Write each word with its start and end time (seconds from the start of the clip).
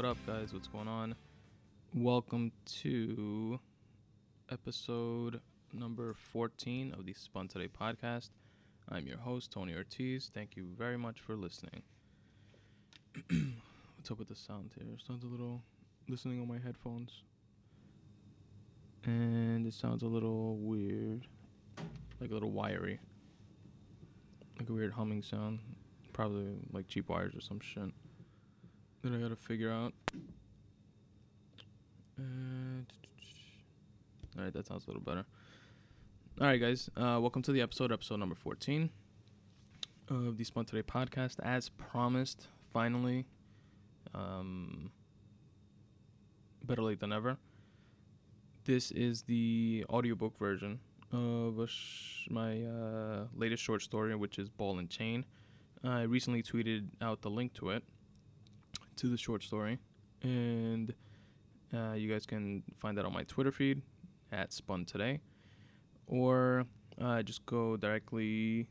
What 0.00 0.08
up, 0.08 0.26
guys? 0.26 0.54
What's 0.54 0.66
going 0.66 0.88
on? 0.88 1.14
Welcome 1.94 2.52
to 2.80 3.60
episode 4.50 5.42
number 5.74 6.14
14 6.14 6.94
of 6.98 7.04
the 7.04 7.12
Spun 7.12 7.48
Today 7.48 7.68
podcast. 7.68 8.30
I'm 8.88 9.06
your 9.06 9.18
host, 9.18 9.52
Tony 9.52 9.74
Ortiz. 9.74 10.30
Thank 10.32 10.56
you 10.56 10.64
very 10.64 10.96
much 10.96 11.20
for 11.20 11.36
listening. 11.36 11.82
What's 13.28 14.10
up 14.10 14.18
with 14.18 14.28
the 14.28 14.34
sound 14.34 14.70
here? 14.74 14.96
Sounds 15.06 15.22
a 15.22 15.26
little 15.26 15.60
listening 16.08 16.40
on 16.40 16.48
my 16.48 16.58
headphones. 16.58 17.22
And 19.04 19.66
it 19.66 19.74
sounds 19.74 20.02
a 20.02 20.08
little 20.08 20.56
weird. 20.56 21.26
Like 22.22 22.30
a 22.30 22.32
little 22.32 22.52
wiry. 22.52 23.00
Like 24.58 24.70
a 24.70 24.72
weird 24.72 24.92
humming 24.92 25.22
sound. 25.22 25.58
Probably 26.14 26.54
like 26.72 26.88
cheap 26.88 27.10
wires 27.10 27.34
or 27.34 27.42
some 27.42 27.60
shit 27.60 27.92
that 29.02 29.12
I 29.12 29.16
gotta 29.18 29.36
figure 29.36 29.70
out. 29.70 29.92
Uh, 32.18 32.82
all 34.36 34.44
right, 34.44 34.52
that 34.52 34.66
sounds 34.66 34.84
a 34.84 34.88
little 34.88 35.02
better. 35.02 35.24
All 36.40 36.46
right, 36.46 36.60
guys, 36.60 36.90
uh, 36.96 37.18
welcome 37.20 37.42
to 37.42 37.52
the 37.52 37.60
episode, 37.60 37.92
episode 37.92 38.18
number 38.18 38.34
14 38.34 38.90
of 40.08 40.36
the 40.36 40.44
Spun 40.44 40.64
Today 40.64 40.82
podcast. 40.82 41.36
As 41.42 41.68
promised, 41.70 42.48
finally, 42.72 43.26
um, 44.14 44.90
better 46.64 46.82
late 46.82 47.00
than 47.00 47.12
ever. 47.12 47.38
This 48.64 48.90
is 48.90 49.22
the 49.22 49.84
audiobook 49.88 50.38
version 50.38 50.78
of 51.12 51.68
sh- 51.68 52.26
my 52.30 52.62
uh, 52.62 53.24
latest 53.34 53.62
short 53.62 53.82
story, 53.82 54.14
which 54.14 54.38
is 54.38 54.48
Ball 54.48 54.78
and 54.78 54.88
Chain. 54.90 55.24
I 55.82 56.02
recently 56.02 56.42
tweeted 56.42 56.88
out 57.00 57.22
the 57.22 57.30
link 57.30 57.54
to 57.54 57.70
it, 57.70 57.82
to 59.00 59.08
the 59.08 59.16
short 59.16 59.42
story, 59.42 59.78
and 60.22 60.92
uh, 61.74 61.94
you 61.94 62.12
guys 62.12 62.26
can 62.26 62.62
find 62.76 62.98
that 62.98 63.06
on 63.06 63.12
my 63.14 63.22
Twitter 63.24 63.50
feed 63.50 63.80
at 64.30 64.52
Spun 64.52 64.84
Today, 64.84 65.20
or 66.06 66.66
uh, 67.00 67.22
just 67.22 67.46
go 67.46 67.78
directly 67.78 68.68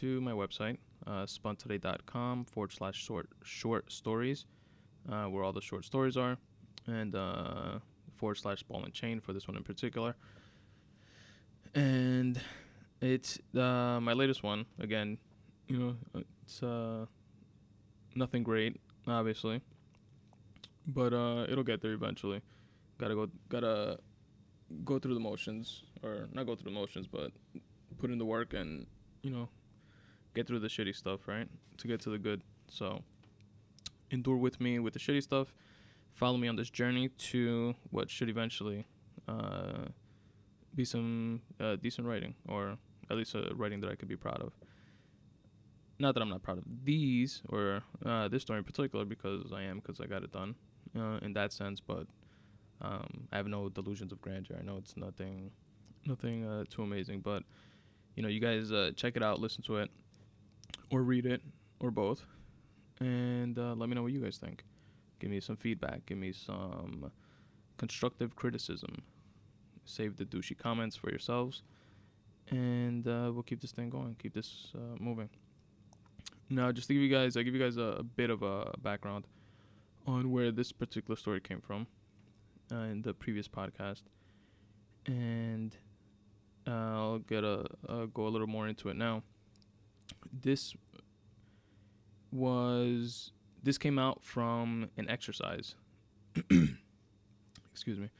to 0.00 0.20
my 0.20 0.32
website, 0.32 0.76
uh, 1.06 1.24
spuntoday.com 1.24 2.44
forward 2.44 2.72
slash 2.72 2.96
short 2.96 3.30
short 3.42 3.90
stories, 3.90 4.44
uh, 5.10 5.24
where 5.24 5.42
all 5.42 5.52
the 5.54 5.62
short 5.62 5.86
stories 5.86 6.18
are, 6.18 6.36
and 6.86 7.14
uh, 7.14 7.78
forward 8.12 8.34
slash 8.34 8.62
ball 8.64 8.84
and 8.84 8.92
chain 8.92 9.18
for 9.18 9.32
this 9.32 9.48
one 9.48 9.56
in 9.56 9.62
particular. 9.62 10.14
And 11.74 12.38
it's 13.00 13.38
uh, 13.56 13.98
my 14.02 14.12
latest 14.12 14.42
one. 14.42 14.66
Again, 14.78 15.16
you 15.68 15.78
know, 15.78 16.22
it's 16.42 16.62
uh, 16.62 17.06
nothing 18.14 18.42
great, 18.42 18.78
obviously, 19.06 19.60
but 20.86 21.12
uh, 21.12 21.46
it'll 21.48 21.64
get 21.64 21.80
there 21.80 21.92
eventually. 21.92 22.40
Gotta 22.98 23.14
go, 23.14 23.28
gotta 23.48 23.98
go 24.84 24.98
through 24.98 25.14
the 25.14 25.20
motions, 25.20 25.82
or 26.02 26.28
not 26.32 26.46
go 26.46 26.54
through 26.54 26.70
the 26.70 26.78
motions, 26.78 27.06
but 27.06 27.32
put 27.98 28.10
in 28.10 28.18
the 28.18 28.24
work 28.24 28.54
and 28.54 28.86
you 29.24 29.30
know, 29.30 29.48
get 30.34 30.46
through 30.46 30.60
the 30.60 30.68
shitty 30.68 30.94
stuff, 30.94 31.26
right? 31.26 31.48
To 31.78 31.88
get 31.88 32.00
to 32.02 32.10
the 32.10 32.18
good. 32.18 32.42
So 32.68 33.02
endure 34.10 34.36
with 34.36 34.60
me 34.60 34.78
with 34.78 34.92
the 34.92 35.00
shitty 35.00 35.22
stuff. 35.22 35.52
Follow 36.12 36.36
me 36.36 36.46
on 36.46 36.54
this 36.54 36.70
journey 36.70 37.08
to 37.08 37.74
what 37.90 38.08
should 38.08 38.28
eventually 38.28 38.84
uh, 39.26 39.86
be 40.74 40.84
some 40.84 41.40
uh, 41.58 41.76
decent 41.76 42.06
writing, 42.06 42.34
or 42.46 42.76
at 43.10 43.16
least 43.16 43.34
a 43.34 43.50
writing 43.54 43.80
that 43.80 43.90
I 43.90 43.96
could 43.96 44.08
be 44.08 44.16
proud 44.16 44.40
of. 44.40 44.52
Not 45.98 46.14
that 46.14 46.22
I'm 46.22 46.28
not 46.28 46.42
proud 46.42 46.58
of 46.58 46.64
these 46.84 47.40
or 47.48 47.82
uh, 48.04 48.26
this 48.28 48.42
story 48.42 48.58
in 48.58 48.64
particular, 48.64 49.04
because 49.04 49.52
I 49.52 49.62
am, 49.62 49.78
because 49.78 50.00
I 50.00 50.06
got 50.06 50.24
it 50.24 50.32
done 50.32 50.56
uh, 50.98 51.18
in 51.22 51.32
that 51.34 51.52
sense. 51.52 51.78
But 51.78 52.06
um, 52.82 53.28
I 53.32 53.36
have 53.36 53.46
no 53.46 53.68
delusions 53.68 54.10
of 54.10 54.20
grandeur. 54.20 54.56
I 54.58 54.64
know 54.64 54.76
it's 54.76 54.96
nothing, 54.96 55.52
nothing 56.04 56.44
uh, 56.44 56.64
too 56.68 56.82
amazing. 56.82 57.20
But 57.20 57.44
you 58.16 58.22
know, 58.24 58.28
you 58.28 58.40
guys 58.40 58.72
uh, 58.72 58.90
check 58.96 59.16
it 59.16 59.22
out, 59.22 59.40
listen 59.40 59.62
to 59.64 59.76
it, 59.76 59.90
or 60.90 61.02
read 61.02 61.26
it, 61.26 61.42
or 61.78 61.92
both, 61.92 62.26
and 62.98 63.56
uh, 63.56 63.74
let 63.74 63.88
me 63.88 63.94
know 63.94 64.02
what 64.02 64.12
you 64.12 64.20
guys 64.20 64.36
think. 64.36 64.64
Give 65.20 65.30
me 65.30 65.38
some 65.38 65.56
feedback. 65.56 66.04
Give 66.06 66.18
me 66.18 66.32
some 66.32 67.12
constructive 67.78 68.34
criticism. 68.34 69.02
Save 69.84 70.16
the 70.16 70.24
douchey 70.24 70.58
comments 70.58 70.96
for 70.96 71.10
yourselves, 71.10 71.62
and 72.50 73.06
uh, 73.06 73.30
we'll 73.32 73.44
keep 73.44 73.60
this 73.60 73.70
thing 73.70 73.90
going. 73.90 74.16
Keep 74.18 74.34
this 74.34 74.72
moving. 74.98 75.28
Now, 76.50 76.72
just 76.72 76.88
to 76.88 76.94
give 76.94 77.02
you 77.02 77.08
guys, 77.08 77.36
I 77.36 77.42
give 77.42 77.54
you 77.54 77.60
guys 77.60 77.76
a, 77.76 77.96
a 77.98 78.02
bit 78.02 78.30
of 78.30 78.42
a 78.42 78.72
background 78.82 79.26
on 80.06 80.30
where 80.30 80.50
this 80.50 80.72
particular 80.72 81.16
story 81.16 81.40
came 81.40 81.60
from 81.60 81.86
uh, 82.70 82.76
in 82.76 83.02
the 83.02 83.14
previous 83.14 83.48
podcast, 83.48 84.02
and 85.06 85.74
I'll 86.66 87.18
get 87.20 87.44
a 87.44 87.66
uh, 87.88 88.06
go 88.12 88.26
a 88.26 88.28
little 88.28 88.46
more 88.46 88.68
into 88.68 88.88
it 88.88 88.96
now. 88.96 89.22
This 90.32 90.74
was 92.30 93.32
this 93.62 93.78
came 93.78 93.98
out 93.98 94.22
from 94.22 94.90
an 94.96 95.08
exercise. 95.08 95.74
Excuse 97.72 97.98
me. 97.98 98.10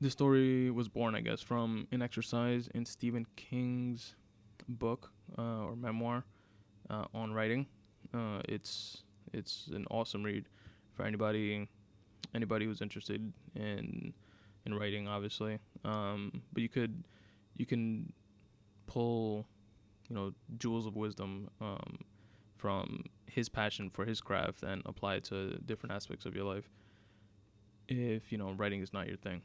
This 0.00 0.12
story 0.12 0.70
was 0.70 0.88
born, 0.88 1.16
I 1.16 1.20
guess, 1.20 1.40
from 1.40 1.88
an 1.90 2.02
exercise 2.02 2.68
in 2.72 2.86
Stephen 2.86 3.26
King's 3.34 4.14
book 4.68 5.10
uh, 5.36 5.64
or 5.64 5.74
memoir 5.76 6.24
uh, 6.90 7.04
on 7.14 7.32
writing. 7.32 7.66
Uh, 8.14 8.40
it's 8.48 9.04
it's 9.32 9.68
an 9.72 9.86
awesome 9.90 10.22
read 10.22 10.46
for 10.94 11.04
anybody 11.04 11.68
anybody 12.34 12.66
who's 12.66 12.80
interested 12.80 13.32
in 13.54 14.12
in 14.66 14.74
writing, 14.74 15.08
obviously. 15.08 15.58
Um, 15.84 16.42
but 16.52 16.62
you 16.62 16.68
could 16.68 17.04
you 17.56 17.66
can 17.66 18.12
pull 18.86 19.46
you 20.08 20.16
know 20.16 20.32
jewels 20.58 20.86
of 20.86 20.96
wisdom 20.96 21.48
um, 21.60 21.98
from 22.56 23.04
his 23.26 23.48
passion 23.48 23.90
for 23.90 24.04
his 24.04 24.20
craft 24.20 24.62
and 24.62 24.82
apply 24.86 25.16
it 25.16 25.24
to 25.24 25.58
different 25.66 25.94
aspects 25.94 26.26
of 26.26 26.34
your 26.34 26.44
life. 26.44 26.68
If 27.88 28.32
you 28.32 28.38
know 28.38 28.52
writing 28.52 28.80
is 28.80 28.92
not 28.92 29.06
your 29.06 29.16
thing, 29.16 29.42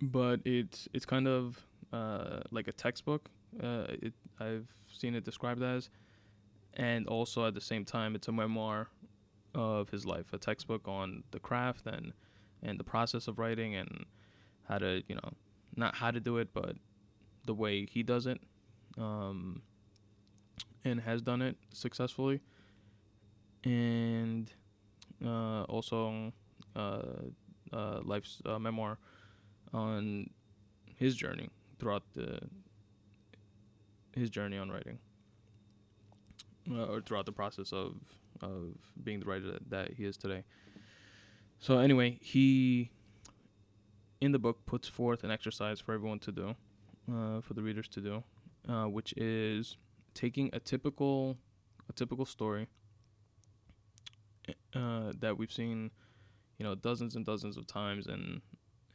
but 0.00 0.40
it's 0.44 0.88
it's 0.92 1.04
kind 1.04 1.28
of 1.28 1.66
uh, 1.92 2.40
like 2.50 2.68
a 2.68 2.72
textbook. 2.72 3.30
Uh, 3.62 3.86
it, 3.88 4.12
I've 4.40 4.66
seen 4.92 5.14
it 5.14 5.24
described 5.24 5.62
as, 5.62 5.90
and 6.74 7.06
also 7.06 7.46
at 7.46 7.54
the 7.54 7.60
same 7.60 7.84
time, 7.84 8.14
it's 8.14 8.28
a 8.28 8.32
memoir 8.32 8.88
of 9.54 9.90
his 9.90 10.04
life, 10.04 10.32
a 10.32 10.38
textbook 10.38 10.88
on 10.88 11.22
the 11.30 11.38
craft 11.38 11.86
and 11.86 12.12
and 12.62 12.80
the 12.80 12.84
process 12.84 13.28
of 13.28 13.38
writing 13.38 13.74
and 13.74 14.06
how 14.68 14.78
to 14.78 15.02
you 15.06 15.14
know 15.14 15.32
not 15.76 15.94
how 15.96 16.10
to 16.10 16.20
do 16.20 16.38
it, 16.38 16.48
but 16.52 16.76
the 17.46 17.54
way 17.54 17.86
he 17.86 18.02
does 18.02 18.26
it, 18.26 18.40
um, 18.98 19.62
and 20.84 21.00
has 21.00 21.22
done 21.22 21.42
it 21.42 21.56
successfully, 21.72 22.40
and 23.64 24.50
uh, 25.24 25.62
also 25.64 26.32
uh, 26.74 27.02
uh, 27.72 28.00
life's 28.02 28.40
uh, 28.46 28.58
memoir 28.58 28.98
on 29.72 30.28
his 30.96 31.16
journey 31.16 31.48
throughout 31.78 32.02
the 32.14 32.40
his 34.14 34.30
journey 34.30 34.58
on 34.58 34.70
writing, 34.70 34.98
uh, 36.70 36.84
or 36.84 37.00
throughout 37.00 37.26
the 37.26 37.32
process 37.32 37.72
of 37.72 37.94
of 38.40 38.74
being 39.02 39.20
the 39.20 39.26
writer 39.26 39.52
that, 39.52 39.70
that 39.70 39.92
he 39.94 40.04
is 40.04 40.16
today. 40.16 40.44
So 41.60 41.78
anyway, 41.78 42.18
he 42.20 42.90
in 44.20 44.32
the 44.32 44.38
book 44.38 44.66
puts 44.66 44.88
forth 44.88 45.24
an 45.24 45.30
exercise 45.30 45.80
for 45.80 45.92
everyone 45.92 46.18
to 46.20 46.32
do, 46.32 46.54
uh, 47.10 47.40
for 47.40 47.54
the 47.54 47.62
readers 47.62 47.88
to 47.88 48.00
do, 48.00 48.24
uh, 48.68 48.84
which 48.84 49.12
is 49.16 49.76
taking 50.14 50.50
a 50.52 50.60
typical 50.60 51.36
a 51.88 51.92
typical 51.92 52.24
story 52.24 52.66
uh, 54.74 55.12
that 55.18 55.36
we've 55.36 55.52
seen, 55.52 55.90
you 56.58 56.64
know, 56.64 56.74
dozens 56.74 57.14
and 57.16 57.24
dozens 57.26 57.56
of 57.56 57.66
times 57.66 58.06
in 58.06 58.40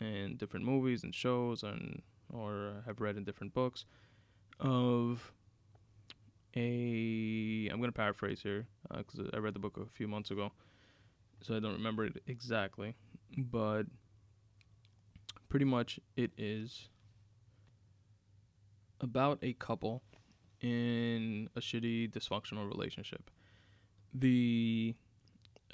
in 0.01 0.38
different 0.38 0.65
movies 0.65 1.04
and 1.04 1.13
shows 1.13 1.63
and 1.63 2.01
or 2.31 2.83
have 2.86 3.01
read 3.01 3.18
in 3.18 3.24
different 3.24 3.54
books 3.54 3.86
of 4.60 5.32
a 6.56 7.70
I'm 7.72 7.80
gonna 7.80 7.92
paraphrase 7.92 8.42
here 8.42 8.68
because 8.96 9.30
I 9.34 9.38
read 9.38 9.54
the 9.54 9.60
book 9.60 9.78
a 9.78 9.86
few 9.86 10.08
months 10.08 10.32
ago, 10.32 10.52
so 11.42 11.56
I 11.56 11.60
don't 11.60 11.74
remember 11.74 12.06
it 12.06 12.22
exactly, 12.28 12.96
but 13.38 13.84
pretty 15.48 15.66
much 15.66 16.00
it 16.16 16.32
is 16.38 16.90
about 19.02 19.40
a 19.42 19.54
couple 19.54 20.04
in 20.62 21.50
a 21.56 21.60
shitty 21.60 22.12
dysfunctional 22.12 22.68
relationship. 22.68 23.30
The 24.14 24.96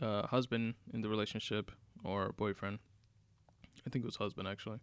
uh, 0.02 0.28
husband 0.28 0.76
in 0.94 1.02
the 1.02 1.10
relationship 1.10 1.72
or 2.04 2.34
boyfriend, 2.34 2.80
I 3.86 3.90
think 3.90 4.04
it 4.04 4.06
was 4.06 4.18
husband 4.18 4.48
actually, 4.48 4.80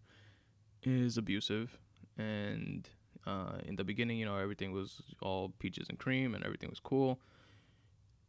is 0.83 1.17
abusive 1.17 1.79
and 2.19 2.89
uh, 3.27 3.59
in 3.65 3.77
the 3.77 3.85
beginning, 3.85 4.19
you 4.19 4.27
know, 4.27 4.37
everything 4.37 4.73
was 4.73 5.01
all 5.21 5.53
peaches 5.59 5.87
and 5.89 5.99
cream 5.99 6.35
and 6.35 6.45
everything 6.45 6.71
was 6.71 6.81
cool. 6.81 7.21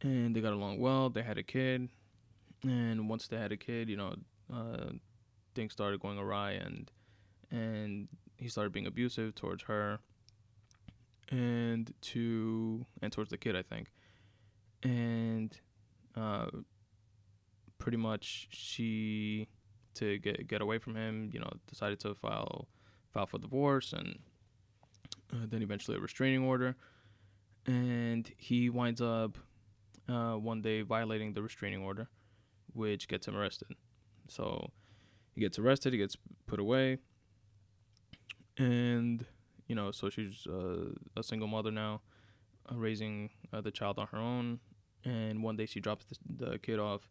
And 0.02 0.34
they 0.34 0.40
got 0.40 0.52
along 0.52 0.78
well. 0.78 1.10
They 1.10 1.22
had 1.22 1.38
a 1.38 1.42
kid. 1.42 1.88
and 2.62 3.08
once 3.08 3.28
they 3.28 3.36
had 3.36 3.52
a 3.52 3.56
kid, 3.56 3.88
you 3.88 3.96
know, 3.96 4.14
uh, 4.52 4.90
things 5.54 5.72
started 5.72 6.00
going 6.00 6.18
awry, 6.18 6.52
and 6.52 6.90
and 7.50 8.08
he 8.36 8.48
started 8.48 8.72
being 8.72 8.86
abusive 8.86 9.34
towards 9.34 9.62
her, 9.64 9.98
and 11.30 11.92
to 12.00 12.84
and 13.02 13.12
towards 13.12 13.30
the 13.30 13.38
kid, 13.38 13.56
I 13.56 13.62
think, 13.62 13.88
and 14.82 15.56
uh, 16.16 16.46
pretty 17.78 17.96
much 17.96 18.48
she 18.50 19.48
to 19.94 20.18
get 20.18 20.46
get 20.48 20.60
away 20.60 20.78
from 20.78 20.96
him, 20.96 21.30
you 21.32 21.40
know, 21.40 21.50
decided 21.66 22.00
to 22.00 22.14
file 22.14 22.68
file 23.12 23.26
for 23.26 23.38
divorce 23.38 23.92
and 23.92 24.18
uh, 25.32 25.46
then 25.48 25.62
eventually 25.62 25.96
a 25.96 26.00
restraining 26.00 26.42
order, 26.42 26.76
and 27.66 28.30
he 28.36 28.70
winds 28.70 29.00
up 29.00 29.38
uh, 30.08 30.34
one 30.34 30.62
day 30.62 30.82
violating 30.82 31.32
the 31.32 31.42
restraining 31.42 31.82
order, 31.82 32.08
which 32.72 33.08
gets 33.08 33.26
him 33.26 33.36
arrested. 33.36 33.68
So 34.28 34.70
he 35.34 35.40
gets 35.40 35.58
arrested, 35.58 35.92
he 35.92 35.98
gets 35.98 36.16
put 36.46 36.60
away, 36.60 36.98
and 38.58 39.24
you 39.66 39.74
know, 39.74 39.90
so 39.90 40.10
she's 40.10 40.46
uh, 40.46 40.92
a 41.16 41.22
single 41.22 41.48
mother 41.48 41.70
now, 41.70 42.02
uh, 42.70 42.76
raising 42.76 43.30
uh, 43.52 43.60
the 43.60 43.70
child 43.70 43.98
on 43.98 44.06
her 44.08 44.18
own. 44.18 44.60
And 45.04 45.42
one 45.42 45.56
day 45.56 45.66
she 45.66 45.80
drops 45.80 46.06
the, 46.06 46.46
the 46.46 46.58
kid 46.58 46.78
off 46.78 47.08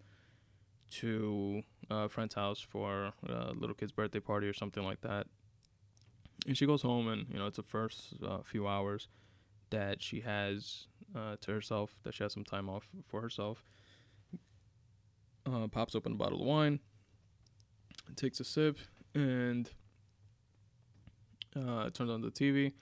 to 0.92 1.62
a 1.90 2.10
friend's 2.10 2.36
house 2.36 2.60
for 2.60 3.14
a 3.28 3.52
little 3.54 3.76
kid's 3.76 3.92
birthday 3.92 4.20
party 4.20 4.48
or 4.48 4.54
something 4.54 4.84
like 4.84 5.02
that. 5.02 5.28
And 6.48 6.58
she 6.58 6.66
goes 6.66 6.82
home, 6.82 7.08
and 7.08 7.28
you 7.30 7.40
know, 7.40 7.48
it's 7.48 7.58
the 7.58 7.64
first 7.64 8.16
uh, 8.26 8.40
few 8.44 8.68
hours 8.68 9.08
that 9.70 10.02
she 10.02 10.20
has 10.22 10.88
uh, 11.16 11.36
to 11.42 11.52
herself, 11.52 11.96
that 12.04 12.14
she 12.14 12.24
has 12.24 12.34
some 12.34 12.44
time 12.44 12.70
off 12.70 12.88
for 13.08 13.22
herself. 13.22 13.64
Uh, 15.46 15.68
pops 15.68 15.96
open 15.96 16.14
a 16.14 16.16
bottle 16.16 16.42
of 16.42 16.48
wine, 16.48 16.80
takes 18.16 18.40
a 18.40 18.44
sip, 18.44 18.78
and 19.14 19.70
uh, 21.56 21.90
turns 21.90 22.10
on 22.10 22.22
the 22.22 22.32
TV. 22.32 22.74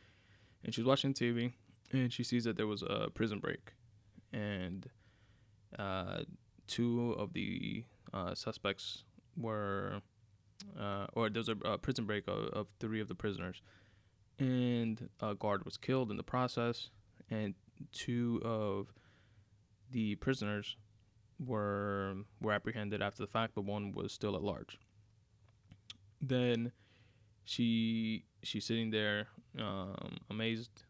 And 0.63 0.73
she's 0.73 0.85
watching 0.85 1.13
TV, 1.13 1.53
and 1.91 2.13
she 2.13 2.23
sees 2.23 2.43
that 2.43 2.55
there 2.55 2.67
was 2.67 2.83
a 2.83 3.09
prison 3.13 3.39
break, 3.39 3.73
and 4.31 4.87
uh, 5.77 6.19
two 6.67 7.15
of 7.17 7.33
the 7.33 7.83
uh, 8.13 8.35
suspects 8.35 9.03
were, 9.35 10.01
uh, 10.79 11.07
or 11.13 11.29
there 11.29 11.39
was 11.39 11.49
a, 11.49 11.55
a 11.65 11.77
prison 11.77 12.05
break 12.05 12.27
of, 12.27 12.45
of 12.49 12.67
three 12.79 13.01
of 13.01 13.07
the 13.07 13.15
prisoners, 13.15 13.61
and 14.39 15.09
a 15.19 15.35
guard 15.35 15.65
was 15.65 15.77
killed 15.77 16.11
in 16.11 16.17
the 16.17 16.23
process, 16.23 16.89
and 17.29 17.53
two 17.91 18.41
of 18.43 18.93
the 19.91 20.15
prisoners 20.15 20.77
were 21.45 22.15
were 22.41 22.53
apprehended 22.53 23.01
after 23.01 23.23
the 23.23 23.27
fact, 23.27 23.53
but 23.55 23.63
one 23.63 23.91
was 23.91 24.11
still 24.11 24.35
at 24.35 24.43
large. 24.43 24.77
Then 26.21 26.71
she 27.43 28.25
she's 28.43 28.65
sitting 28.65 28.91
there 28.91 29.27
um, 29.59 30.17
amazed 30.29 30.83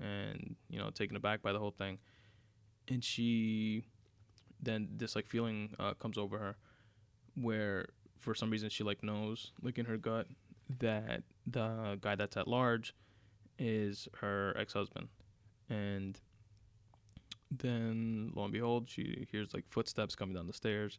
and 0.00 0.56
you 0.68 0.78
know 0.78 0.90
taken 0.90 1.16
aback 1.16 1.42
by 1.42 1.52
the 1.52 1.58
whole 1.58 1.70
thing, 1.70 1.98
and 2.88 3.02
she 3.02 3.86
then 4.62 4.88
this 4.96 5.16
like 5.16 5.26
feeling 5.26 5.74
uh, 5.78 5.94
comes 5.94 6.18
over 6.18 6.38
her 6.38 6.56
where 7.34 7.88
for 8.24 8.34
some 8.34 8.50
reason 8.50 8.70
she 8.70 8.82
like 8.82 9.02
knows 9.02 9.52
like 9.62 9.78
in 9.78 9.84
her 9.84 9.98
gut 9.98 10.26
that 10.80 11.22
the 11.46 11.98
guy 12.00 12.14
that's 12.14 12.36
at 12.36 12.48
large 12.48 12.94
is 13.58 14.08
her 14.20 14.56
ex-husband. 14.58 15.08
And 15.68 16.18
then 17.50 18.32
lo 18.34 18.44
and 18.44 18.52
behold 18.52 18.88
she 18.88 19.28
hears 19.30 19.54
like 19.54 19.64
footsteps 19.70 20.16
coming 20.16 20.34
down 20.34 20.46
the 20.46 20.52
stairs 20.52 20.98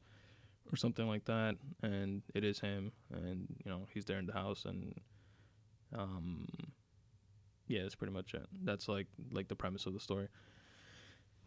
or 0.71 0.77
something 0.77 1.07
like 1.07 1.25
that 1.25 1.55
and 1.83 2.21
it 2.33 2.43
is 2.45 2.59
him 2.59 2.91
and 3.11 3.47
you 3.63 3.69
know 3.69 3.85
he's 3.93 4.05
there 4.05 4.19
in 4.19 4.25
the 4.25 4.33
house 4.33 4.63
and 4.63 4.93
um 5.93 6.47
yeah 7.67 7.81
that's 7.81 7.95
pretty 7.95 8.13
much 8.13 8.33
it. 8.33 8.45
That's 8.63 8.87
like 8.87 9.07
like 9.31 9.47
the 9.47 9.55
premise 9.55 9.85
of 9.85 9.93
the 9.93 9.99
story. 9.99 10.27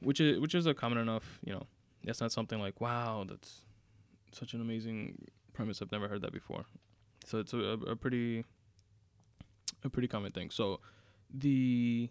Which 0.01 0.21
is 0.21 0.41
which 0.41 0.55
is 0.55 0.67
a 0.67 0.75
common 0.75 0.99
enough 0.99 1.39
you 1.45 1.53
know 1.53 1.67
that's 2.05 2.21
not 2.21 2.33
something 2.33 2.59
like 2.59 2.81
wow 2.81 3.25
that's 3.29 3.65
such 4.33 4.53
an 4.55 4.61
amazing 4.61 5.17
premise. 5.59 5.83
I've 5.83 5.93
never 5.93 6.07
heard 6.09 6.23
that 6.23 6.33
before. 6.33 6.65
So 7.27 7.39
it's 7.41 7.53
a, 7.53 7.59
a 7.95 7.97
pretty 7.97 8.45
a 9.85 9.91
pretty 9.91 10.09
common 10.09 10.33
thing. 10.33 10.51
So 10.51 10.81
the 11.35 12.09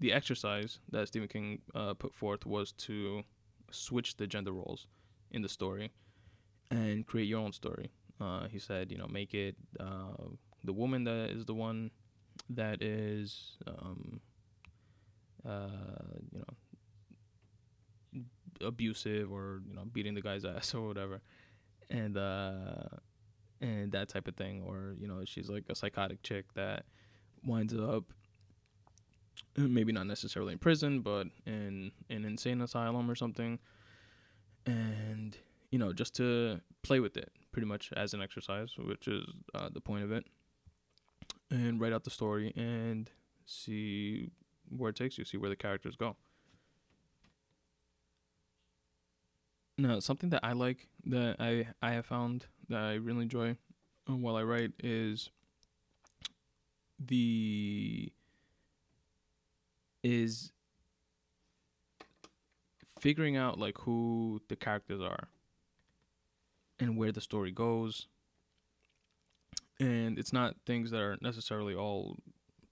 the 0.00 0.12
exercise 0.12 0.78
that 0.92 1.08
Stephen 1.08 1.28
King 1.28 1.62
uh, 1.74 1.94
put 1.94 2.14
forth 2.14 2.44
was 2.46 2.72
to 2.86 3.22
switch 3.70 4.16
the 4.18 4.26
gender 4.26 4.52
roles 4.52 4.86
in 5.30 5.40
the 5.42 5.48
story 5.48 5.90
and 6.70 7.06
create 7.06 7.26
your 7.26 7.40
own 7.40 7.52
story. 7.52 7.90
Uh, 8.20 8.48
he 8.48 8.58
said, 8.58 8.92
you 8.92 8.98
know, 8.98 9.08
make 9.08 9.32
it 9.32 9.56
uh, 9.80 10.28
the 10.62 10.72
woman 10.72 11.04
that 11.04 11.30
is 11.30 11.46
the 11.46 11.54
one 11.54 11.90
that 12.50 12.82
is, 12.82 13.56
um, 13.66 14.20
uh, 15.48 16.20
you 16.32 16.38
know, 16.38 18.24
abusive 18.66 19.32
or 19.32 19.62
you 19.66 19.74
know 19.74 19.84
beating 19.90 20.14
the 20.14 20.20
guy's 20.20 20.44
ass 20.54 20.74
or 20.74 20.86
whatever, 20.86 21.22
and 21.90 22.16
uh, 22.16 22.88
and 23.60 23.92
that 23.92 24.08
type 24.08 24.28
of 24.28 24.36
thing. 24.36 24.62
Or 24.66 24.94
you 24.98 25.06
know, 25.06 25.22
she's 25.24 25.48
like 25.48 25.64
a 25.68 25.74
psychotic 25.74 26.22
chick 26.22 26.46
that 26.54 26.84
winds 27.44 27.74
up 27.74 28.04
maybe 29.56 29.92
not 29.92 30.06
necessarily 30.06 30.52
in 30.52 30.58
prison, 30.58 31.00
but 31.00 31.26
in 31.46 31.90
an 32.08 32.24
insane 32.24 32.60
asylum 32.60 33.10
or 33.10 33.14
something. 33.14 33.58
And 34.66 35.36
you 35.70 35.78
know, 35.78 35.92
just 35.92 36.14
to 36.16 36.60
play 36.82 37.00
with 37.00 37.16
it, 37.16 37.30
pretty 37.52 37.66
much 37.66 37.90
as 37.96 38.14
an 38.14 38.22
exercise, 38.22 38.70
which 38.78 39.08
is 39.08 39.24
uh, 39.54 39.68
the 39.72 39.80
point 39.80 40.04
of 40.04 40.12
it, 40.12 40.24
and 41.50 41.80
write 41.80 41.92
out 41.92 42.04
the 42.04 42.10
story 42.10 42.52
and 42.56 43.10
see 43.46 44.30
where 44.68 44.90
it 44.90 44.96
takes 44.96 45.18
you, 45.18 45.24
see 45.24 45.36
where 45.36 45.50
the 45.50 45.56
characters 45.56 45.96
go. 45.96 46.16
Now, 49.80 49.98
something 49.98 50.28
that 50.30 50.44
I 50.44 50.52
like 50.52 50.88
that 51.06 51.36
I 51.40 51.66
I 51.80 51.92
have 51.92 52.04
found 52.04 52.44
that 52.68 52.80
I 52.80 52.94
really 52.94 53.22
enjoy 53.22 53.56
uh, 54.08 54.14
while 54.14 54.36
I 54.36 54.42
write 54.42 54.72
is 54.78 55.30
the 56.98 58.12
is 60.02 60.52
figuring 62.98 63.38
out 63.38 63.58
like 63.58 63.78
who 63.78 64.42
the 64.48 64.56
characters 64.56 65.00
are 65.00 65.28
and 66.78 66.98
where 66.98 67.12
the 67.12 67.22
story 67.22 67.50
goes. 67.50 68.06
And 69.78 70.18
it's 70.18 70.32
not 70.34 70.56
things 70.66 70.90
that 70.90 71.00
are 71.00 71.16
necessarily 71.22 71.74
all 71.74 72.18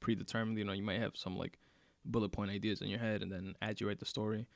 predetermined 0.01 0.59
you 0.59 0.65
know 0.65 0.73
you 0.73 0.83
might 0.83 1.01
have 1.01 1.17
some 1.17 1.37
like 1.39 1.59
bullet 2.05 2.33
point 2.33 2.51
ideas 2.51 2.83
in 2.83 2.89
your 2.89 3.01
head 3.01 3.23
and 3.23 3.33
then 3.33 3.55
as 3.61 3.81
you 3.81 3.89
write 3.89 3.99
the 3.99 4.07
story 4.07 4.47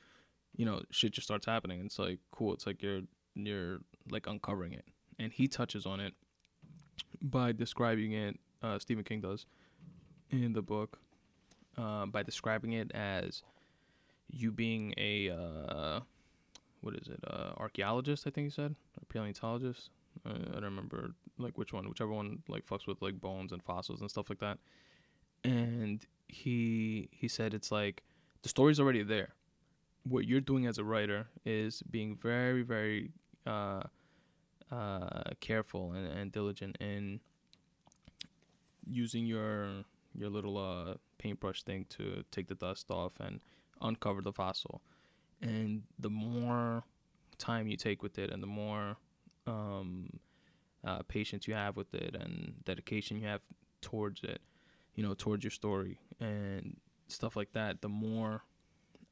you 0.55 0.65
know 0.65 0.81
shit 0.91 1.11
just 1.11 1.27
starts 1.27 1.45
happening 1.45 1.81
it's 1.85 1.99
like 1.99 2.19
cool 2.31 2.53
it's 2.53 2.65
like 2.65 2.81
you're 2.81 3.01
you're 3.35 3.79
like 4.09 4.27
uncovering 4.27 4.73
it 4.73 4.85
and 5.19 5.31
he 5.31 5.47
touches 5.47 5.85
on 5.85 5.99
it 5.99 6.13
by 7.21 7.51
describing 7.51 8.11
it 8.13 8.39
uh, 8.61 8.77
stephen 8.79 9.03
king 9.03 9.21
does 9.21 9.45
in 10.29 10.53
the 10.53 10.61
book 10.61 10.99
uh, 11.77 12.05
by 12.05 12.23
describing 12.23 12.73
it 12.73 12.91
as 12.93 13.43
you 14.29 14.51
being 14.51 14.93
a 14.97 15.29
uh, 15.29 15.99
what 16.83 16.95
is 16.95 17.07
it? 17.07 17.19
Archaeologist, 17.57 18.27
I 18.27 18.29
think 18.29 18.45
he 18.45 18.51
said, 18.51 18.75
or 18.97 19.05
paleontologist. 19.07 19.89
I 20.25 20.31
don't 20.31 20.63
remember 20.63 21.11
like 21.37 21.57
which 21.57 21.73
one, 21.73 21.87
whichever 21.89 22.11
one 22.11 22.43
like 22.47 22.65
fucks 22.65 22.85
with 22.85 23.01
like 23.01 23.19
bones 23.19 23.51
and 23.51 23.63
fossils 23.63 24.01
and 24.01 24.09
stuff 24.09 24.29
like 24.29 24.39
that. 24.39 24.59
And 25.43 26.05
he 26.27 27.09
he 27.11 27.27
said 27.27 27.53
it's 27.53 27.71
like 27.71 28.03
the 28.43 28.49
story's 28.49 28.79
already 28.79 29.03
there. 29.03 29.33
What 30.03 30.25
you're 30.25 30.41
doing 30.41 30.65
as 30.67 30.77
a 30.77 30.83
writer 30.83 31.27
is 31.45 31.81
being 31.83 32.15
very 32.15 32.61
very 32.61 33.11
uh, 33.45 33.83
uh, 34.71 35.23
careful 35.39 35.93
and, 35.93 36.07
and 36.07 36.31
diligent 36.31 36.77
in 36.79 37.19
using 38.85 39.25
your 39.25 39.83
your 40.15 40.29
little 40.29 40.57
uh, 40.57 40.95
paintbrush 41.17 41.63
thing 41.63 41.85
to 41.89 42.23
take 42.31 42.47
the 42.47 42.55
dust 42.55 42.91
off 42.91 43.13
and 43.19 43.39
uncover 43.81 44.21
the 44.21 44.31
fossil. 44.31 44.81
And 45.41 45.83
the 45.99 46.09
more 46.09 46.83
time 47.37 47.67
you 47.67 47.77
take 47.77 48.03
with 48.03 48.17
it, 48.17 48.29
and 48.31 48.41
the 48.41 48.47
more 48.47 48.97
um, 49.47 50.09
uh, 50.85 51.01
patience 51.07 51.47
you 51.47 51.53
have 51.53 51.75
with 51.75 51.93
it, 51.93 52.15
and 52.15 52.53
dedication 52.63 53.17
you 53.17 53.27
have 53.27 53.41
towards 53.81 54.23
it, 54.23 54.41
you 54.95 55.03
know, 55.03 55.13
towards 55.13 55.43
your 55.43 55.51
story 55.51 55.99
and 56.19 56.77
stuff 57.07 57.35
like 57.35 57.51
that, 57.53 57.81
the 57.81 57.89
more 57.89 58.43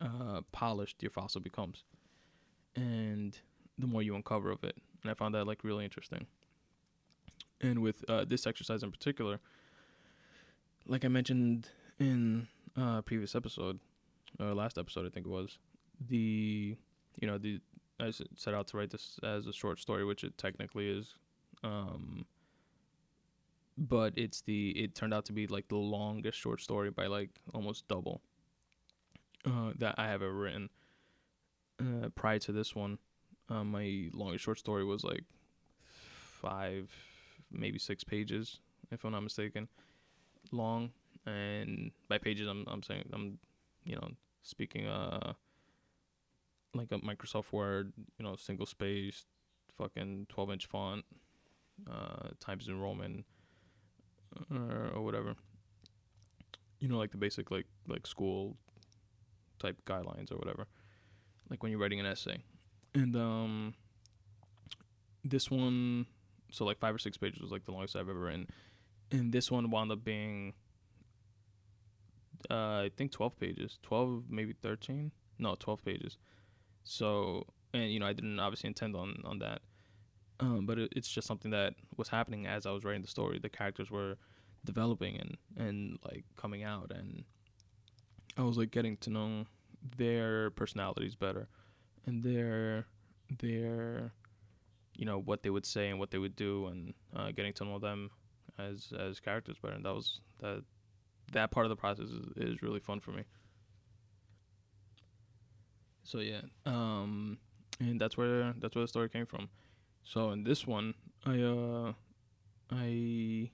uh, 0.01 0.41
polished 0.51 1.01
your 1.01 1.11
fossil 1.11 1.41
becomes, 1.41 1.83
and 2.75 3.37
the 3.77 3.87
more 3.87 4.01
you 4.01 4.15
uncover 4.15 4.51
of 4.51 4.63
it. 4.63 4.75
And 5.03 5.11
I 5.11 5.13
found 5.13 5.35
that 5.35 5.45
like 5.45 5.63
really 5.63 5.83
interesting. 5.83 6.25
And 7.61 7.79
with 7.79 8.03
uh, 8.09 8.25
this 8.25 8.47
exercise 8.47 8.83
in 8.83 8.91
particular, 8.91 9.39
like 10.85 11.05
I 11.05 11.07
mentioned 11.07 11.67
in 11.99 12.47
uh 12.77 13.01
previous 13.01 13.35
episode 13.35 13.79
or 14.39 14.53
last 14.53 14.77
episode 14.77 15.05
I 15.05 15.09
think 15.09 15.25
it 15.25 15.29
was 15.29 15.59
the 16.07 16.75
you 17.19 17.27
know 17.27 17.37
the 17.37 17.59
I 17.99 18.11
set 18.35 18.53
out 18.53 18.67
to 18.69 18.77
write 18.77 18.89
this 18.89 19.19
as 19.23 19.45
a 19.45 19.53
short 19.53 19.79
story, 19.79 20.03
which 20.03 20.23
it 20.23 20.37
technically 20.37 20.89
is. 20.89 21.13
Um, 21.63 22.25
but 23.77 24.13
it's 24.15 24.41
the 24.41 24.71
it 24.71 24.95
turned 24.95 25.13
out 25.13 25.25
to 25.25 25.33
be 25.33 25.47
like 25.47 25.67
the 25.67 25.75
longest 25.75 26.39
short 26.39 26.61
story 26.61 26.89
by 26.89 27.07
like 27.07 27.29
almost 27.53 27.87
double 27.87 28.21
uh, 29.45 29.71
that 29.77 29.95
I 29.97 30.07
have 30.07 30.21
ever 30.21 30.33
written. 30.33 30.69
Uh, 31.79 32.09
prior 32.09 32.39
to 32.39 32.51
this 32.51 32.75
one, 32.75 32.99
uh, 33.49 33.63
my 33.63 34.09
longest 34.13 34.43
short 34.43 34.59
story 34.59 34.85
was 34.85 35.03
like 35.03 35.23
five, 36.41 36.91
maybe 37.51 37.79
six 37.79 38.03
pages, 38.03 38.59
if 38.91 39.03
I'm 39.03 39.11
not 39.11 39.21
mistaken, 39.23 39.67
long. 40.51 40.91
And 41.25 41.91
by 42.07 42.17
pages, 42.17 42.47
I'm 42.47 42.65
I'm 42.67 42.83
saying 42.83 43.09
I'm, 43.13 43.39
you 43.83 43.95
know, 43.95 44.09
speaking 44.43 44.87
uh, 44.87 45.33
like 46.73 46.91
a 46.91 46.99
Microsoft 46.99 47.51
Word, 47.51 47.93
you 48.17 48.25
know, 48.25 48.35
single 48.35 48.65
space, 48.65 49.25
fucking 49.77 50.27
twelve 50.29 50.51
inch 50.51 50.65
font, 50.65 51.05
uh, 51.89 52.29
Times 52.39 52.67
New 52.67 52.77
Roman, 52.77 53.23
uh, 54.51 54.95
or 54.95 55.03
whatever. 55.03 55.35
You 56.79 56.87
know, 56.87 56.97
like 56.97 57.11
the 57.11 57.17
basic 57.17 57.51
like 57.51 57.67
like 57.87 58.07
school 58.07 58.57
type 59.61 59.77
guidelines 59.85 60.31
or 60.31 60.37
whatever. 60.37 60.67
Like 61.49 61.61
when 61.63 61.71
you're 61.71 61.81
writing 61.81 61.99
an 61.99 62.05
essay. 62.05 62.37
And 62.93 63.15
um 63.15 63.73
this 65.23 65.51
one 65.51 66.07
so 66.51 66.65
like 66.65 66.79
five 66.79 66.95
or 66.95 66.99
six 66.99 67.17
pages 67.17 67.41
was 67.41 67.51
like 67.51 67.65
the 67.65 67.71
longest 67.71 67.95
I've 67.95 68.09
ever 68.09 68.19
written. 68.19 68.47
And 69.11 69.31
this 69.31 69.51
one 69.51 69.69
wound 69.69 69.91
up 69.91 70.03
being 70.03 70.53
uh 72.49 72.85
I 72.85 72.91
think 72.97 73.11
twelve 73.11 73.39
pages. 73.39 73.77
Twelve, 73.83 74.23
maybe 74.29 74.53
thirteen? 74.61 75.11
No, 75.39 75.55
twelve 75.55 75.83
pages. 75.83 76.17
So 76.83 77.45
and 77.73 77.91
you 77.91 77.99
know, 77.99 78.07
I 78.07 78.13
didn't 78.13 78.39
obviously 78.39 78.67
intend 78.67 78.95
on 78.95 79.21
on 79.23 79.39
that. 79.39 79.61
Um, 80.39 80.65
but 80.65 80.79
it, 80.79 80.91
it's 80.95 81.07
just 81.07 81.27
something 81.27 81.51
that 81.51 81.75
was 81.97 82.09
happening 82.09 82.47
as 82.47 82.65
I 82.65 82.71
was 82.71 82.83
writing 82.83 83.03
the 83.03 83.07
story. 83.07 83.37
The 83.37 83.49
characters 83.49 83.91
were 83.91 84.17
developing 84.65 85.17
and 85.19 85.37
and 85.57 85.99
like 86.03 86.25
coming 86.35 86.63
out 86.63 86.91
and 86.91 87.23
I 88.37 88.43
was 88.43 88.57
like 88.57 88.71
getting 88.71 88.97
to 88.97 89.09
know 89.09 89.45
their 89.97 90.51
personalities 90.51 91.15
better 91.15 91.47
and 92.05 92.23
their 92.23 92.85
their 93.39 94.11
you 94.97 95.05
know 95.05 95.19
what 95.19 95.43
they 95.43 95.49
would 95.49 95.65
say 95.65 95.89
and 95.89 95.99
what 95.99 96.11
they 96.11 96.17
would 96.17 96.35
do 96.35 96.67
and 96.67 96.93
uh, 97.15 97.31
getting 97.31 97.53
to 97.53 97.65
know 97.65 97.79
them 97.79 98.11
as 98.57 98.93
as 98.97 99.19
characters 99.19 99.57
better. 99.61 99.75
And 99.75 99.85
that 99.85 99.93
was 99.93 100.19
that 100.39 100.63
that 101.31 101.51
part 101.51 101.65
of 101.65 101.69
the 101.69 101.75
process 101.75 102.07
is, 102.09 102.25
is 102.37 102.61
really 102.61 102.79
fun 102.79 102.99
for 102.99 103.11
me. 103.11 103.23
So 106.03 106.19
yeah 106.19 106.41
um 106.65 107.37
and 107.79 107.99
that's 107.99 108.17
where 108.17 108.53
that's 108.59 108.75
where 108.75 108.83
the 108.83 108.87
story 108.87 109.09
came 109.09 109.25
from. 109.25 109.49
So 110.03 110.31
in 110.31 110.43
this 110.43 110.65
one 110.65 110.93
i 111.25 111.39
uh 111.39 111.93
i 112.71 113.51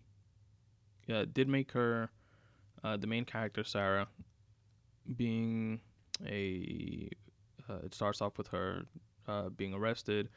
yeah 1.08 1.26
did 1.32 1.48
make 1.50 1.72
her 1.74 2.10
uh, 2.84 2.96
the 2.96 3.08
main 3.08 3.26
character 3.26 3.64
sarah 3.64 4.08
being 5.16 5.80
a 6.26 7.10
uh, 7.70 7.80
it 7.84 7.94
starts 7.94 8.22
off 8.22 8.38
with 8.38 8.48
her 8.48 8.86
uh, 9.28 9.50
being 9.50 9.74
arrested 9.74 10.30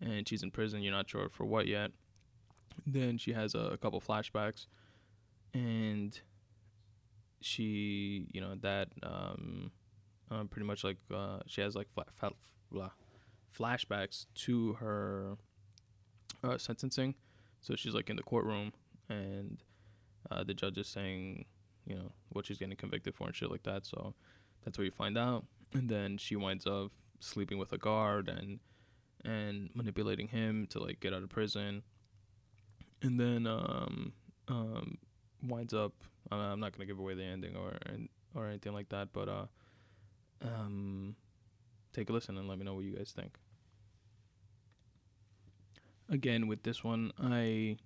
and 0.00 0.26
she's 0.26 0.42
in 0.42 0.50
prison. 0.50 0.82
You're 0.82 0.92
not 0.92 1.08
sure 1.08 1.28
for 1.28 1.44
what 1.44 1.66
yet. 1.66 1.90
Then 2.86 3.18
she 3.18 3.32
has 3.32 3.54
a, 3.54 3.58
a 3.58 3.76
couple 3.76 4.00
flashbacks 4.00 4.66
and 5.52 6.18
she 7.42 8.26
you 8.32 8.40
know 8.40 8.54
that 8.60 8.88
um 9.02 9.72
uh, 10.30 10.44
pretty 10.44 10.66
much 10.66 10.84
like 10.84 10.96
uh, 11.12 11.38
she 11.46 11.60
has 11.60 11.74
like 11.74 11.88
fla- 11.92 12.04
fa- 12.14 12.30
blah, 12.70 12.90
flashbacks 13.58 14.26
to 14.36 14.74
her 14.74 15.36
uh, 16.44 16.56
sentencing. 16.56 17.14
So 17.60 17.74
she's 17.74 17.94
like 17.94 18.08
in 18.10 18.16
the 18.16 18.22
courtroom 18.22 18.72
and 19.08 19.60
uh, 20.30 20.44
the 20.44 20.54
judge 20.54 20.78
is 20.78 20.86
saying 20.86 21.46
you 21.90 21.96
know 21.96 22.12
what 22.30 22.46
she's 22.46 22.58
getting 22.58 22.76
convicted 22.76 23.14
for 23.14 23.26
and 23.26 23.34
shit 23.36 23.50
like 23.50 23.64
that. 23.64 23.84
So 23.84 24.14
that's 24.64 24.78
where 24.78 24.84
you 24.84 24.90
find 24.90 25.18
out. 25.18 25.44
And 25.74 25.88
then 25.88 26.16
she 26.16 26.36
winds 26.36 26.66
up 26.66 26.92
sleeping 27.18 27.58
with 27.58 27.72
a 27.72 27.78
guard 27.78 28.28
and 28.28 28.60
and 29.24 29.68
manipulating 29.74 30.28
him 30.28 30.66
to 30.70 30.78
like 30.78 31.00
get 31.00 31.12
out 31.12 31.22
of 31.22 31.28
prison. 31.28 31.82
And 33.02 33.18
then 33.18 33.46
um 33.46 34.12
um 34.48 34.98
winds 35.42 35.72
up 35.72 35.92
i'm 36.30 36.60
not 36.60 36.72
gonna 36.72 36.86
give 36.86 36.98
away 36.98 37.14
the 37.14 37.24
ending 37.24 37.56
or 37.56 37.72
or 38.34 38.46
anything 38.46 38.74
like 38.74 38.88
that 38.90 39.08
but 39.12 39.28
uh 39.28 39.46
um 40.42 41.16
take 41.92 42.10
a 42.10 42.12
listen 42.12 42.36
and 42.36 42.46
let 42.48 42.58
me 42.58 42.64
know 42.64 42.74
what 42.74 42.84
you 42.84 42.94
guys 42.94 43.12
think. 43.14 43.38
Again 46.08 46.46
with 46.46 46.62
this 46.62 46.84
one 46.84 47.12
i 47.22 47.76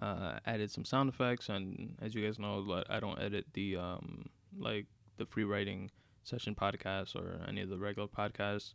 uh, 0.00 0.38
added 0.46 0.70
some 0.70 0.84
sound 0.84 1.08
effects. 1.08 1.48
And 1.48 1.96
as 2.00 2.14
you 2.14 2.24
guys 2.24 2.38
know 2.38 2.82
i 2.88 3.00
don't 3.00 3.20
edit 3.20 3.46
the 3.54 3.76
um 3.76 4.26
like 4.58 4.86
the 5.16 5.26
free 5.26 5.44
writing 5.44 5.90
session 6.22 6.54
podcasts 6.54 7.14
or 7.16 7.40
any 7.48 7.60
of 7.60 7.68
the 7.68 7.78
regular 7.78 8.08
podcasts 8.08 8.74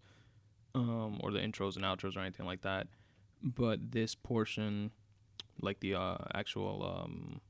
um 0.76 1.20
or 1.22 1.32
the 1.32 1.40
intros 1.40 1.76
and 1.76 1.86
outros 1.86 2.16
or 2.16 2.22
anything 2.22 2.46
like 2.46 2.62
that. 2.62 2.88
But 3.42 3.92
this 3.92 4.16
portion 4.16 4.92
like 5.62 5.80
the 5.80 5.96
uh, 5.96 6.18
actual 6.34 6.84
um 6.84 7.42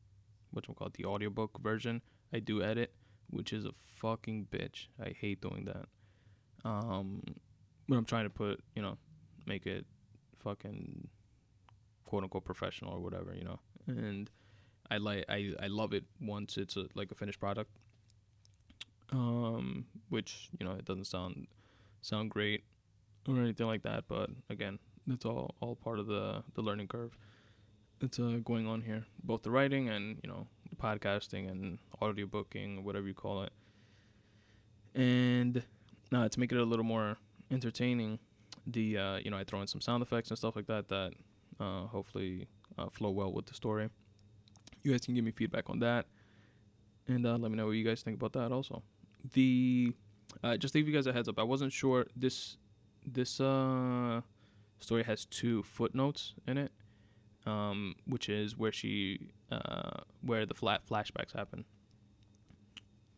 what 0.52 0.68
we 0.68 0.74
call 0.74 0.88
it 0.88 0.94
the 0.94 1.06
audiobook 1.06 1.60
version 1.62 2.02
i 2.34 2.40
do 2.40 2.62
edit 2.62 2.94
which 3.30 3.52
is 3.54 3.66
a 3.66 3.72
fucking 3.72 4.48
bitch. 4.52 4.88
I 5.04 5.10
hate 5.10 5.42
doing 5.42 5.66
that. 5.66 5.86
Um 6.70 7.24
but 7.88 7.96
i'm 7.96 8.06
trying 8.06 8.26
to 8.26 8.30
put 8.30 8.62
you 8.76 8.82
know 8.82 8.98
make 9.46 9.66
it 9.66 9.86
fucking 10.40 11.08
quote 12.14 12.22
unquote 12.22 12.46
professional 12.46 12.94
or 12.94 13.00
whatever, 13.00 13.34
you 13.34 13.44
know. 13.44 13.60
And 13.88 14.30
I 14.92 14.98
like 14.98 15.26
I, 15.28 15.54
I 15.60 15.66
love 15.66 15.94
it 15.94 16.04
once 16.22 16.58
it's 16.58 16.78
a, 16.78 16.86
like 16.94 17.10
a 17.10 17.16
finished 17.16 17.40
product. 17.40 17.72
Um, 19.12 19.86
which 20.10 20.50
you 20.60 20.64
know 20.64 20.74
it 20.74 20.86
doesn't 20.86 21.06
sound 21.06 21.48
sound 22.02 22.30
great 22.30 22.66
or 23.28 23.40
anything 23.40 23.66
like 23.66 23.82
that, 23.82 24.04
but 24.08 24.30
again, 24.52 24.78
it's 25.08 25.26
all 25.26 25.56
all 25.60 25.76
part 25.76 25.98
of 25.98 26.06
the 26.06 26.44
the 26.54 26.62
learning 26.62 26.88
curve 26.88 27.18
that's 28.00 28.20
uh, 28.20 28.38
going 28.46 28.68
on 28.68 28.82
here, 28.82 29.06
both 29.24 29.42
the 29.42 29.50
writing 29.50 29.90
and 29.90 30.20
you 30.24 30.30
know 30.30 30.46
the 30.70 30.76
podcasting 30.76 31.50
and 31.50 31.80
audio 32.00 32.28
booking, 32.28 32.84
whatever 32.84 33.08
you 33.08 33.16
call 33.16 33.42
it. 33.42 33.54
And 34.94 35.64
uh, 36.16 36.30
to 36.30 36.40
make 36.40 36.52
it 36.52 36.60
a 36.60 36.64
little 36.64 36.86
more 36.86 37.18
entertaining, 37.50 38.20
the 38.68 39.00
uh, 39.00 39.16
you 39.18 39.32
know 39.32 39.38
I 39.38 39.44
throw 39.46 39.62
in 39.62 39.68
some 39.68 39.82
sound 39.82 40.04
effects 40.04 40.30
and 40.30 40.38
stuff 40.38 40.56
like 40.56 40.68
that 40.68 40.90
that 40.90 41.14
uh, 41.60 41.88
hopefully 41.88 42.48
uh, 42.78 42.90
flow 42.90 43.12
well 43.12 43.32
with 43.32 43.46
the 43.46 43.54
story. 43.54 43.90
You 44.84 44.92
guys 44.92 45.06
can 45.06 45.16
give 45.16 45.24
me 45.24 45.32
feedback 45.32 45.70
on 45.70 45.80
that, 45.80 46.06
and 47.08 47.26
uh, 47.26 47.38
let 47.38 47.52
me 47.52 47.58
know 47.58 47.68
what 47.68 47.72
you 47.72 47.86
guys 47.86 48.02
think 48.02 48.18
about 48.18 48.34
that. 48.34 48.52
Also, 48.52 48.84
the 49.34 49.94
uh, 50.44 50.58
just 50.58 50.74
to 50.74 50.80
give 50.80 50.88
you 50.88 50.94
guys 50.94 51.08
a 51.08 51.14
heads 51.14 51.30
up, 51.30 51.40
I 51.40 51.44
wasn't 51.44 51.72
sure 51.72 52.06
this 52.16 52.58
this 53.06 53.40
uh, 53.40 54.22
story 54.80 55.04
has 55.04 55.26
two 55.26 55.64
footnotes 55.64 56.34
in 56.48 56.58
it, 56.58 56.72
um, 57.46 57.96
which 58.06 58.30
is 58.30 58.58
where 58.58 58.72
she 58.72 59.32
uh, 59.52 60.02
where 60.22 60.46
the 60.46 60.54
flat 60.54 60.82
flashbacks 60.86 61.34
happen, 61.34 61.64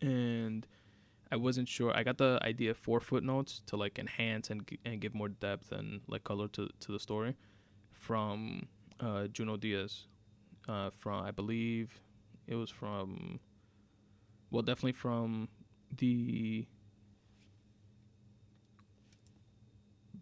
and 0.00 0.66
I 1.32 1.36
wasn't 1.36 1.68
sure. 1.68 1.96
I 1.96 2.04
got 2.04 2.18
the 2.18 2.38
idea 2.42 2.74
for 2.74 3.00
footnotes 3.00 3.62
to 3.66 3.76
like 3.76 3.98
enhance 3.98 4.50
and 4.50 4.68
and 4.84 5.00
give 5.00 5.14
more 5.14 5.28
depth 5.28 5.72
and 5.72 6.02
like 6.06 6.22
color 6.22 6.46
to 6.48 6.68
to 6.80 6.92
the 6.92 7.00
story 7.00 7.34
from 8.06 8.68
uh, 9.00 9.26
Junot 9.26 9.60
Diaz. 9.60 10.06
Uh, 10.68 10.90
from 10.90 11.24
I 11.24 11.32
believe 11.32 11.90
it 12.46 12.54
was 12.54 12.70
from, 12.70 13.40
well, 14.50 14.62
definitely 14.62 14.92
from 14.92 15.48
the 15.96 16.66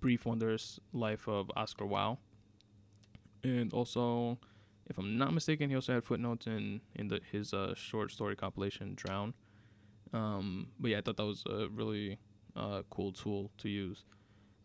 Brief 0.01 0.25
Wondrous 0.27 0.81
Life 0.93 1.29
of 1.29 1.51
Oscar 1.57 1.87
Wilde, 1.87 2.19
and 3.43 3.73
also, 3.73 4.39
if 4.89 4.99
I'm 4.99 5.17
not 5.19 5.33
mistaken, 5.33 5.69
he 5.71 5.77
also 5.77 5.95
had 5.95 6.05
footnotes 6.05 6.47
in 6.47 6.81
in 6.95 7.09
the 7.09 7.21
his 7.33 7.53
uh, 7.55 7.75
short 7.75 8.11
story 8.11 8.37
compilation 8.37 8.95
Drown. 8.95 9.35
Um, 10.13 10.69
but 10.79 10.91
yeah, 10.91 10.99
I 10.99 11.01
thought 11.01 11.17
that 11.17 11.27
was 11.27 11.43
a 11.49 11.69
really 11.69 12.19
uh, 12.55 12.83
cool 12.91 13.13
tool 13.13 13.51
to 13.59 13.69
use, 13.69 14.05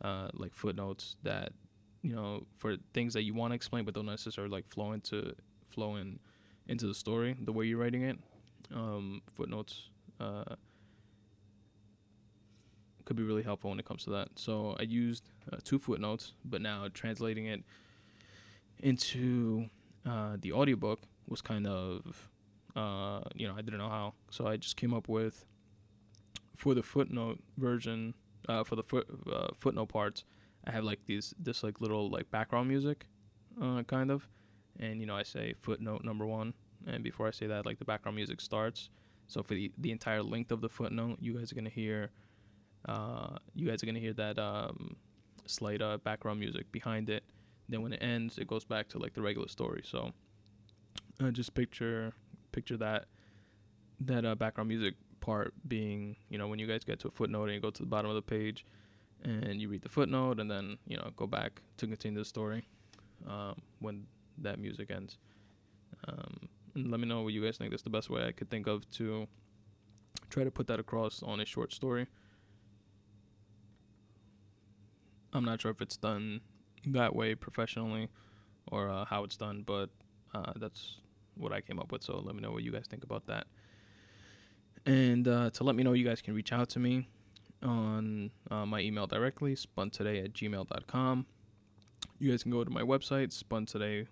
uh, 0.02 0.28
like 0.34 0.54
footnotes 0.54 1.16
that 1.24 1.54
you 2.02 2.16
know 2.16 2.46
for 2.56 2.76
things 2.94 3.14
that 3.14 3.24
you 3.24 3.34
want 3.34 3.52
to 3.52 3.56
explain 3.56 3.84
but 3.86 3.94
don't 3.94 4.06
necessarily 4.06 4.52
like 4.52 4.68
flow 4.68 4.94
into 4.94 5.34
flow 5.68 5.96
in 5.96 6.20
into 6.68 6.88
the 6.88 6.94
story 6.94 7.36
the 7.42 7.52
way 7.52 7.66
you're 7.66 7.80
writing 7.80 8.04
it. 8.04 8.18
Um, 8.74 9.22
footnotes 9.36 9.90
uh, 10.20 10.56
could 13.06 13.16
be 13.16 13.24
really 13.24 13.42
helpful 13.42 13.72
when 13.72 13.80
it 13.80 13.86
comes 13.86 14.04
to 14.04 14.12
that. 14.12 14.30
So 14.36 14.76
i 14.80 14.84
used 14.84 15.24
uh, 15.52 15.58
two 15.64 15.80
footnotes 15.80 16.34
but 16.46 16.62
now 16.62 16.88
translating 16.94 17.48
it 17.48 17.64
into 18.82 19.70
uh, 20.06 20.38
the 20.40 20.54
audiobook 20.54 21.02
was 21.28 21.42
kind 21.42 21.68
of 21.68 22.30
uh, 22.76 23.22
you 23.36 23.48
know 23.48 23.56
i 23.58 23.62
didn't 23.62 23.80
know 23.80 23.90
how. 23.90 24.14
So 24.32 24.48
i 24.48 24.58
just 24.58 24.78
came 24.78 24.94
up 24.94 25.10
with 25.10 25.46
for 26.56 26.74
the 26.74 26.84
footnote 26.84 27.40
version 27.58 28.14
uh, 28.48 28.64
for 28.64 28.76
the 28.76 28.84
foot 28.84 29.08
uh, 29.32 29.48
footnote 29.58 29.88
parts 29.88 30.24
I 30.68 30.72
have 30.72 30.84
like 30.84 31.00
these 31.06 31.34
this 31.40 31.64
like 31.64 31.82
little 31.82 32.10
like 32.10 32.30
background 32.32 32.68
music, 32.68 33.08
uh, 33.62 33.84
kind 33.84 34.12
of, 34.12 34.28
and 34.80 35.00
you 35.00 35.06
know 35.06 35.16
I 35.16 35.24
say 35.24 35.54
footnote 35.60 36.04
number 36.04 36.26
one, 36.26 36.54
and 36.88 37.04
before 37.04 37.28
I 37.28 37.32
say 37.32 37.48
that, 37.48 37.66
like 37.66 37.80
the 37.80 37.86
background 37.86 38.16
music 38.16 38.42
starts. 38.42 38.90
So 39.28 39.44
for 39.44 39.54
the 39.54 39.72
the 39.78 39.92
entire 39.92 40.24
length 40.24 40.52
of 40.52 40.62
the 40.62 40.70
footnote, 40.70 41.18
you 41.22 41.34
guys 41.38 41.52
are 41.52 41.56
gonna 41.56 41.70
hear, 41.70 42.12
uh, 42.88 43.38
you 43.56 43.68
guys 43.68 43.82
are 43.84 43.86
gonna 43.86 44.00
hear 44.00 44.14
that 44.14 44.38
um, 44.40 44.96
slight 45.46 45.82
uh, 45.82 45.98
background 45.98 46.40
music 46.40 46.72
behind 46.72 47.10
it. 47.10 47.24
Then 47.68 47.82
when 47.82 47.94
it 47.94 48.02
ends, 48.02 48.38
it 48.38 48.48
goes 48.48 48.66
back 48.66 48.90
to 48.90 49.00
like 49.00 49.14
the 49.14 49.22
regular 49.22 49.48
story. 49.48 49.82
So 49.86 50.12
uh, 51.24 51.32
just 51.32 51.54
picture 51.54 52.14
picture 52.52 52.78
that 52.78 53.06
that 54.02 54.26
uh, 54.26 54.36
background 54.36 54.70
music 54.70 54.96
part 55.20 55.54
being, 55.68 56.16
you 56.30 56.38
know, 56.38 56.48
when 56.48 56.60
you 56.60 56.68
guys 56.68 56.84
get 56.84 57.00
to 57.00 57.08
a 57.08 57.12
footnote 57.12 57.46
and 57.46 57.54
you 57.54 57.60
go 57.60 57.70
to 57.70 57.82
the 57.82 57.88
bottom 57.88 58.10
of 58.10 58.16
the 58.16 58.22
page 58.22 58.66
and 59.24 59.62
you 59.62 59.70
read 59.70 59.82
the 59.82 59.90
footnote 59.90 60.40
and 60.40 60.50
then, 60.50 60.78
you 60.86 60.98
know, 60.98 61.12
go 61.16 61.28
back 61.28 61.62
to 61.78 61.88
continue 61.88 62.20
the 62.20 62.26
story 62.26 62.66
um, 63.28 63.56
when 63.80 64.06
that 64.38 64.60
music 64.60 64.92
ends. 64.92 65.18
Um, 66.08 66.50
and 66.76 66.92
let 66.92 67.00
me 67.00 67.08
know 67.08 67.22
what 67.22 67.34
you 67.34 67.44
guys 67.44 67.58
think 67.58 67.72
that's 67.72 67.84
the 67.84 67.90
best 67.90 68.10
way 68.10 68.26
I 68.26 68.32
could 68.32 68.50
think 68.50 68.68
of 68.68 68.90
to 68.92 69.28
try 70.30 70.44
to 70.44 70.52
put 70.52 70.68
that 70.68 70.80
across 70.80 71.22
on 71.24 71.40
a 71.40 71.46
short 71.46 71.74
story. 71.74 72.08
I'm 75.34 75.46
not 75.46 75.62
sure 75.62 75.72
if 75.72 75.82
it's 75.82 75.98
done 75.98 76.42
that 76.88 77.16
way 77.16 77.36
professionally 77.36 78.10
or 78.72 78.90
uh, 78.90 79.06
how 79.06 79.24
it's 79.24 79.38
done, 79.38 79.64
but 79.66 79.90
uh, 80.34 80.54
that's 80.56 80.98
what 81.36 81.52
I 81.52 81.62
came 81.62 81.80
up 81.80 81.92
with. 81.92 82.04
So 82.04 82.20
let 82.20 82.36
me 82.36 82.42
know 82.42 82.52
what 82.52 82.64
you 82.64 82.72
guys 82.72 82.86
think 82.90 83.04
about 83.04 83.28
that. 83.28 83.48
And 84.86 85.28
uh, 85.28 85.50
to 85.52 85.64
let 85.64 85.76
me 85.76 85.84
know, 85.84 85.94
you 85.94 86.06
guys 86.06 86.22
can 86.22 86.34
reach 86.34 86.54
out 86.54 86.70
to 86.70 86.80
me 86.80 87.08
on 87.64 88.32
uh, 88.50 88.66
my 88.66 88.80
email 88.82 89.08
directly, 89.08 89.56
spuntoday 89.56 90.24
at 90.24 90.34
gmail.com. 90.34 91.26
You 92.20 92.32
guys 92.32 92.44
can 92.44 92.52
go 92.52 92.64
to 92.64 92.70
my 92.70 92.82
website, 92.82 93.32
spuntoday, 93.32 94.08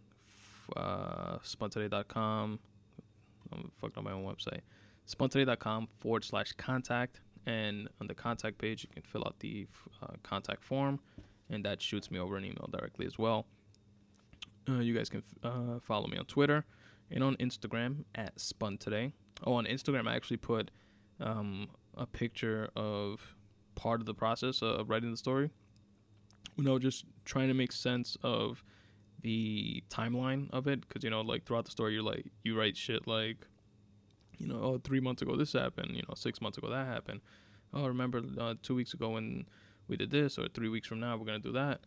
uh, 0.76 1.38
spuntoday.com. 1.40 2.60
I'm 3.52 3.72
fucked 3.80 3.98
on 3.98 4.04
my 4.04 4.12
own 4.12 4.24
website. 4.24 4.62
spuntoday.com 5.08 5.88
forward 6.00 6.24
slash 6.24 6.54
contact. 6.54 7.22
And 7.46 7.88
on 8.02 8.08
the 8.08 8.14
contact 8.14 8.58
page, 8.58 8.84
you 8.84 8.90
can 8.94 9.04
fill 9.04 9.24
out 9.26 9.40
the 9.40 9.68
uh, 10.04 10.14
contact 10.22 10.64
form, 10.64 11.00
and 11.50 11.64
that 11.64 11.82
shoots 11.82 12.12
me 12.12 12.20
over 12.20 12.36
an 12.36 12.44
email 12.44 12.70
directly 12.72 13.06
as 13.06 13.18
well. 13.18 13.46
Uh, 14.70 14.80
you 14.80 14.94
guys 14.94 15.10
can 15.10 15.24
uh, 15.44 15.80
follow 15.82 16.08
me 16.08 16.18
on 16.18 16.26
Twitter 16.26 16.66
and 17.10 17.24
on 17.24 17.38
Instagram 17.38 18.04
at 18.16 18.38
Spun 18.38 18.78
Today. 18.78 19.14
Oh, 19.46 19.54
on 19.54 19.66
Instagram, 19.66 20.08
I 20.08 20.16
actually 20.16 20.38
put 20.38 20.72
um, 21.22 21.70
a 21.96 22.06
picture 22.06 22.70
of 22.76 23.37
part 23.78 24.02
of 24.02 24.08
the 24.08 24.14
process 24.14 24.62
of 24.62 24.90
writing 24.90 25.12
the 25.12 25.18
story. 25.18 25.50
You 26.58 26.64
know, 26.64 26.80
just 26.80 27.06
trying 27.24 27.48
to 27.48 27.54
make 27.54 27.72
sense 27.72 28.18
of 28.24 28.64
the 29.22 29.84
timeline 29.90 30.50
of 30.52 30.68
it, 30.68 30.82
because 30.82 31.04
you 31.04 31.10
know, 31.12 31.22
like 31.22 31.46
throughout 31.46 31.66
the 31.66 31.72
story, 31.72 31.94
you're 31.94 32.04
like 32.04 32.26
you 32.44 32.58
write 32.60 32.76
shit 32.76 33.08
like, 33.08 33.38
you 34.40 34.48
know, 34.48 34.60
oh, 34.62 34.82
three 34.84 35.00
months 35.00 35.22
ago 35.22 35.36
this 35.36 35.54
happened. 35.54 35.96
You 35.96 36.02
know, 36.08 36.16
six 36.16 36.42
months 36.42 36.58
ago 36.58 36.70
that 36.70 36.88
happened. 36.88 37.22
Oh, 37.74 37.88
remember 37.88 38.22
uh, 38.40 38.56
two 38.64 38.76
weeks 38.76 38.94
ago 38.94 39.10
when 39.10 39.46
we 39.88 39.96
did 39.96 40.10
this, 40.10 40.38
or 40.40 40.48
three 40.48 40.70
weeks 40.70 40.88
from 40.88 41.00
now 41.00 41.16
we're 41.16 41.26
gonna 41.26 41.40
do 41.40 41.52
that, 41.54 41.82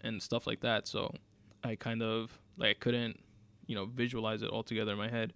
and 0.00 0.20
stuff 0.20 0.46
like 0.46 0.60
that. 0.60 0.88
So 0.88 1.14
I 1.62 1.76
kind 1.76 2.02
of 2.02 2.36
like 2.56 2.70
I 2.70 2.74
couldn't, 2.74 3.20
you 3.66 3.76
know, 3.76 3.86
visualize 3.86 4.42
it 4.42 4.50
all 4.50 4.64
together 4.64 4.92
in 4.92 4.98
my 4.98 5.10
head. 5.10 5.32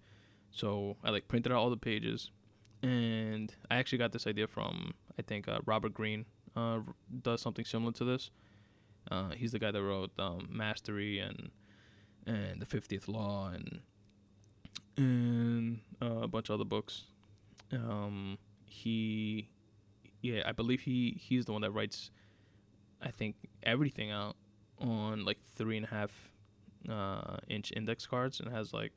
So 0.51 0.97
I 1.03 1.11
like 1.11 1.29
printed 1.29 1.53
out 1.53 1.59
all 1.59 1.69
the 1.69 1.77
pages, 1.77 2.31
and 2.83 3.53
I 3.69 3.77
actually 3.77 3.99
got 3.99 4.11
this 4.11 4.27
idea 4.27 4.47
from 4.47 4.93
I 5.17 5.21
think 5.21 5.47
uh, 5.47 5.59
Robert 5.65 5.93
Greene 5.93 6.25
uh, 6.55 6.79
does 7.21 7.41
something 7.41 7.65
similar 7.65 7.91
to 7.93 8.03
this. 8.03 8.31
Uh, 9.09 9.31
he's 9.31 9.51
the 9.51 9.59
guy 9.59 9.71
that 9.71 9.81
wrote 9.81 10.11
um, 10.19 10.47
Mastery 10.49 11.19
and 11.19 11.51
and 12.27 12.61
the 12.61 12.65
Fiftieth 12.65 13.07
Law 13.07 13.49
and 13.49 13.81
and 14.97 15.79
uh, 16.01 16.21
a 16.21 16.27
bunch 16.27 16.49
of 16.49 16.55
other 16.55 16.65
books. 16.65 17.05
Um, 17.71 18.37
he, 18.65 19.49
yeah, 20.21 20.43
I 20.45 20.51
believe 20.51 20.81
he 20.81 21.17
he's 21.19 21.45
the 21.45 21.53
one 21.53 21.61
that 21.61 21.71
writes, 21.71 22.11
I 23.01 23.11
think 23.11 23.35
everything 23.63 24.11
out 24.11 24.35
on 24.79 25.25
like 25.25 25.37
three 25.55 25.77
and 25.77 25.85
a 25.85 25.89
half 25.89 26.11
uh, 26.89 27.37
inch 27.47 27.71
index 27.75 28.05
cards 28.05 28.39
and 28.39 28.51
has 28.51 28.73
like 28.73 28.93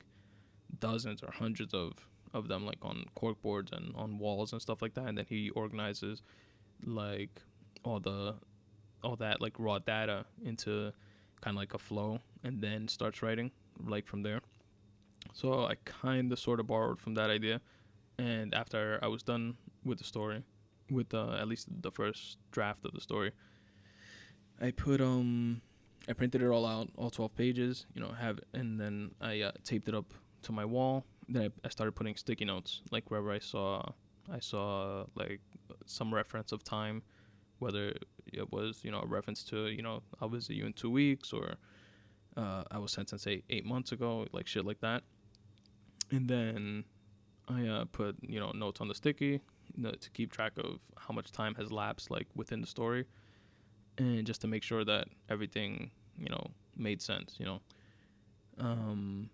dozens 0.79 1.21
or 1.23 1.31
hundreds 1.31 1.73
of 1.73 1.93
of 2.35 2.47
them 2.47 2.65
like 2.65 2.77
on 2.81 3.05
cork 3.15 3.41
boards 3.41 3.71
and 3.71 3.93
on 3.95 4.19
walls 4.19 4.51
and 4.51 4.61
stuff 4.61 4.81
like 4.81 4.93
that 4.93 5.05
and 5.05 5.17
then 5.17 5.25
he 5.27 5.49
organizes 5.51 6.21
like 6.85 7.41
all 7.83 7.99
the 7.99 8.35
all 9.03 9.15
that 9.15 9.41
like 9.41 9.53
raw 9.57 9.79
data 9.79 10.25
into 10.43 10.91
kind 11.41 11.55
of 11.55 11.59
like 11.59 11.73
a 11.73 11.77
flow 11.77 12.19
and 12.43 12.61
then 12.61 12.87
starts 12.87 13.21
writing 13.23 13.51
like 13.87 14.05
from 14.05 14.21
there 14.21 14.41
so 15.33 15.65
i 15.65 15.75
kind 15.85 16.31
of 16.31 16.37
sort 16.37 16.59
of 16.59 16.67
borrowed 16.67 16.99
from 16.99 17.13
that 17.13 17.29
idea 17.29 17.61
and 18.19 18.53
after 18.53 18.99
i 19.01 19.07
was 19.07 19.23
done 19.23 19.55
with 19.83 19.97
the 19.97 20.03
story 20.03 20.43
with 20.91 21.13
uh, 21.13 21.31
at 21.39 21.47
least 21.47 21.67
the 21.81 21.91
first 21.91 22.37
draft 22.51 22.85
of 22.85 22.91
the 22.93 23.01
story 23.01 23.31
i 24.61 24.71
put 24.71 24.99
um 24.99 25.61
i 26.09 26.13
printed 26.13 26.41
it 26.41 26.47
all 26.47 26.65
out 26.65 26.89
all 26.97 27.09
12 27.09 27.35
pages 27.35 27.85
you 27.93 28.01
know 28.01 28.11
have 28.11 28.39
and 28.53 28.79
then 28.79 29.11
i 29.21 29.41
uh, 29.41 29.51
taped 29.63 29.87
it 29.87 29.95
up 29.95 30.13
to 30.45 30.51
my 30.51 30.63
wall. 30.63 31.05
Then 31.27 31.43
I, 31.43 31.49
I 31.67 31.69
started 31.69 31.93
putting 31.93 32.15
sticky 32.15 32.45
notes, 32.45 32.81
like 32.91 33.09
wherever 33.09 33.31
I 33.31 33.39
saw, 33.39 33.81
I 34.31 34.39
saw 34.39 35.05
like 35.15 35.41
some 35.85 36.13
reference 36.13 36.51
of 36.51 36.63
time, 36.63 37.03
whether 37.59 37.93
it 38.31 38.51
was 38.51 38.81
you 38.83 38.91
know 38.91 39.01
a 39.01 39.05
reference 39.05 39.43
to 39.45 39.67
you 39.67 39.81
know 39.81 40.01
I'll 40.21 40.29
visit 40.29 40.55
you 40.55 40.65
in 40.65 40.73
two 40.73 40.89
weeks 40.89 41.33
or 41.33 41.55
uh, 42.37 42.63
I 42.69 42.77
was 42.77 42.91
sentenced 42.91 43.27
eight 43.27 43.43
eight 43.49 43.65
months 43.65 43.91
ago, 43.91 44.27
like 44.31 44.47
shit 44.47 44.65
like 44.65 44.81
that. 44.81 45.03
And 46.11 46.29
then 46.29 46.83
I 47.47 47.67
uh, 47.67 47.85
put 47.85 48.17
you 48.21 48.39
know 48.39 48.51
notes 48.51 48.81
on 48.81 48.87
the 48.87 48.95
sticky 48.95 49.41
you 49.75 49.83
know, 49.83 49.91
to 49.91 50.09
keep 50.11 50.31
track 50.31 50.53
of 50.57 50.79
how 50.97 51.13
much 51.13 51.31
time 51.31 51.55
has 51.55 51.71
lapsed 51.71 52.11
like 52.11 52.27
within 52.35 52.61
the 52.61 52.67
story, 52.67 53.05
and 53.97 54.25
just 54.25 54.41
to 54.41 54.47
make 54.47 54.63
sure 54.63 54.83
that 54.85 55.07
everything 55.29 55.91
you 56.17 56.29
know 56.29 56.51
made 56.77 57.01
sense. 57.01 57.35
You 57.39 57.45
know. 57.45 57.61
Um, 58.57 59.29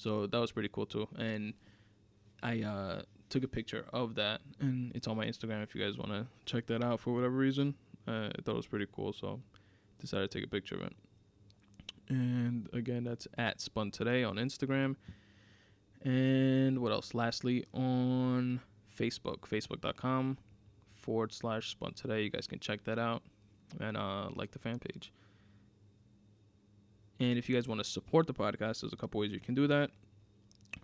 so 0.00 0.26
that 0.26 0.38
was 0.38 0.50
pretty 0.50 0.70
cool 0.72 0.86
too. 0.86 1.06
And 1.18 1.52
I 2.42 2.62
uh, 2.62 3.02
took 3.28 3.44
a 3.44 3.48
picture 3.48 3.84
of 3.92 4.14
that, 4.14 4.40
and 4.58 4.92
it's 4.94 5.06
on 5.06 5.16
my 5.16 5.26
Instagram 5.26 5.62
if 5.62 5.74
you 5.74 5.84
guys 5.84 5.98
want 5.98 6.10
to 6.10 6.26
check 6.46 6.66
that 6.68 6.82
out 6.82 7.00
for 7.00 7.12
whatever 7.12 7.34
reason. 7.34 7.74
Uh, 8.08 8.28
I 8.28 8.42
thought 8.42 8.52
it 8.52 8.56
was 8.56 8.66
pretty 8.66 8.86
cool, 8.90 9.12
so 9.12 9.40
decided 9.98 10.30
to 10.30 10.38
take 10.38 10.46
a 10.46 10.50
picture 10.50 10.76
of 10.76 10.82
it. 10.82 10.92
And 12.08 12.68
again, 12.72 13.04
that's 13.04 13.28
at 13.36 13.60
Spun 13.60 13.90
Today 13.90 14.24
on 14.24 14.36
Instagram. 14.36 14.96
And 16.02 16.78
what 16.78 16.92
else? 16.92 17.12
Lastly, 17.12 17.66
on 17.74 18.60
Facebook, 18.98 19.40
facebook.com 19.40 20.38
forward 20.94 21.32
slash 21.34 21.70
Spun 21.70 21.92
Today. 21.92 22.22
You 22.22 22.30
guys 22.30 22.46
can 22.46 22.58
check 22.58 22.84
that 22.84 22.98
out 22.98 23.22
and 23.78 23.98
uh, 23.98 24.30
like 24.34 24.52
the 24.52 24.58
fan 24.58 24.78
page. 24.78 25.12
And 27.20 27.38
if 27.38 27.48
you 27.48 27.54
guys 27.54 27.68
want 27.68 27.80
to 27.80 27.84
support 27.84 28.26
the 28.26 28.32
podcast, 28.32 28.80
there's 28.80 28.94
a 28.94 28.96
couple 28.96 29.20
ways 29.20 29.30
you 29.30 29.40
can 29.40 29.54
do 29.54 29.66
that. 29.66 29.90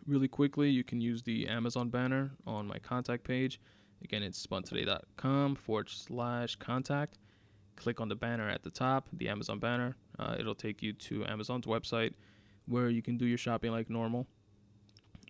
Really 0.07 0.29
quickly, 0.29 0.69
you 0.69 0.85
can 0.85 1.01
use 1.01 1.23
the 1.23 1.49
Amazon 1.49 1.89
banner 1.89 2.31
on 2.47 2.67
my 2.67 2.79
contact 2.79 3.25
page. 3.25 3.59
Again, 4.05 4.23
it's 4.23 4.47
spuntoday.com 4.47 5.57
forward 5.57 5.89
slash 5.89 6.57
contact. 6.57 7.17
Click 7.77 8.01
on 8.01 8.09
the 8.09 8.15
banner 8.15 8.49
at 8.49 8.63
the 8.63 8.71
top, 8.71 9.09
the 9.15 9.31
Amazon 9.31 9.59
banner. 9.59 9.97
Uh, 10.19 10.37
it'll 10.39 10.55
take 10.55 10.83
you 10.83 10.93
to 10.93 11.25
Amazon's 11.25 11.65
website 11.65 12.13
where 12.67 12.91
you 12.91 13.01
can 13.01 13.17
do 13.17 13.25
your 13.25 13.39
shopping 13.39 13.71
like 13.71 13.89
normal. 13.89 14.27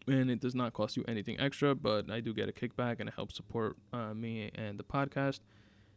And 0.08 0.30
it 0.30 0.40
does 0.40 0.54
not 0.54 0.72
cost 0.72 0.96
you 0.96 1.04
anything 1.06 1.38
extra, 1.38 1.74
but 1.74 2.10
I 2.10 2.20
do 2.20 2.34
get 2.34 2.48
a 2.48 2.52
kickback 2.52 2.98
and 2.98 3.08
it 3.08 3.14
helps 3.14 3.36
support 3.36 3.76
uh, 3.92 4.12
me 4.12 4.50
and 4.54 4.78
the 4.78 4.84
podcast. 4.84 5.40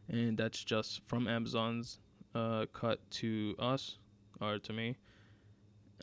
And 0.07 0.37
that's 0.37 0.63
just 0.63 1.01
from 1.07 1.27
Amazon's 1.27 1.99
uh, 2.35 2.65
cut 2.73 2.99
to 3.11 3.55
us 3.57 3.97
or 4.41 4.60
to 4.60 4.73
me 4.73 4.95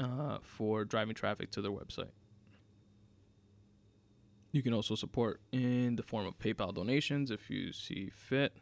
uh, 0.00 0.38
for 0.42 0.84
driving 0.84 1.14
traffic 1.14 1.50
to 1.52 1.62
their 1.62 1.70
website. 1.70 2.10
You 4.52 4.62
can 4.62 4.72
also 4.72 4.94
support 4.94 5.40
in 5.52 5.96
the 5.96 6.02
form 6.02 6.26
of 6.26 6.38
PayPal 6.38 6.74
donations 6.74 7.30
if 7.30 7.50
you 7.50 7.72
see 7.72 8.10
fit. 8.14 8.54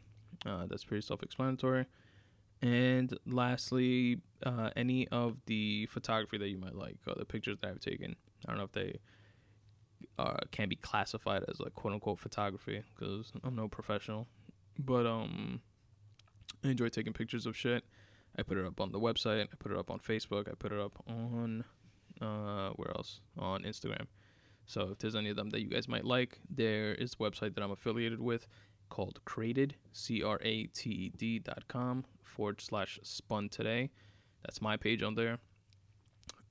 Uh, 0.45 0.65
that's 0.67 0.83
pretty 0.83 1.01
self 1.01 1.23
explanatory. 1.23 1.85
And 2.61 3.17
lastly, 3.25 4.19
uh, 4.45 4.71
any 4.75 5.07
of 5.09 5.37
the 5.45 5.85
photography 5.87 6.37
that 6.37 6.49
you 6.49 6.57
might 6.57 6.75
like, 6.75 6.97
or 7.07 7.15
the 7.15 7.25
pictures 7.25 7.57
that 7.61 7.69
I've 7.69 7.79
taken. 7.79 8.15
I 8.45 8.51
don't 8.51 8.57
know 8.57 8.63
if 8.63 8.71
they 8.71 8.99
uh, 10.17 10.37
can 10.51 10.69
be 10.69 10.75
classified 10.75 11.43
as 11.47 11.59
like 11.59 11.73
quote 11.73 11.93
unquote 11.93 12.19
photography 12.19 12.81
because 12.95 13.31
I'm 13.43 13.55
no 13.55 13.67
professional. 13.67 14.27
But 14.77 15.05
um, 15.05 15.61
I 16.63 16.69
enjoy 16.69 16.89
taking 16.89 17.13
pictures 17.13 17.45
of 17.45 17.55
shit. 17.55 17.83
I 18.37 18.43
put 18.43 18.57
it 18.57 18.65
up 18.65 18.81
on 18.81 18.91
the 18.91 18.99
website. 18.99 19.41
I 19.43 19.55
put 19.57 19.71
it 19.71 19.77
up 19.77 19.89
on 19.89 19.99
Facebook. 19.99 20.49
I 20.49 20.55
put 20.57 20.71
it 20.71 20.79
up 20.79 21.01
on 21.07 21.63
uh, 22.21 22.69
where 22.71 22.91
else? 22.91 23.21
On 23.37 23.63
Instagram. 23.63 24.07
So 24.65 24.89
if 24.91 24.99
there's 24.99 25.15
any 25.15 25.29
of 25.29 25.35
them 25.35 25.49
that 25.51 25.61
you 25.61 25.69
guys 25.69 25.87
might 25.87 26.05
like, 26.05 26.39
there 26.49 26.93
is 26.95 27.13
a 27.13 27.17
website 27.17 27.53
that 27.55 27.63
I'm 27.63 27.71
affiliated 27.71 28.19
with 28.19 28.47
called 28.89 29.19
Crated, 29.25 29.75
C 29.93 30.23
R 30.23 30.39
A 30.41 30.65
T 30.65 30.89
E 30.89 31.09
D 31.15 31.39
dot 31.39 31.67
com 31.67 32.05
forward 32.23 32.61
slash 32.61 32.99
spun 33.03 33.49
today. 33.49 33.91
That's 34.43 34.61
my 34.61 34.77
page 34.77 35.01
on 35.03 35.15
there. 35.15 35.39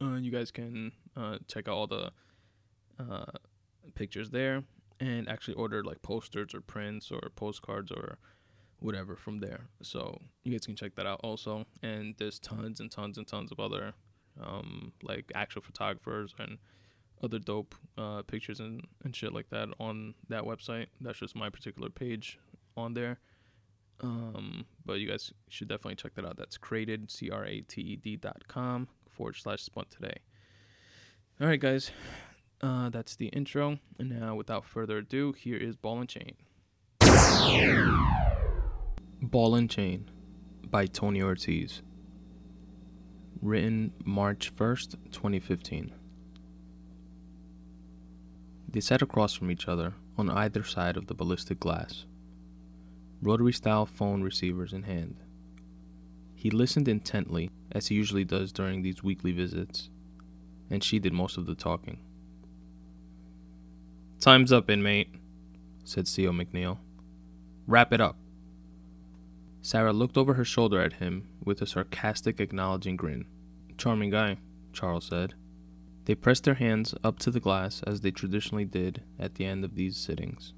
Uh, 0.00 0.16
you 0.16 0.30
guys 0.30 0.50
can 0.50 0.92
uh, 1.16 1.38
check 1.48 1.68
out 1.68 1.74
all 1.74 1.86
the 1.86 2.12
uh, 2.98 3.32
pictures 3.94 4.30
there 4.30 4.64
and 5.00 5.28
actually 5.28 5.54
order 5.54 5.82
like 5.82 6.00
posters 6.02 6.54
or 6.54 6.60
prints 6.60 7.10
or 7.10 7.30
postcards 7.36 7.90
or 7.90 8.18
whatever 8.84 9.16
from 9.16 9.38
there. 9.38 9.60
So 9.82 10.20
you 10.42 10.52
guys 10.52 10.66
can 10.66 10.76
check 10.76 10.94
that 10.96 11.06
out 11.06 11.20
also. 11.24 11.64
And 11.82 12.14
there's 12.18 12.38
tons 12.38 12.80
and 12.80 12.90
tons 12.90 13.16
and 13.16 13.26
tons 13.26 13.50
of 13.50 13.58
other 13.58 13.94
um, 14.42 14.92
like 15.02 15.32
actual 15.34 15.62
photographers 15.62 16.34
and 16.38 16.58
other 17.22 17.38
dope 17.38 17.74
uh, 17.96 18.22
pictures 18.22 18.60
and, 18.60 18.86
and 19.02 19.16
shit 19.16 19.32
like 19.32 19.48
that 19.48 19.68
on 19.80 20.14
that 20.28 20.42
website. 20.42 20.88
That's 21.00 21.18
just 21.18 21.34
my 21.34 21.48
particular 21.48 21.88
page 21.88 22.38
on 22.76 22.92
there. 22.92 23.18
Um, 24.02 24.66
but 24.84 24.94
you 24.94 25.08
guys 25.08 25.32
should 25.48 25.68
definitely 25.68 25.94
check 25.94 26.14
that 26.16 26.26
out. 26.26 26.36
That's 26.36 26.58
Crated, 26.58 27.10
C 27.10 27.30
R 27.30 27.46
A 27.46 27.60
T 27.62 27.80
E 27.80 27.96
D 27.96 28.16
dot 28.16 28.46
com 28.48 28.88
forward 29.08 29.36
slash 29.36 29.62
spun 29.62 29.86
today. 29.88 30.16
All 31.40 31.46
right, 31.46 31.60
guys. 31.60 31.90
Uh, 32.60 32.90
that's 32.90 33.16
the 33.16 33.28
intro. 33.28 33.78
And 33.98 34.10
now, 34.10 34.34
without 34.34 34.64
further 34.64 34.98
ado, 34.98 35.32
here 35.32 35.56
is 35.56 35.76
Ball 35.76 36.00
and 36.00 36.08
Chain. 36.08 36.34
Ball 39.22 39.54
and 39.54 39.70
Chain 39.70 40.10
by 40.70 40.86
Tony 40.86 41.22
Ortiz. 41.22 41.82
Written 43.40 43.92
March 44.04 44.54
1st, 44.54 44.96
2015. 45.12 45.92
They 48.68 48.80
sat 48.80 49.02
across 49.02 49.34
from 49.34 49.50
each 49.50 49.68
other 49.68 49.94
on 50.18 50.30
either 50.30 50.64
side 50.64 50.96
of 50.96 51.06
the 51.06 51.14
ballistic 51.14 51.60
glass, 51.60 52.06
rotary 53.22 53.52
style 53.52 53.86
phone 53.86 54.22
receivers 54.22 54.72
in 54.72 54.82
hand. 54.82 55.16
He 56.34 56.50
listened 56.50 56.88
intently, 56.88 57.50
as 57.72 57.86
he 57.86 57.94
usually 57.94 58.24
does 58.24 58.52
during 58.52 58.82
these 58.82 59.02
weekly 59.02 59.32
visits, 59.32 59.90
and 60.70 60.82
she 60.82 60.98
did 60.98 61.12
most 61.12 61.38
of 61.38 61.46
the 61.46 61.54
talking. 61.54 61.98
Time's 64.20 64.52
up, 64.52 64.70
inmate, 64.70 65.14
said 65.84 66.08
C.O. 66.08 66.32
McNeil. 66.32 66.78
Wrap 67.66 67.92
it 67.92 68.00
up. 68.00 68.16
Sarah 69.64 69.94
looked 69.94 70.18
over 70.18 70.34
her 70.34 70.44
shoulder 70.44 70.78
at 70.78 70.92
him 70.92 71.26
with 71.42 71.62
a 71.62 71.66
sarcastic, 71.66 72.38
acknowledging 72.38 72.96
grin. 72.96 73.24
Charming 73.78 74.10
guy, 74.10 74.36
Charles 74.74 75.06
said. 75.06 75.32
They 76.04 76.14
pressed 76.14 76.44
their 76.44 76.52
hands 76.52 76.94
up 77.02 77.18
to 77.20 77.30
the 77.30 77.40
glass 77.40 77.82
as 77.86 78.02
they 78.02 78.10
traditionally 78.10 78.66
did 78.66 79.00
at 79.18 79.36
the 79.36 79.46
end 79.46 79.64
of 79.64 79.74
these 79.74 79.96
sittings. 79.96 80.52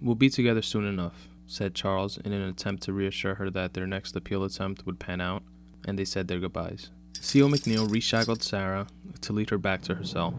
We'll 0.00 0.14
be 0.14 0.30
together 0.30 0.62
soon 0.62 0.86
enough, 0.86 1.28
said 1.46 1.74
Charles 1.74 2.16
in 2.16 2.32
an 2.32 2.40
attempt 2.40 2.84
to 2.84 2.94
reassure 2.94 3.34
her 3.34 3.50
that 3.50 3.74
their 3.74 3.86
next 3.86 4.16
appeal 4.16 4.44
attempt 4.44 4.86
would 4.86 4.98
pan 4.98 5.20
out, 5.20 5.42
and 5.84 5.98
they 5.98 6.06
said 6.06 6.26
their 6.26 6.40
goodbyes. 6.40 6.88
C.O. 7.20 7.48
McNeil 7.48 7.92
reshackled 7.92 8.42
Sarah 8.42 8.86
to 9.20 9.34
lead 9.34 9.50
her 9.50 9.58
back 9.58 9.82
to 9.82 9.96
her 9.96 10.04
cell. 10.04 10.32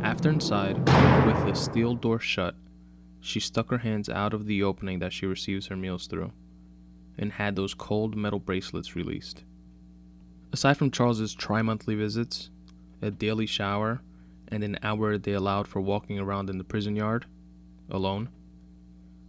After 0.00 0.30
inside, 0.30 0.78
with 1.26 1.44
the 1.44 1.52
steel 1.52 1.94
door 1.94 2.20
shut, 2.20 2.54
she 3.20 3.38
stuck 3.38 3.68
her 3.68 3.78
hands 3.78 4.08
out 4.08 4.32
of 4.32 4.46
the 4.46 4.62
opening 4.62 5.00
that 5.00 5.12
she 5.12 5.26
receives 5.26 5.66
her 5.66 5.76
meals 5.76 6.06
through, 6.06 6.32
and 7.18 7.32
had 7.32 7.56
those 7.56 7.74
cold 7.74 8.16
metal 8.16 8.38
bracelets 8.38 8.94
released. 8.96 9.44
Aside 10.52 10.76
from 10.76 10.90
Charles's 10.90 11.34
tri-monthly 11.34 11.94
visits, 11.94 12.50
a 13.02 13.10
daily 13.10 13.46
shower, 13.46 14.00
and 14.48 14.64
an 14.64 14.78
hour 14.82 15.18
they 15.18 15.32
allowed 15.32 15.68
for 15.68 15.80
walking 15.80 16.18
around 16.18 16.48
in 16.48 16.58
the 16.58 16.64
prison 16.64 16.96
yard, 16.96 17.26
alone, 17.90 18.28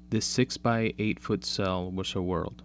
this 0.09 0.25
six 0.25 0.57
by 0.57 0.93
eight 0.97 1.19
foot 1.19 1.45
cell 1.45 1.91
was 1.91 2.11
her 2.11 2.21
world, 2.21 2.63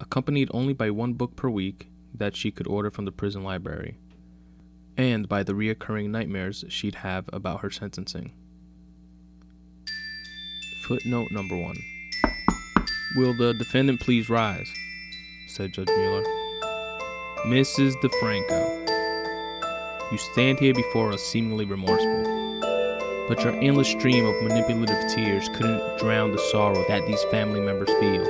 accompanied 0.00 0.48
only 0.52 0.72
by 0.72 0.90
one 0.90 1.12
book 1.14 1.36
per 1.36 1.48
week 1.48 1.88
that 2.14 2.36
she 2.36 2.50
could 2.50 2.66
order 2.66 2.90
from 2.90 3.04
the 3.04 3.12
prison 3.12 3.42
library 3.42 3.98
and 4.96 5.28
by 5.28 5.42
the 5.42 5.52
reoccurring 5.52 6.10
nightmares 6.10 6.64
she'd 6.68 6.96
have 6.96 7.28
about 7.32 7.60
her 7.60 7.70
sentencing. 7.70 8.32
Footnote 10.86 11.28
number 11.30 11.56
one 11.56 11.76
Will 13.16 13.34
the 13.34 13.54
defendant 13.54 13.98
please 13.98 14.30
rise? 14.30 14.72
said 15.48 15.72
Judge 15.72 15.88
Mueller. 15.88 16.22
Mrs. 17.46 17.94
DeFranco, 18.02 20.12
you 20.12 20.18
stand 20.18 20.60
here 20.60 20.72
before 20.72 21.12
us 21.12 21.20
seemingly 21.20 21.64
remorseful, 21.64 22.60
but 23.26 23.42
your 23.42 23.60
endless 23.60 23.88
stream 23.88 24.26
of 24.26 24.40
manipulative 24.44 25.12
tears 25.12 25.48
couldn't 25.54 25.98
drown 25.98 26.30
the 26.30 26.38
sorrow 26.52 26.86
that 26.86 27.04
these 27.08 27.24
family 27.32 27.60
members 27.60 27.90
feel. 27.98 28.24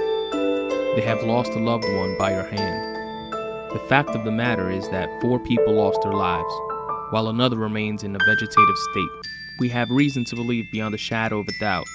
They 0.95 1.03
have 1.03 1.25
lost 1.25 1.53
a 1.53 1.59
loved 1.59 1.85
one 1.85 2.17
by 2.17 2.31
your 2.31 2.47
hand. 2.47 3.35
The 3.75 3.85
fact 3.87 4.11
of 4.11 4.25
the 4.25 4.33
matter 4.33 4.71
is 4.71 4.89
that 4.89 5.11
four 5.21 5.39
people 5.39 5.75
lost 5.75 6.01
their 6.01 6.15
lives, 6.15 6.55
while 7.11 7.29
another 7.29 7.59
remains 7.59 8.03
in 8.03 8.17
a 8.17 8.25
vegetative 8.25 8.79
state. 8.93 9.11
We 9.59 9.69
have 9.69 9.91
reason 9.91 10.25
to 10.25 10.37
believe 10.37 10.73
beyond 10.73 10.95
a 10.95 10.99
shadow 10.99 11.41
of 11.41 11.49
a 11.49 11.59
doubt 11.61 11.87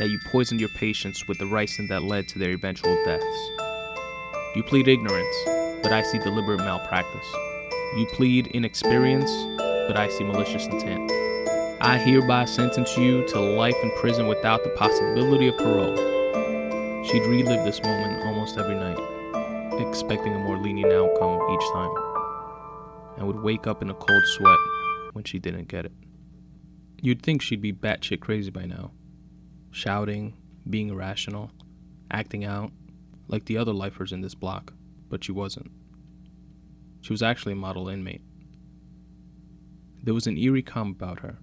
that 0.00 0.08
you 0.08 0.18
poisoned 0.18 0.58
your 0.58 0.70
patients 0.70 1.28
with 1.28 1.38
the 1.38 1.44
ricin 1.44 1.86
that 1.88 2.02
led 2.02 2.26
to 2.26 2.38
their 2.40 2.50
eventual 2.50 2.96
deaths. 3.04 3.50
You 4.56 4.64
plead 4.64 4.88
ignorance, 4.88 5.36
but 5.82 5.92
I 5.92 6.02
see 6.02 6.18
deliberate 6.18 6.58
malpractice. 6.58 7.26
You 7.96 8.06
plead 8.14 8.48
inexperience, 8.48 9.30
but 9.58 9.96
I 9.96 10.08
see 10.08 10.24
malicious 10.24 10.66
intent. 10.66 11.12
I 11.82 11.98
hereby 11.98 12.46
sentence 12.46 12.96
you 12.96 13.26
to 13.28 13.38
life 13.38 13.76
in 13.82 13.90
prison 13.92 14.26
without 14.26 14.64
the 14.64 14.70
possibility 14.70 15.48
of 15.48 15.58
parole. 15.58 15.96
She'd 17.04 17.26
relive 17.28 17.64
this 17.64 17.82
moment 17.82 18.24
almost 18.24 18.58
every 18.58 18.74
night 18.74 18.98
expecting 19.80 20.34
a 20.34 20.38
more 20.38 20.56
lenient 20.56 20.92
outcome 20.92 21.40
each 21.52 21.72
time, 21.72 21.90
and 23.16 23.26
would 23.26 23.42
wake 23.42 23.66
up 23.66 23.82
in 23.82 23.90
a 23.90 23.94
cold 23.94 24.22
sweat 24.24 24.58
when 25.12 25.24
she 25.24 25.38
didn't 25.38 25.68
get 25.68 25.84
it. 25.84 25.92
You'd 27.02 27.22
think 27.22 27.42
she'd 27.42 27.60
be 27.60 27.72
batshit 27.72 28.20
crazy 28.20 28.50
by 28.50 28.66
now, 28.66 28.92
shouting, 29.70 30.34
being 30.68 30.90
irrational, 30.90 31.50
acting 32.10 32.44
out, 32.44 32.72
like 33.28 33.44
the 33.44 33.56
other 33.56 33.72
lifers 33.72 34.12
in 34.12 34.20
this 34.20 34.34
block, 34.34 34.72
but 35.08 35.22
she 35.22 35.32
wasn't. 35.32 35.70
She 37.00 37.12
was 37.12 37.22
actually 37.22 37.52
a 37.52 37.56
model 37.56 37.88
inmate. 37.88 38.22
There 40.02 40.14
was 40.14 40.26
an 40.26 40.36
eerie 40.36 40.62
calm 40.62 40.90
about 40.90 41.20
her, 41.20 41.38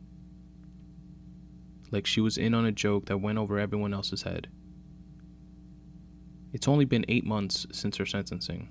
like 1.92 2.06
she 2.06 2.22
was 2.22 2.38
in 2.38 2.54
on 2.54 2.66
a 2.66 2.72
joke 2.72 3.06
that 3.06 3.20
went 3.20 3.38
over 3.38 3.60
everyone 3.60 3.94
else's 3.94 4.24
head. 4.24 4.48
It's 6.54 6.68
only 6.68 6.86
been 6.86 7.06
eight 7.08 7.26
months 7.26 7.68
since 7.72 7.98
her 7.98 8.06
sentencing, 8.06 8.70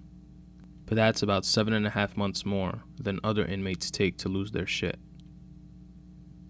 but 0.87 0.97
that's 0.97 1.23
about 1.23 1.45
seven 1.45 1.73
and 1.73 1.87
a 1.87 1.91
half 1.91 2.17
months 2.17 2.45
more 2.45 2.83
than 3.01 3.21
other 3.23 3.45
inmates 3.45 3.91
take 3.91 4.17
to 4.19 4.29
lose 4.29 4.51
their 4.51 4.67
shit. 4.67 4.99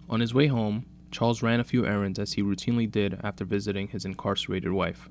On 0.09 0.21
his 0.21 0.35
way 0.35 0.47
home, 0.47 0.87
Charles 1.17 1.43
ran 1.43 1.61
a 1.61 1.65
few 1.65 1.87
errands 1.87 2.19
as 2.19 2.35
he 2.35 2.43
routinely 2.43 2.91
did 2.91 3.19
after 3.25 3.47
visiting 3.47 3.89
his 3.89 4.05
incarcerated 4.05 4.71
wife. 4.71 5.09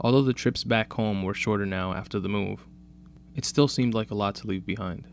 Although 0.00 0.22
the 0.22 0.32
trips 0.32 0.62
back 0.62 0.92
home 0.92 1.24
were 1.24 1.34
shorter 1.34 1.66
now 1.66 1.92
after 1.92 2.20
the 2.20 2.28
move, 2.28 2.68
it 3.34 3.44
still 3.44 3.66
seemed 3.66 3.94
like 3.94 4.12
a 4.12 4.14
lot 4.14 4.36
to 4.36 4.46
leave 4.46 4.64
behind. 4.64 5.08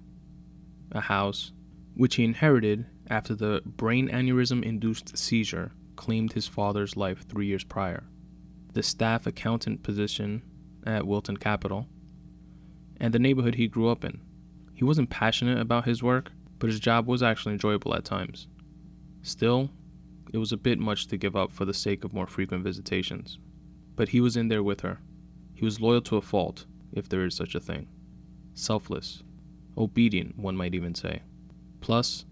A 0.91 1.01
house, 1.01 1.53
which 1.95 2.17
he 2.17 2.23
inherited 2.23 2.85
after 3.09 3.33
the 3.33 3.63
brain 3.65 4.09
aneurysm 4.09 4.61
induced 4.61 5.17
seizure 5.17 5.71
claimed 5.95 6.33
his 6.33 6.47
father's 6.47 6.95
life 6.95 7.25
three 7.27 7.47
years 7.47 7.63
prior 7.63 8.03
the 8.73 8.83
staff 8.83 9.25
accountant 9.25 9.81
position 9.81 10.43
at 10.85 11.07
Wilton 11.07 11.37
Capital, 11.37 11.87
and 12.97 13.11
the 13.11 13.17
neighborhood 13.17 13.55
he 13.55 13.67
grew 13.67 13.89
up 13.89 14.05
in. 14.05 14.21
He 14.75 14.83
wasn't 14.83 15.09
passionate 15.09 15.57
about 15.57 15.85
his 15.85 16.03
work, 16.03 16.31
but 16.59 16.69
his 16.69 16.79
job 16.79 17.07
was 17.07 17.23
actually 17.23 17.53
enjoyable 17.53 17.95
at 17.95 18.05
times. 18.05 18.47
Still, 19.23 19.69
it 20.33 20.37
was 20.37 20.51
a 20.51 20.57
bit 20.57 20.79
much 20.79 21.07
to 21.07 21.17
give 21.17 21.35
up 21.35 21.51
for 21.51 21.65
the 21.65 21.73
sake 21.73 22.03
of 22.03 22.13
more 22.13 22.27
frequent 22.27 22.63
visitations. 22.63 23.39
But 23.95 24.09
he 24.09 24.19
was 24.19 24.35
in 24.35 24.49
there 24.49 24.63
with 24.63 24.81
her. 24.81 24.99
He 25.55 25.63
was 25.63 25.79
loyal 25.79 26.01
to 26.01 26.17
a 26.17 26.21
fault, 26.21 26.65
if 26.91 27.07
there 27.07 27.25
is 27.25 27.35
such 27.35 27.55
a 27.55 27.59
thing. 27.59 27.87
Selfless. 28.53 29.23
Obedient, 29.77 30.37
one 30.37 30.57
might 30.57 30.75
even 30.75 30.93
say. 30.93 31.21
Plus, 31.79 32.25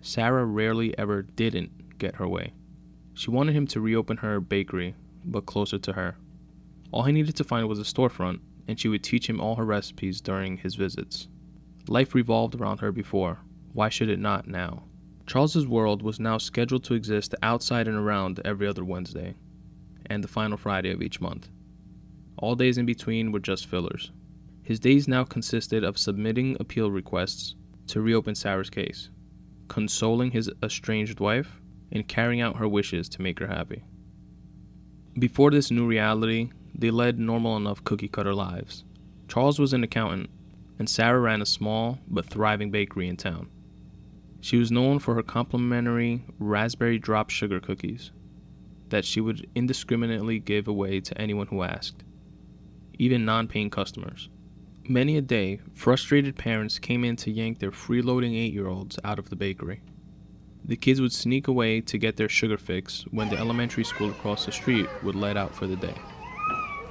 Sarah 0.00 0.44
rarely 0.44 0.96
ever 0.98 1.22
didn't 1.22 1.98
get 1.98 2.16
her 2.16 2.28
way. 2.28 2.52
She 3.14 3.30
wanted 3.30 3.56
him 3.56 3.66
to 3.68 3.80
reopen 3.80 4.18
her 4.18 4.38
bakery 4.38 4.94
but 5.24 5.46
closer 5.46 5.78
to 5.78 5.92
her. 5.94 6.16
All 6.92 7.02
he 7.04 7.12
needed 7.12 7.36
to 7.36 7.44
find 7.44 7.66
was 7.68 7.80
a 7.80 7.82
storefront, 7.82 8.40
and 8.68 8.78
she 8.78 8.88
would 8.88 9.02
teach 9.02 9.28
him 9.28 9.40
all 9.40 9.56
her 9.56 9.64
recipes 9.64 10.20
during 10.20 10.58
his 10.58 10.74
visits. 10.74 11.28
Life 11.88 12.14
revolved 12.14 12.54
around 12.54 12.80
her 12.80 12.92
before. 12.92 13.38
Why 13.72 13.88
should 13.88 14.08
it 14.08 14.18
not 14.18 14.46
now? 14.46 14.84
Charles's 15.26 15.66
world 15.66 16.02
was 16.02 16.20
now 16.20 16.38
scheduled 16.38 16.84
to 16.84 16.94
exist 16.94 17.34
outside 17.42 17.88
and 17.88 17.96
around 17.96 18.40
every 18.44 18.68
other 18.68 18.84
Wednesday, 18.84 19.34
and 20.06 20.22
the 20.22 20.28
final 20.28 20.56
Friday 20.56 20.92
of 20.92 21.02
each 21.02 21.20
month. 21.20 21.48
All 22.38 22.54
days 22.54 22.78
in 22.78 22.86
between 22.86 23.32
were 23.32 23.40
just 23.40 23.66
fillers. 23.66 24.12
His 24.62 24.78
days 24.78 25.08
now 25.08 25.24
consisted 25.24 25.82
of 25.82 25.98
submitting 25.98 26.56
appeal 26.60 26.90
requests 26.90 27.56
to 27.88 28.00
reopen 28.00 28.34
Sarah's 28.36 28.70
case, 28.70 29.10
consoling 29.68 30.30
his 30.30 30.50
estranged 30.62 31.18
wife, 31.18 31.60
and 31.90 32.06
carrying 32.06 32.40
out 32.40 32.56
her 32.56 32.68
wishes 32.68 33.08
to 33.08 33.22
make 33.22 33.38
her 33.40 33.46
happy. 33.46 33.82
Before 35.18 35.50
this 35.50 35.70
new 35.70 35.86
reality, 35.86 36.50
they 36.74 36.90
led 36.90 37.18
normal 37.18 37.56
enough 37.56 37.82
cookie 37.82 38.08
cutter 38.08 38.34
lives. 38.34 38.84
Charles 39.28 39.58
was 39.58 39.72
an 39.72 39.82
accountant, 39.82 40.30
and 40.78 40.88
Sarah 40.88 41.20
ran 41.20 41.42
a 41.42 41.46
small 41.46 41.98
but 42.06 42.26
thriving 42.26 42.70
bakery 42.70 43.08
in 43.08 43.16
town. 43.16 43.48
She 44.46 44.58
was 44.58 44.70
known 44.70 45.00
for 45.00 45.16
her 45.16 45.24
complimentary 45.24 46.24
raspberry 46.38 47.00
drop 47.00 47.30
sugar 47.30 47.58
cookies 47.58 48.12
that 48.90 49.04
she 49.04 49.20
would 49.20 49.50
indiscriminately 49.56 50.38
give 50.38 50.68
away 50.68 51.00
to 51.00 51.20
anyone 51.20 51.48
who 51.48 51.64
asked, 51.64 52.04
even 52.96 53.24
non 53.24 53.48
paying 53.48 53.70
customers. 53.70 54.28
Many 54.88 55.16
a 55.16 55.20
day, 55.20 55.58
frustrated 55.74 56.36
parents 56.36 56.78
came 56.78 57.02
in 57.02 57.16
to 57.16 57.32
yank 57.32 57.58
their 57.58 57.72
freeloading 57.72 58.36
eight 58.36 58.52
year 58.52 58.68
olds 58.68 59.00
out 59.02 59.18
of 59.18 59.30
the 59.30 59.34
bakery. 59.34 59.82
The 60.64 60.76
kids 60.76 61.00
would 61.00 61.12
sneak 61.12 61.48
away 61.48 61.80
to 61.80 61.98
get 61.98 62.16
their 62.16 62.28
sugar 62.28 62.56
fix 62.56 63.04
when 63.10 63.28
the 63.28 63.38
elementary 63.38 63.82
school 63.82 64.10
across 64.10 64.46
the 64.46 64.52
street 64.52 64.88
would 65.02 65.16
let 65.16 65.36
out 65.36 65.56
for 65.56 65.66
the 65.66 65.74
day. 65.74 65.96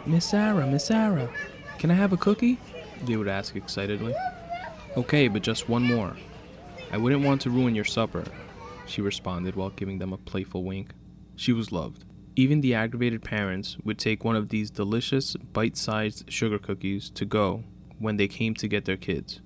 Miss 0.05 0.25
Sarah, 0.25 0.67
Miss 0.67 0.87
Sarah, 0.87 1.29
can 1.79 1.89
I 1.89 1.93
have 1.93 2.11
a 2.11 2.17
cookie? 2.17 2.59
They 3.05 3.15
would 3.15 3.29
ask 3.29 3.55
excitedly. 3.55 4.13
Okay, 4.97 5.29
but 5.29 5.41
just 5.41 5.69
one 5.69 5.83
more. 5.83 6.17
I 6.91 6.97
wouldn't 6.97 7.25
want 7.25 7.41
to 7.41 7.49
ruin 7.49 7.75
your 7.75 7.85
supper, 7.85 8.23
she 8.85 9.01
responded 9.01 9.55
while 9.55 9.71
giving 9.71 9.99
them 9.99 10.13
a 10.13 10.17
playful 10.17 10.63
wink. 10.63 10.91
She 11.35 11.51
was 11.51 11.71
loved. 11.71 12.05
Even 12.35 12.61
the 12.61 12.75
aggravated 12.75 13.23
parents 13.23 13.77
would 13.83 13.97
take 13.97 14.23
one 14.23 14.35
of 14.35 14.49
these 14.49 14.69
delicious, 14.69 15.35
bite 15.53 15.77
sized 15.77 16.31
sugar 16.31 16.59
cookies 16.59 17.09
to 17.11 17.25
go 17.25 17.63
when 17.99 18.17
they 18.17 18.27
came 18.27 18.53
to 18.55 18.67
get 18.67 18.85
their 18.85 18.97
kids. 18.97 19.41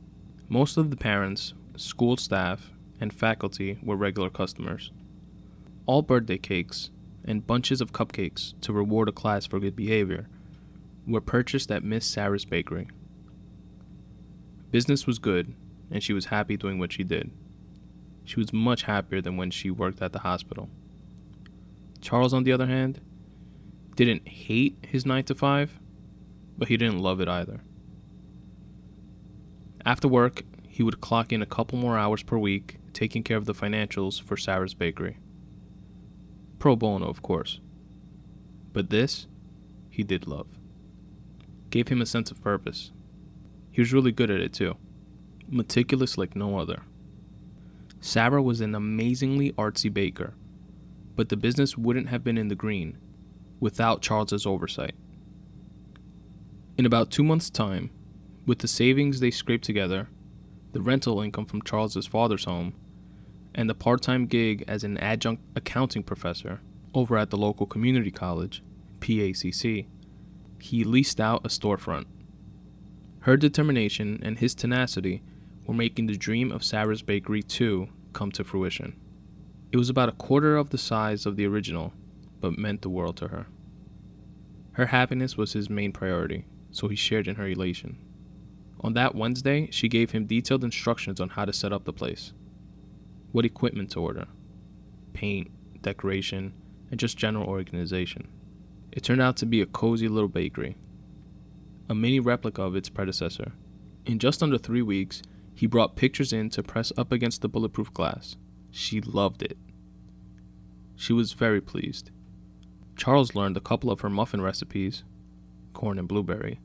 Most 0.47 0.77
of 0.77 0.89
the 0.89 0.97
parents, 0.97 1.53
school 1.77 2.17
staff, 2.17 2.71
and 2.99 3.13
faculty 3.13 3.77
were 3.81 3.95
regular 3.95 4.29
customers. 4.29 4.91
All 5.85 6.01
birthday 6.01 6.37
cakes 6.37 6.89
and 7.23 7.45
bunches 7.45 7.81
of 7.81 7.93
cupcakes 7.93 8.59
to 8.61 8.73
reward 8.73 9.07
a 9.07 9.11
class 9.11 9.45
for 9.45 9.59
good 9.59 9.75
behavior 9.75 10.27
were 11.07 11.21
purchased 11.21 11.71
at 11.71 11.83
Miss 11.83 12.05
Sarah's 12.05 12.45
bakery. 12.45 12.87
Business 14.71 15.07
was 15.07 15.19
good, 15.19 15.55
and 15.91 16.03
she 16.03 16.13
was 16.13 16.25
happy 16.25 16.57
doing 16.57 16.79
what 16.79 16.93
she 16.93 17.03
did. 17.03 17.31
She 18.25 18.39
was 18.39 18.53
much 18.53 18.83
happier 18.83 19.21
than 19.21 19.37
when 19.37 19.51
she 19.51 19.71
worked 19.71 20.01
at 20.01 20.13
the 20.13 20.19
hospital. 20.19 20.69
Charles, 22.01 22.33
on 22.33 22.43
the 22.43 22.51
other 22.51 22.67
hand, 22.67 23.01
didn't 23.95 24.27
hate 24.27 24.77
his 24.81 25.05
9 25.05 25.23
to 25.25 25.35
5, 25.35 25.79
but 26.57 26.67
he 26.67 26.77
didn't 26.77 26.99
love 26.99 27.19
it 27.19 27.27
either. 27.27 27.61
After 29.85 30.07
work, 30.07 30.43
he 30.67 30.83
would 30.83 31.01
clock 31.01 31.33
in 31.33 31.41
a 31.41 31.47
couple 31.47 31.77
more 31.77 31.97
hours 31.97 32.23
per 32.23 32.37
week 32.37 32.77
taking 32.93 33.23
care 33.23 33.37
of 33.37 33.45
the 33.45 33.53
financials 33.53 34.21
for 34.21 34.37
Sarah's 34.37 34.73
Bakery. 34.73 35.17
Pro 36.59 36.75
bono, 36.75 37.07
of 37.07 37.21
course. 37.21 37.59
But 38.73 38.89
this, 38.89 39.27
he 39.89 40.03
did 40.03 40.27
love. 40.27 40.47
Gave 41.69 41.87
him 41.87 42.01
a 42.01 42.05
sense 42.05 42.31
of 42.31 42.41
purpose. 42.41 42.91
He 43.71 43.81
was 43.81 43.93
really 43.93 44.11
good 44.11 44.29
at 44.29 44.41
it 44.41 44.53
too. 44.53 44.77
Meticulous 45.51 46.15
like 46.15 46.35
no 46.35 46.59
other. 46.59 46.83
Sarah 48.01 48.41
was 48.41 48.61
an 48.61 48.75
amazingly 48.75 49.51
artsy 49.53 49.91
baker, 49.91 50.35
but 51.15 51.29
the 51.29 51.37
business 51.37 51.75
wouldn't 51.75 52.09
have 52.09 52.23
been 52.23 52.37
in 52.37 52.49
the 52.49 52.55
green 52.55 52.97
without 53.59 54.01
Charles's 54.01 54.45
oversight. 54.45 54.93
In 56.77 56.85
about 56.85 57.09
two 57.09 57.23
months' 57.23 57.49
time, 57.49 57.89
with 58.45 58.59
the 58.59 58.67
savings 58.67 59.19
they 59.19 59.31
scraped 59.31 59.65
together, 59.65 60.07
the 60.71 60.81
rental 60.81 61.19
income 61.19 61.45
from 61.45 61.63
Charles's 61.63 62.05
father's 62.05 62.45
home, 62.45 62.75
and 63.55 63.67
the 63.67 63.75
part 63.75 64.03
time 64.03 64.27
gig 64.27 64.63
as 64.67 64.83
an 64.83 64.97
adjunct 64.99 65.41
accounting 65.55 66.03
professor 66.03 66.61
over 66.93 67.17
at 67.17 67.31
the 67.31 67.37
local 67.37 67.65
community 67.65 68.11
college, 68.11 68.63
PACC, 68.99 69.87
he 70.61 70.83
leased 70.83 71.19
out 71.19 71.43
a 71.43 71.49
storefront. 71.49 72.05
Her 73.21 73.35
determination 73.35 74.19
and 74.21 74.37
his 74.37 74.53
tenacity 74.53 75.23
were 75.69 75.75
making 75.75 76.07
the 76.07 76.17
dream 76.17 76.51
of 76.51 76.63
Sarah's 76.63 77.03
Bakery 77.03 77.43
2 77.43 77.87
come 78.11 78.31
to 78.31 78.43
fruition. 78.43 78.95
It 79.71 79.77
was 79.77 79.87
about 79.87 80.09
a 80.09 80.13
quarter 80.13 80.57
of 80.57 80.71
the 80.71 80.79
size 80.79 81.27
of 81.27 81.35
the 81.35 81.45
original, 81.45 81.93
but 82.41 82.57
meant 82.57 82.81
the 82.81 82.89
world 82.89 83.17
to 83.17 83.27
her. 83.27 83.45
Her 84.71 84.87
happiness 84.87 85.37
was 85.37 85.53
his 85.53 85.69
main 85.69 85.91
priority, 85.91 86.45
so 86.71 86.87
he 86.87 86.95
shared 86.95 87.27
in 87.27 87.35
her 87.35 87.47
elation. 87.47 87.99
On 88.79 88.93
that 88.93 89.13
Wednesday, 89.13 89.69
she 89.69 89.87
gave 89.87 90.09
him 90.09 90.25
detailed 90.25 90.63
instructions 90.63 91.21
on 91.21 91.29
how 91.29 91.45
to 91.45 91.53
set 91.53 91.71
up 91.71 91.85
the 91.85 91.93
place, 91.93 92.33
what 93.31 93.45
equipment 93.45 93.91
to 93.91 93.99
order, 93.99 94.25
paint, 95.13 95.51
decoration, 95.83 96.51
and 96.89 96.99
just 96.99 97.15
general 97.15 97.45
organization. 97.45 98.27
It 98.91 99.03
turned 99.03 99.21
out 99.21 99.37
to 99.37 99.45
be 99.45 99.61
a 99.61 99.67
cozy 99.67 100.07
little 100.07 100.29
bakery, 100.29 100.77
a 101.87 101.93
mini 101.93 102.19
replica 102.19 102.63
of 102.63 102.75
its 102.75 102.89
predecessor. 102.89 103.51
In 104.07 104.17
just 104.17 104.41
under 104.41 104.57
three 104.57 104.81
weeks, 104.81 105.21
he 105.59 105.67
brought 105.67 105.97
pictures 105.97 106.31
in 106.31 106.49
to 106.49 106.63
press 106.63 106.93
up 106.97 107.11
against 107.11 107.41
the 107.41 107.49
bulletproof 107.49 107.93
glass. 107.93 108.37
She 108.71 109.01
loved 109.01 109.43
it. 109.43 109.57
She 110.95 111.11
was 111.11 111.33
very 111.33 111.59
pleased. 111.59 112.11
Charles 112.95 113.35
learned 113.35 113.57
a 113.57 113.59
couple 113.59 113.91
of 113.91 113.99
her 113.99 114.09
muffin 114.09 114.39
recipes 114.39 115.03
corn 115.73 115.99
and 115.99 116.07
blueberry 116.07 116.61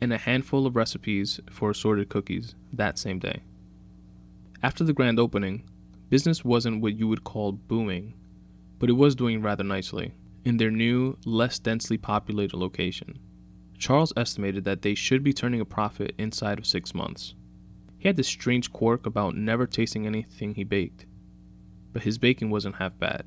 and 0.00 0.12
a 0.12 0.18
handful 0.18 0.66
of 0.66 0.74
recipes 0.74 1.38
for 1.52 1.70
assorted 1.70 2.08
cookies 2.08 2.56
that 2.72 2.98
same 2.98 3.20
day. 3.20 3.44
After 4.60 4.82
the 4.82 4.92
grand 4.92 5.20
opening, 5.20 5.62
business 6.10 6.44
wasn't 6.44 6.82
what 6.82 6.98
you 6.98 7.06
would 7.06 7.22
call 7.22 7.52
booming, 7.52 8.12
but 8.80 8.90
it 8.90 8.94
was 8.94 9.14
doing 9.14 9.40
rather 9.40 9.62
nicely 9.62 10.14
in 10.44 10.56
their 10.56 10.72
new, 10.72 11.16
less 11.24 11.60
densely 11.60 11.96
populated 11.96 12.56
location. 12.56 13.20
Charles 13.78 14.12
estimated 14.16 14.64
that 14.64 14.82
they 14.82 14.96
should 14.96 15.22
be 15.22 15.32
turning 15.32 15.60
a 15.60 15.64
profit 15.64 16.16
inside 16.18 16.58
of 16.58 16.66
six 16.66 16.92
months. 16.92 17.34
He 17.98 18.08
had 18.08 18.16
this 18.16 18.28
strange 18.28 18.72
quirk 18.72 19.06
about 19.06 19.36
never 19.36 19.66
tasting 19.66 20.06
anything 20.06 20.54
he 20.54 20.64
baked, 20.64 21.04
but 21.92 22.04
his 22.04 22.16
baking 22.16 22.50
wasn't 22.50 22.76
half 22.76 22.98
bad. 22.98 23.26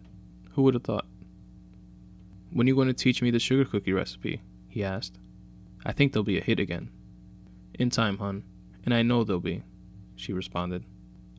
Who 0.54 0.64
would 0.64 0.74
have 0.74 0.84
thought? 0.84 1.06
When 2.52 2.68
are 2.68 2.70
you 2.70 2.76
going 2.76 2.88
to 2.88 2.94
teach 2.94 3.22
me 3.22 3.32
the 3.32 3.40
sugar 3.40 3.66
cookie 3.66 3.94
recipe? 3.94 4.42
he 4.70 4.84
asked. 4.84 5.18
I 5.86 5.92
think 5.92 6.14
they'll 6.14 6.24
be 6.24 6.38
a 6.38 6.44
hit 6.44 6.60
again. 6.60 6.90
In 7.74 7.90
time, 7.90 8.18
hun, 8.18 8.44
and 8.86 8.94
I 8.94 9.02
know 9.02 9.24
they'll 9.24 9.40
be, 9.40 9.64
she 10.16 10.32
responded. 10.32 10.86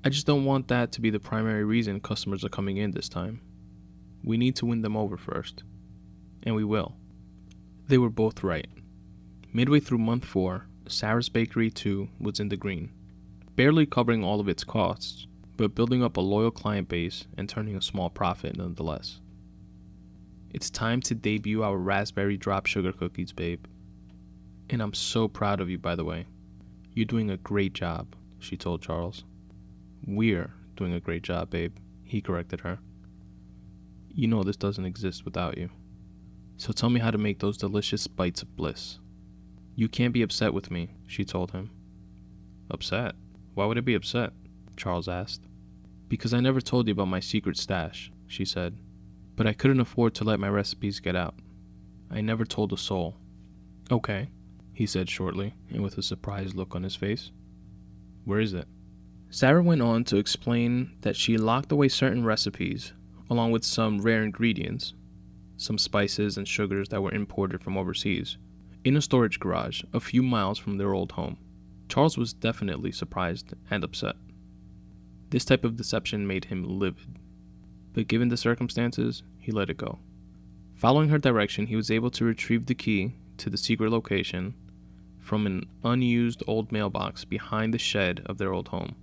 I 0.05 0.09
just 0.09 0.27
don't 0.27 0.45
want 0.45 0.69
that 0.69 0.93
to 0.93 1.01
be 1.01 1.11
the 1.11 1.21
primary 1.21 1.65
reason 1.65 2.01
customers 2.01 2.45
are 2.45 2.51
coming 2.51 2.77
in 2.77 2.91
this 2.91 3.09
time. 3.09 3.41
We 4.25 4.37
need 4.37 4.57
to 4.57 4.67
win 4.67 4.83
them 4.83 4.97
over 4.97 5.17
first. 5.17 5.63
And 6.43 6.55
we 6.55 6.65
will. 6.65 6.97
They 7.89 7.99
were 7.99 8.11
both 8.11 8.43
right. 8.43 8.69
Midway 9.53 9.81
through 9.81 9.99
month 9.99 10.25
four, 10.25 10.67
Sarah's 10.87 11.29
Bakery 11.29 11.71
2 11.71 12.09
was 12.21 12.41
in 12.41 12.49
the 12.49 12.57
green, 12.57 12.91
barely 13.57 13.87
covering 13.87 14.25
all 14.25 14.41
of 14.41 14.49
its 14.49 14.65
costs, 14.65 15.27
but 15.57 15.75
building 15.75 16.03
up 16.03 16.17
a 16.17 16.21
loyal 16.21 16.51
client 16.51 16.89
base 16.89 17.27
and 17.37 17.49
turning 17.49 17.77
a 17.77 17.83
small 17.83 18.11
profit 18.11 18.57
nonetheless. 18.57 19.21
It's 20.51 20.71
time 20.71 21.01
to 21.03 21.15
debut 21.15 21.63
our 21.63 21.77
raspberry 21.77 22.37
drop 22.37 22.67
sugar 22.67 22.93
cookies, 22.93 23.33
babe. 23.33 23.65
And 24.69 24.83
I'm 24.83 24.95
so 24.95 25.29
proud 25.29 25.61
of 25.61 25.71
you, 25.71 25.79
by 25.79 25.95
the 25.95 26.05
way. 26.05 26.27
You're 26.95 27.07
doing 27.07 27.31
a 27.31 27.37
great 27.37 27.73
job, 27.73 28.15
she 28.39 28.57
told 28.57 28.83
Charles. 28.83 29.25
We're 30.07 30.53
doing 30.77 30.93
a 30.93 31.01
great 31.01 31.23
job, 31.23 31.51
babe, 31.51 31.77
he 32.05 32.21
corrected 32.21 32.61
her. 32.61 32.79
You 34.15 34.29
know 34.29 34.43
this 34.43 34.57
doesn't 34.57 34.85
exist 34.85 35.25
without 35.25 35.57
you. 35.57 35.71
So 36.59 36.73
tell 36.73 36.91
me 36.91 37.01
how 37.01 37.11
to 37.11 37.19
make 37.19 37.39
those 37.39 37.57
delicious 37.57 38.07
bites 38.07 38.43
of 38.43 38.57
bliss. 38.57 38.99
You 39.75 39.89
can't 39.89 40.13
be 40.13 40.23
upset 40.23 40.53
with 40.53 40.71
me, 40.71 40.91
she 41.07 41.25
told 41.25 41.53
him. 41.53 41.71
Upset? 42.71 43.15
Why 43.55 43.67
would 43.67 43.79
I 43.79 43.83
be 43.83 43.95
upset? 43.95 44.33
Charles 44.77 45.09
asked. 45.09 45.43
Because 46.09 46.33
I 46.33 46.41
never 46.41 46.61
told 46.61 46.87
you 46.87 46.93
about 46.93 47.09
my 47.09 47.21
secret 47.21 47.57
stash, 47.57 48.11
she 48.27 48.45
said. 48.45 48.79
But 49.37 49.47
I 49.47 49.53
couldn't 49.53 49.81
afford 49.81 50.15
to 50.15 50.25
let 50.25 50.41
my 50.41 50.49
recipes 50.49 51.01
get 51.01 51.17
out. 51.17 51.35
I 52.11 52.21
never 52.21 52.45
told 52.45 52.73
a 52.73 52.77
soul. 52.77 53.17
Okay, 53.91 54.31
he 54.73 54.87
said 54.87 55.09
shortly, 55.09 55.55
and 55.71 55.83
with 55.83 55.99
a 55.99 56.03
surprised 56.03 56.55
look 56.55 56.75
on 56.75 56.83
his 56.83 56.97
face. 56.97 57.31
Where 58.25 58.41
is 58.41 58.55
it? 58.55 58.69
Sarah 59.31 59.63
went 59.63 59.83
on 59.83 60.05
to 60.05 60.19
explain 60.19 60.93
that 61.01 61.17
she 61.17 61.37
locked 61.39 61.73
away 61.73 61.89
certain 61.89 62.25
recipes, 62.25 62.93
along 63.31 63.51
with 63.51 63.65
some 63.65 64.01
rare 64.01 64.23
ingredients, 64.23 64.95
some 65.57 65.79
spices 65.79 66.37
and 66.37 66.47
sugars 66.47 66.91
that 66.91 67.03
were 67.03 67.15
imported 67.15 67.63
from 67.63 67.79
overseas, 67.79 68.37
in 68.85 68.97
a 68.97 69.03
storage 69.03 69.41
garage 69.41 69.83
a 69.93 70.01
few 70.01 70.23
miles 70.23 70.59
from 70.59 70.77
their 70.77 70.93
old 70.93 71.13
home. 71.13 71.39
Charles 71.93 72.17
was 72.17 72.33
definitely 72.33 72.91
surprised 72.91 73.53
and 73.71 73.85
upset. 73.85 74.17
This 75.29 75.45
type 75.45 75.63
of 75.63 75.77
deception 75.77 76.27
made 76.27 76.47
him 76.47 76.65
livid, 76.65 77.19
but 77.93 78.09
given 78.09 78.31
the 78.31 78.39
circumstances, 78.39 79.23
he 79.39 79.53
let 79.53 79.69
it 79.69 79.77
go. 79.77 79.99
Following 80.75 81.11
her 81.11 81.19
direction, 81.19 81.67
he 81.67 81.77
was 81.77 81.91
able 81.91 82.11
to 82.13 82.25
retrieve 82.25 82.65
the 82.65 82.75
key 82.75 83.17
to 83.37 83.51
the 83.51 83.59
secret 83.59 83.91
location 83.91 84.55
from 85.21 85.45
an 85.45 85.69
unused 85.85 86.43
old 86.47 86.73
mailbox 86.73 87.27
behind 87.27 87.75
the 87.75 87.79
shed 87.79 88.23
of 88.25 88.39
their 88.39 88.55
old 88.55 88.69
home. 88.69 88.97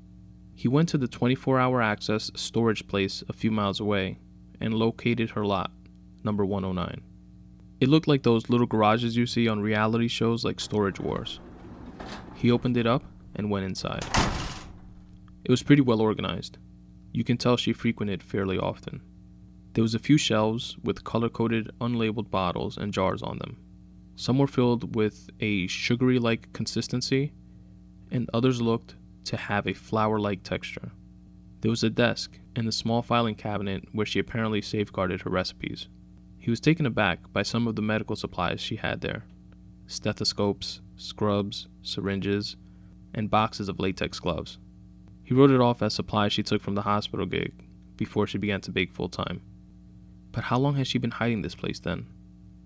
He 0.56 0.68
went 0.68 0.90
to 0.90 0.98
the 0.98 1.08
24 1.08 1.60
hour 1.60 1.84
access 1.84 2.32
storage 2.34 2.88
place 2.88 3.24
a 3.30 3.34
few 3.34 3.52
miles 3.52 3.80
away 3.80 4.18
and 4.60 4.74
located 4.74 5.30
her 5.30 5.46
lot, 5.46 5.70
number 6.24 6.44
109. 6.44 7.02
It 7.80 7.88
looked 7.88 8.08
like 8.08 8.24
those 8.24 8.50
little 8.50 8.66
garages 8.66 9.16
you 9.16 9.28
see 9.28 9.48
on 9.48 9.62
reality 9.62 10.08
shows 10.08 10.44
like 10.44 10.60
Storage 10.60 11.00
Wars. 11.00 11.40
He 12.40 12.52
opened 12.52 12.78
it 12.78 12.88
up 12.88 13.04
and 13.36 13.52
went 13.52 13.66
inside. 13.66 14.06
It 15.44 15.52
was 15.52 15.62
pretty 15.62 15.82
well 15.82 16.00
organized. 16.00 16.58
You 17.12 17.26
can 17.26 17.36
tell 17.36 17.58
she 17.58 17.74
frequented 17.74 18.24
fairly 18.24 18.58
often. 18.58 19.02
There 19.74 19.82
was 19.82 19.94
a 19.94 20.00
few 20.00 20.18
shelves 20.18 20.78
with 20.82 21.04
color-coded 21.04 21.70
unlabeled 21.82 22.32
bottles 22.32 22.78
and 22.78 22.94
jars 22.94 23.22
on 23.22 23.40
them. 23.40 23.58
Some 24.16 24.38
were 24.38 24.48
filled 24.48 24.96
with 24.96 25.30
a 25.42 25.68
sugary-like 25.68 26.54
consistency, 26.54 27.34
and 28.10 28.30
others 28.34 28.62
looked 28.62 28.96
to 29.26 29.36
have 29.36 29.68
a 29.68 29.74
flour-like 29.74 30.44
texture. 30.44 30.92
There 31.60 31.72
was 31.72 31.84
a 31.84 31.90
desk 31.90 32.40
and 32.56 32.70
a 32.70 32.72
small 32.72 33.02
filing 33.02 33.36
cabinet 33.36 33.84
where 33.92 34.06
she 34.06 34.18
apparently 34.18 34.62
safeguarded 34.62 35.22
her 35.22 35.30
recipes. 35.30 35.90
He 36.38 36.50
was 36.50 36.62
taken 36.62 36.86
aback 36.86 37.34
by 37.34 37.44
some 37.44 37.68
of 37.68 37.76
the 37.76 37.82
medical 37.82 38.16
supplies 38.16 38.62
she 38.62 38.78
had 38.78 39.02
there 39.02 39.26
stethoscopes, 39.88 40.82
scrubs, 41.00 41.68
syringes, 41.82 42.56
and 43.14 43.30
boxes 43.30 43.70
of 43.70 43.80
latex 43.80 44.20
gloves. 44.20 44.58
He 45.24 45.34
wrote 45.34 45.52
it 45.52 45.62
off 45.62 45.82
as 45.82 45.94
supplies 45.94 46.34
she 46.34 46.44
took 46.44 46.62
from 46.62 46.76
the 46.76 46.82
hospital 46.82 47.26
gig 47.26 47.54
before 47.98 48.28
she 48.28 48.38
began 48.38 48.62
to 48.62 48.72
bake 48.72 48.92
full 48.94 49.10
time. 49.10 49.42
But 50.32 50.46
how 50.46 50.60
long 50.60 50.76
has 50.76 50.88
she 50.88 50.98
been 50.98 51.12
hiding 51.12 51.42
this 51.42 51.56
place 51.56 51.80
then? 51.80 52.08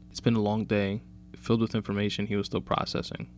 It's 0.10 0.19
been 0.19 0.36
a 0.36 0.41
long 0.41 0.65
day, 0.65 1.02
filled 1.36 1.62
with 1.62 1.76
information 1.76 2.28
he 2.28 2.36
was 2.36 2.48
still 2.48 2.62
processing. 2.62 3.30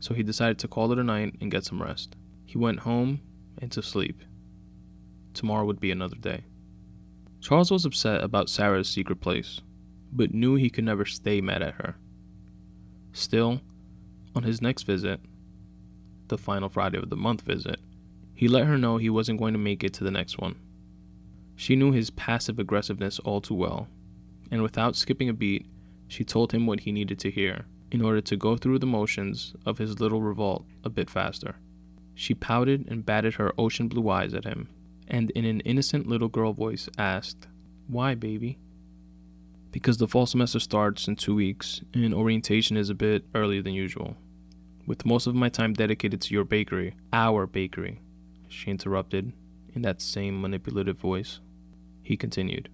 So 0.00 0.14
he 0.14 0.22
decided 0.22 0.58
to 0.60 0.68
call 0.68 0.92
it 0.92 0.98
a 0.98 1.04
night 1.04 1.34
and 1.40 1.50
get 1.50 1.64
some 1.64 1.82
rest. 1.82 2.16
He 2.44 2.58
went 2.58 2.80
home 2.80 3.20
and 3.58 3.70
to 3.72 3.82
sleep. 3.82 4.22
Tomorrow 5.34 5.64
would 5.64 5.80
be 5.80 5.90
another 5.90 6.16
day. 6.16 6.44
Charles 7.40 7.70
was 7.70 7.84
upset 7.84 8.22
about 8.22 8.50
Sarah's 8.50 8.88
secret 8.88 9.20
place, 9.20 9.60
but 10.12 10.34
knew 10.34 10.54
he 10.54 10.70
could 10.70 10.84
never 10.84 11.04
stay 11.04 11.40
mad 11.40 11.62
at 11.62 11.74
her. 11.74 11.96
Still, 13.12 13.60
on 14.34 14.42
his 14.42 14.62
next 14.62 14.82
visit, 14.84 15.20
the 16.28 16.38
final 16.38 16.68
Friday 16.68 16.98
of 16.98 17.10
the 17.10 17.16
month 17.16 17.42
visit, 17.42 17.80
he 18.34 18.48
let 18.48 18.66
her 18.66 18.78
know 18.78 18.96
he 18.96 19.10
wasn't 19.10 19.38
going 19.38 19.52
to 19.52 19.58
make 19.58 19.84
it 19.84 19.92
to 19.94 20.04
the 20.04 20.10
next 20.10 20.38
one. 20.38 20.56
She 21.56 21.76
knew 21.76 21.92
his 21.92 22.10
passive 22.10 22.58
aggressiveness 22.58 23.18
all 23.20 23.40
too 23.40 23.54
well, 23.54 23.88
and 24.50 24.62
without 24.62 24.96
skipping 24.96 25.28
a 25.28 25.34
beat, 25.34 25.66
she 26.08 26.24
told 26.24 26.52
him 26.52 26.66
what 26.66 26.80
he 26.80 26.92
needed 26.92 27.18
to 27.20 27.30
hear 27.30 27.66
in 27.90 28.02
order 28.02 28.20
to 28.22 28.36
go 28.36 28.56
through 28.56 28.78
the 28.78 28.86
motions 28.86 29.54
of 29.66 29.78
his 29.78 30.00
little 30.00 30.22
revolt 30.22 30.64
a 30.82 30.90
bit 30.90 31.10
faster. 31.10 31.56
She 32.14 32.34
pouted 32.34 32.86
and 32.90 33.04
batted 33.04 33.34
her 33.34 33.52
ocean 33.58 33.88
blue 33.88 34.08
eyes 34.08 34.34
at 34.34 34.44
him, 34.44 34.68
and 35.08 35.30
in 35.32 35.44
an 35.44 35.60
innocent 35.60 36.06
little 36.06 36.28
girl 36.28 36.52
voice 36.52 36.88
asked, 36.98 37.46
Why, 37.86 38.14
baby? 38.14 38.58
Because 39.70 39.98
the 39.98 40.08
fall 40.08 40.26
semester 40.26 40.60
starts 40.60 41.08
in 41.08 41.16
two 41.16 41.34
weeks, 41.34 41.80
and 41.94 42.12
orientation 42.12 42.76
is 42.76 42.90
a 42.90 42.94
bit 42.94 43.24
earlier 43.34 43.62
than 43.62 43.72
usual. 43.72 44.16
With 44.86 45.06
most 45.06 45.26
of 45.26 45.34
my 45.34 45.48
time 45.48 45.74
dedicated 45.74 46.20
to 46.22 46.34
your 46.34 46.44
bakery, 46.44 46.94
our 47.12 47.46
bakery, 47.46 48.00
she 48.48 48.70
interrupted 48.70 49.32
in 49.74 49.82
that 49.82 50.02
same 50.02 50.40
manipulative 50.40 50.98
voice. 50.98 51.40
He 52.02 52.16
continued, 52.16 52.68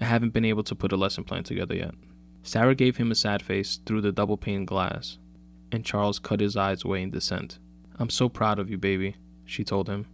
I 0.00 0.06
haven't 0.06 0.32
been 0.32 0.44
able 0.44 0.64
to 0.64 0.74
put 0.74 0.92
a 0.92 0.96
lesson 0.96 1.22
plan 1.22 1.44
together 1.44 1.74
yet. 1.74 1.94
Sarah 2.42 2.74
gave 2.74 2.96
him 2.96 3.10
a 3.10 3.14
sad 3.14 3.42
face 3.42 3.78
through 3.84 4.00
the 4.00 4.12
double 4.12 4.36
pane 4.36 4.64
glass, 4.64 5.18
and 5.70 5.84
Charles 5.84 6.18
cut 6.18 6.40
his 6.40 6.56
eyes 6.56 6.84
away 6.84 7.02
in 7.02 7.10
dissent. 7.10 7.58
I'm 7.98 8.10
so 8.10 8.28
proud 8.28 8.58
of 8.58 8.70
you, 8.70 8.78
baby, 8.78 9.16
she 9.44 9.64
told 9.64 9.88
him. 9.88 10.06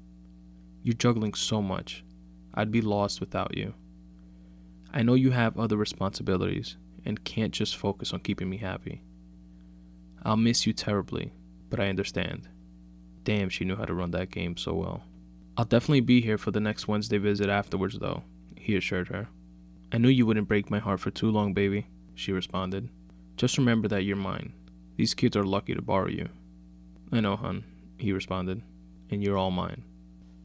You're 0.82 0.94
juggling 0.94 1.34
so 1.34 1.62
much. 1.62 2.04
I'd 2.54 2.72
be 2.72 2.82
lost 2.82 3.20
without 3.20 3.56
you. 3.56 3.74
I 4.92 5.02
know 5.02 5.14
you 5.14 5.30
have 5.30 5.58
other 5.58 5.76
responsibilities 5.76 6.76
and 7.04 7.24
can't 7.24 7.52
just 7.52 7.76
focus 7.76 8.12
on 8.12 8.20
keeping 8.20 8.50
me 8.50 8.56
happy. 8.56 9.02
I'll 10.22 10.36
miss 10.36 10.66
you 10.66 10.72
terribly, 10.72 11.32
but 11.70 11.80
I 11.80 11.88
understand. 11.88 12.48
Damn, 13.24 13.48
she 13.48 13.64
knew 13.64 13.76
how 13.76 13.84
to 13.84 13.94
run 13.94 14.10
that 14.12 14.30
game 14.30 14.56
so 14.56 14.74
well. 14.74 15.02
I'll 15.56 15.64
definitely 15.64 16.00
be 16.00 16.20
here 16.20 16.38
for 16.38 16.50
the 16.50 16.60
next 16.60 16.88
Wednesday 16.88 17.18
visit 17.18 17.48
afterwards, 17.48 17.98
though, 17.98 18.22
he 18.56 18.76
assured 18.76 19.08
her. 19.08 19.28
I 19.92 19.98
knew 19.98 20.08
you 20.08 20.26
wouldn't 20.26 20.48
break 20.48 20.70
my 20.70 20.78
heart 20.78 21.00
for 21.00 21.10
too 21.10 21.30
long, 21.30 21.52
baby, 21.52 21.86
she 22.14 22.32
responded. 22.32 22.88
Just 23.36 23.58
remember 23.58 23.88
that 23.88 24.04
you're 24.04 24.16
mine. 24.16 24.52
These 24.96 25.14
kids 25.14 25.36
are 25.36 25.44
lucky 25.44 25.74
to 25.74 25.82
borrow 25.82 26.08
you. 26.08 26.28
I 27.12 27.20
know, 27.20 27.36
hun, 27.36 27.64
he 27.98 28.12
responded, 28.12 28.62
and 29.10 29.22
you're 29.22 29.38
all 29.38 29.50
mine. 29.50 29.82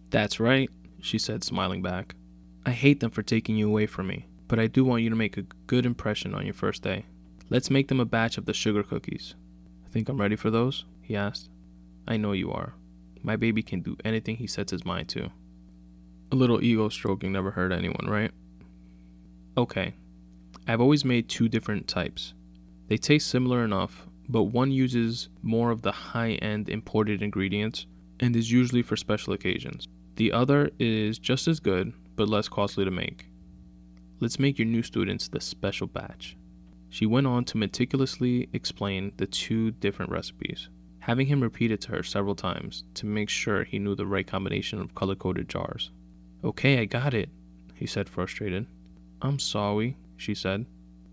That's 0.10 0.40
right, 0.40 0.70
she 1.02 1.18
said, 1.18 1.44
smiling 1.44 1.82
back. 1.82 2.16
I 2.66 2.72
hate 2.72 3.00
them 3.00 3.12
for 3.12 3.22
taking 3.22 3.58
you 3.58 3.68
away 3.68 3.86
from 3.86 4.08
me, 4.08 4.26
but 4.48 4.60
I 4.60 4.68
do 4.68 4.84
want 4.84 5.04
you 5.04 5.10
to 5.10 5.16
make 5.16 5.38
a 5.38 5.46
good 5.68 5.86
impression 5.86 6.34
on 6.34 6.46
your 6.46 6.54
first 6.54 6.82
day. 6.82 7.06
Let's 7.50 7.70
make 7.70 7.90
them 7.90 8.00
a 8.00 8.06
batch 8.06 8.38
of 8.38 8.46
the 8.46 8.54
sugar 8.54 8.82
cookies. 8.82 9.36
Think 9.96 10.10
I'm 10.10 10.20
ready 10.20 10.36
for 10.36 10.52
those? 10.52 10.84
he 11.02 11.16
asked. 11.16 11.50
I 12.06 12.18
know 12.18 12.34
you 12.34 12.52
are. 12.52 12.74
My 13.24 13.38
baby 13.38 13.64
can 13.64 13.80
do 13.80 13.96
anything 14.04 14.36
he 14.36 14.46
sets 14.46 14.72
his 14.72 14.84
mind 14.84 15.08
to. 15.10 15.32
A 16.34 16.36
little 16.36 16.62
ego 16.62 16.90
stroking 16.90 17.32
never 17.32 17.52
hurt 17.52 17.72
anyone, 17.72 18.06
right? 18.06 18.32
Okay. 19.58 19.94
I've 20.68 20.82
always 20.82 21.06
made 21.06 21.30
two 21.30 21.48
different 21.48 21.88
types. 21.88 22.34
They 22.90 22.98
taste 22.98 23.30
similar 23.30 23.64
enough, 23.64 24.06
but 24.28 24.44
one 24.44 24.70
uses 24.70 25.30
more 25.42 25.72
of 25.72 25.82
the 25.82 25.94
high 25.94 26.32
end 26.42 26.68
imported 26.68 27.22
ingredients 27.22 27.86
and 28.20 28.36
is 28.36 28.52
usually 28.52 28.82
for 28.82 28.98
special 28.98 29.32
occasions. 29.32 29.88
The 30.18 30.34
other 30.34 30.72
is 30.78 31.20
just 31.20 31.48
as 31.48 31.62
good, 31.62 31.94
but 32.18 32.28
less 32.28 32.50
costly 32.50 32.84
to 32.84 32.92
make. 32.92 33.28
Let's 34.20 34.40
make 34.40 34.60
your 34.60 34.68
new 34.68 34.84
students 34.84 35.30
the 35.30 35.40
special 35.40 35.88
batch. 35.88 36.36
She 36.96 37.06
went 37.06 37.28
on 37.28 37.44
to 37.44 37.58
meticulously 37.58 38.48
explain 38.54 39.12
the 39.18 39.28
two 39.28 39.72
different 39.72 40.14
recipes, 40.14 40.70
having 41.00 41.28
him 41.28 41.42
repeat 41.42 41.70
it 41.70 41.82
to 41.82 41.92
her 41.92 42.04
several 42.04 42.36
times 42.36 42.86
to 42.94 43.06
make 43.06 43.28
sure 43.28 43.66
he 43.66 43.80
knew 43.80 43.96
the 43.96 44.06
right 44.06 44.26
combination 44.26 44.80
of 44.80 44.96
color 44.96 45.14
coded 45.14 45.50
jars. 45.50 45.92
Okay, 46.42 46.80
I 46.80 46.86
got 46.86 47.14
it, 47.14 47.28
he 47.74 47.86
said, 47.86 48.08
frustrated. 48.08 48.66
I'm 49.22 49.40
sorry, 49.40 49.98
she 50.16 50.34
said. 50.34 50.68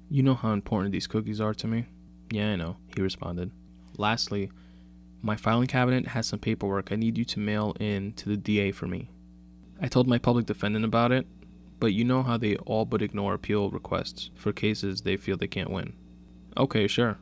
You 0.09 0.23
know 0.23 0.37
how 0.37 0.53
important 0.53 0.93
these 0.93 1.09
cookies 1.09 1.41
are 1.41 1.55
to 1.55 1.67
me? 1.67 1.87
Yeah, 2.31 2.53
I 2.53 2.55
know, 2.55 2.77
he 2.95 3.03
responded. 3.03 3.51
Lastly, 3.99 4.53
my 5.21 5.35
filing 5.35 5.67
cabinet 5.67 6.07
has 6.07 6.29
some 6.29 6.39
paperwork 6.39 6.93
I 6.93 6.95
need 6.95 7.19
you 7.19 7.25
to 7.25 7.41
mail 7.41 7.75
in 7.81 8.13
to 8.13 8.29
the 8.29 8.37
DA 8.37 8.71
for 8.71 8.87
me. 8.87 9.11
I 9.81 9.89
told 9.89 10.07
my 10.07 10.19
public 10.19 10.47
defendant 10.47 10.85
about 10.85 11.11
it, 11.11 11.27
but 11.83 11.93
you 11.93 12.05
know 12.05 12.23
how 12.23 12.37
they 12.37 12.55
all 12.59 12.85
but 12.85 13.03
ignore 13.03 13.35
appeal 13.35 13.69
requests 13.69 14.31
for 14.37 14.53
cases 14.53 15.01
they 15.01 15.17
feel 15.17 15.37
they 15.37 15.49
can't 15.49 15.69
win. 15.69 15.93
Okay, 16.57 16.87
sure. 16.87 17.19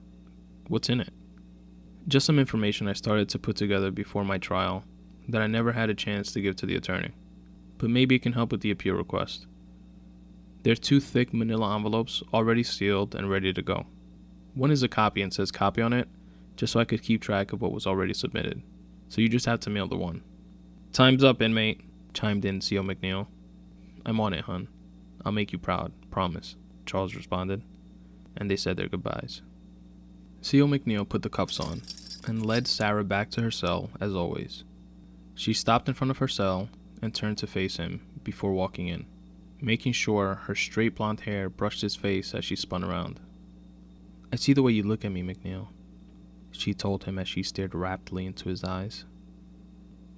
What's 0.68 0.90
in 0.90 1.01
it? 1.01 1.14
Just 2.07 2.27
some 2.27 2.38
information 2.38 2.87
I 2.87 2.92
started 2.92 3.31
to 3.31 3.38
put 3.38 3.57
together 3.57 3.90
before 3.90 4.23
my 4.23 4.37
trial 4.37 4.85
that 5.31 5.40
I 5.40 5.46
never 5.46 5.73
had 5.73 5.88
a 5.88 5.94
chance 5.94 6.31
to 6.33 6.42
give 6.42 6.57
to 6.57 6.66
the 6.66 6.77
attorney, 6.77 7.12
but 7.79 7.88
maybe 7.88 8.16
it 8.16 8.23
can 8.23 8.35
help 8.35 8.53
with 8.53 8.61
the 8.61 8.70
appeal 8.70 8.96
request. 8.96 9.46
There 10.62 10.75
are 10.75 10.77
two 10.77 11.01
thick 11.01 11.33
manila 11.33 11.75
envelopes 11.75 12.23
already 12.35 12.62
sealed 12.62 13.14
and 13.14 13.31
ready 13.31 13.55
to 13.55 13.62
go. 13.62 13.87
One 14.53 14.70
is 14.70 14.83
a 14.83 14.88
copy 14.88 15.23
and 15.23 15.33
says 15.33 15.51
copy 15.51 15.81
on 15.81 15.94
it, 15.94 16.07
just 16.57 16.75
so 16.75 16.81
I 16.81 16.85
could 16.85 17.03
keep 17.03 17.23
track 17.23 17.55
of 17.55 17.62
what 17.62 17.73
was 17.73 17.87
already 17.87 18.12
submitted. 18.12 18.62
So 19.09 19.23
you 19.23 19.31
just 19.31 19.46
have 19.46 19.61
to 19.61 19.70
mail 19.70 19.88
the 19.88 19.97
one. 19.97 20.22
Time's 20.93 21.24
up, 21.24 21.41
inmate, 21.41 21.80
chimed 22.12 22.45
in 22.45 22.61
C.O. 22.61 22.82
McNeil. 22.82 23.26
I'm 24.05 24.20
on 24.20 24.32
it, 24.32 24.44
hun. 24.44 24.68
I'll 25.24 25.32
make 25.32 25.53
you 25.53 25.59
proud, 25.59 25.92
promise, 26.11 26.57
Charles 26.86 27.14
responded, 27.14 27.62
and 28.36 28.51
they 28.51 28.57
said 28.57 28.76
their 28.76 28.88
goodbyes. 28.88 29.42
C.O. 30.40 30.66
McNeil 30.66 31.09
put 31.09 31.22
the 31.22 31.28
cuffs 31.28 31.61
on 31.61 31.82
and 32.26 32.44
led 32.44 32.66
Sarah 32.66 33.05
back 33.05 33.30
to 33.30 33.42
her 33.42 33.51
cell 33.51 33.90
as 34.01 34.14
always. 34.14 34.64
She 35.34 35.53
stopped 35.53 35.88
in 35.88 35.94
front 35.94 36.11
of 36.11 36.18
her 36.18 36.28
cell 36.28 36.68
and 37.03 37.14
turned 37.14 37.38
to 37.38 37.46
face 37.46 37.76
him 37.76 38.01
before 38.24 38.53
walking 38.53 38.88
in, 38.88 39.07
making 39.61 39.92
sure 39.92 40.36
her 40.46 40.55
straight 40.55 40.94
blonde 40.94 41.20
hair 41.20 41.48
brushed 41.48 41.82
his 41.82 41.96
face 41.96 42.34
as 42.34 42.44
she 42.44 42.57
spun 42.57 42.84
around. 42.84 43.20
I 44.32 44.36
see 44.36 44.53
the 44.53 44.62
way 44.62 44.72
you 44.72 44.82
look 44.82 45.05
at 45.05 45.12
me, 45.12 45.22
McNeil, 45.22 45.68
she 46.53 46.74
told 46.74 47.05
him 47.05 47.18
as 47.18 47.28
she 47.28 47.42
stared 47.42 47.74
raptly 47.74 48.26
into 48.26 48.48
his 48.48 48.64
eyes. 48.64 49.05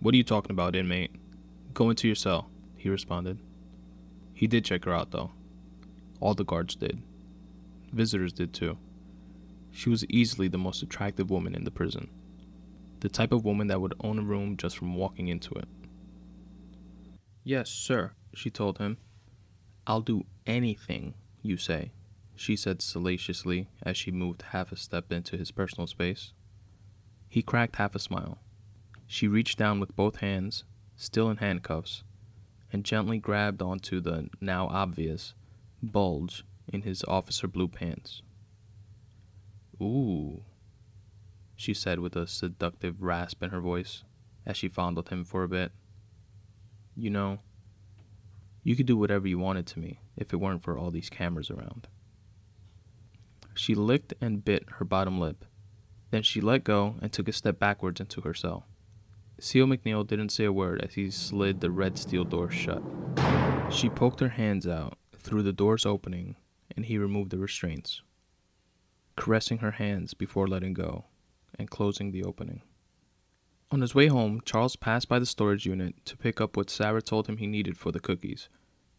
What 0.01 0.15
are 0.15 0.17
you 0.17 0.25
talking 0.25 0.51
about, 0.51 0.75
inmate? 0.75 1.15
Go 1.75 1.91
into 1.91 2.09
your 2.09 2.17
cell, 2.17 2.51
he 2.77 2.89
responded. 2.89 3.39
He 4.43 4.49
did 4.49 4.65
check 4.65 4.87
her 4.87 4.93
out, 4.93 5.13
though. 5.13 5.31
All 6.19 6.35
the 6.35 6.45
guards 6.45 6.75
did. 6.75 7.01
Visitors 7.93 8.33
did 8.33 8.53
too. 8.53 8.77
She 9.71 9.89
was 9.89 10.05
easily 10.07 10.49
the 10.49 10.59
most 10.59 10.83
attractive 10.83 11.31
woman 11.31 11.55
in 11.55 11.63
the 11.63 11.71
prison. 11.71 12.11
The 12.99 13.09
type 13.09 13.31
of 13.31 13.45
woman 13.45 13.69
that 13.69 13.81
would 13.81 13.95
own 14.01 14.19
a 14.19 14.23
room 14.23 14.57
just 14.57 14.77
from 14.77 14.97
walking 14.97 15.29
into 15.29 15.55
it. 15.55 15.69
Yes, 17.45 17.71
sir, 17.71 18.15
she 18.35 18.51
told 18.51 18.79
him. 18.79 18.97
I'll 19.87 20.01
do 20.01 20.25
anything 20.45 21.15
you 21.41 21.57
say 21.57 21.93
she 22.35 22.57
said 22.57 22.83
salaciously 22.83 23.69
as 23.85 23.97
she 23.97 24.11
moved 24.11 24.43
half 24.51 24.73
a 24.73 24.77
step 24.77 25.13
into 25.13 25.37
his 25.37 25.53
personal 25.53 25.87
space. 25.87 26.33
He 27.29 27.43
cracked 27.43 27.77
half 27.77 27.95
a 27.95 28.01
smile. 28.01 28.39
She 29.07 29.29
reached 29.29 29.57
down 29.57 29.79
with 29.79 29.95
both 29.95 30.17
hands, 30.17 30.65
still 30.97 31.31
in 31.31 31.37
handcuffs, 31.37 32.03
and 32.73 32.85
gently 32.85 33.19
grabbed 33.19 33.61
onto 33.61 34.01
the 34.01 34.29
now 34.41 34.67
obvious 34.69 35.35
bulge 35.83 36.45
in 36.73 36.83
his 36.83 37.05
officer 37.05 37.47
blue 37.47 37.69
pants. 37.69 38.23
Ooh, 39.81 40.43
she 41.55 41.75
said 41.75 42.01
with 42.01 42.17
a 42.17 42.27
seductive 42.27 43.03
rasp 43.03 43.43
in 43.43 43.51
her 43.51 43.61
voice 43.61 44.05
as 44.47 44.57
she 44.57 44.69
fondled 44.69 45.11
him 45.11 45.25
for 45.25 45.45
a 45.45 45.49
bit. 45.49 45.73
You 46.97 47.11
know, 47.11 47.39
you 48.65 48.75
could 48.77 48.87
do 48.87 48.97
whatever 48.97 49.29
you 49.29 49.39
wanted 49.39 49.67
to 49.69 49.79
me 49.79 50.01
if 50.17 50.33
it 50.33 50.39
weren't 50.39 50.63
for 50.63 50.79
all 50.79 50.91
these 50.91 51.11
cameras 51.11 51.51
around. 51.51 51.89
She 53.55 53.75
licked 53.75 54.15
and 54.21 54.45
bit 54.45 54.65
her 54.79 54.85
bottom 54.85 55.21
lip. 55.21 55.45
Then 56.11 56.23
she 56.23 56.41
let 56.41 56.65
go 56.65 56.97
and 57.03 57.13
took 57.13 57.29
a 57.29 57.33
step 57.33 57.59
backwards 57.59 58.01
into 58.01 58.23
her 58.23 58.35
cell. 58.35 58.67
C.O. 59.45 59.67
McNeil 59.67 60.07
didn't 60.07 60.29
say 60.29 60.45
a 60.45 60.53
word 60.53 60.81
as 60.83 60.95
he 60.95 61.11
slid 61.11 61.61
the 61.61 61.73
red 61.73 61.99
steel 61.99 62.23
door 62.23 62.49
shut. 62.49 62.81
She 63.73 63.89
poked 63.89 64.21
her 64.21 64.29
hands 64.29 64.69
out 64.69 64.97
through 65.17 65.43
the 65.43 65.53
door's 65.53 65.85
opening 65.85 66.37
and 66.77 66.87
he 66.87 66.97
removed 66.97 67.33
the 67.33 67.39
restraints, 67.39 68.03
caressing 69.17 69.59
her 69.59 69.73
hands 69.73 70.15
before 70.15 70.47
letting 70.47 70.75
go 70.75 71.07
and 71.59 71.69
closing 71.69 72.13
the 72.13 72.23
opening. 72.23 72.63
On 73.73 73.81
his 73.81 73.97
way 73.97 74.07
home, 74.07 74.41
Charles 74.45 74.77
passed 74.77 75.09
by 75.09 75.19
the 75.19 75.27
storage 75.27 75.67
unit 75.67 75.97
to 76.05 76.17
pick 76.17 76.41
up 76.41 76.57
what 76.57 76.71
Sarah 76.71 77.03
told 77.03 77.27
him 77.27 77.39
he 77.39 77.49
needed 77.49 77.77
for 77.77 77.91
the 77.91 77.99
cookies, 77.99 78.49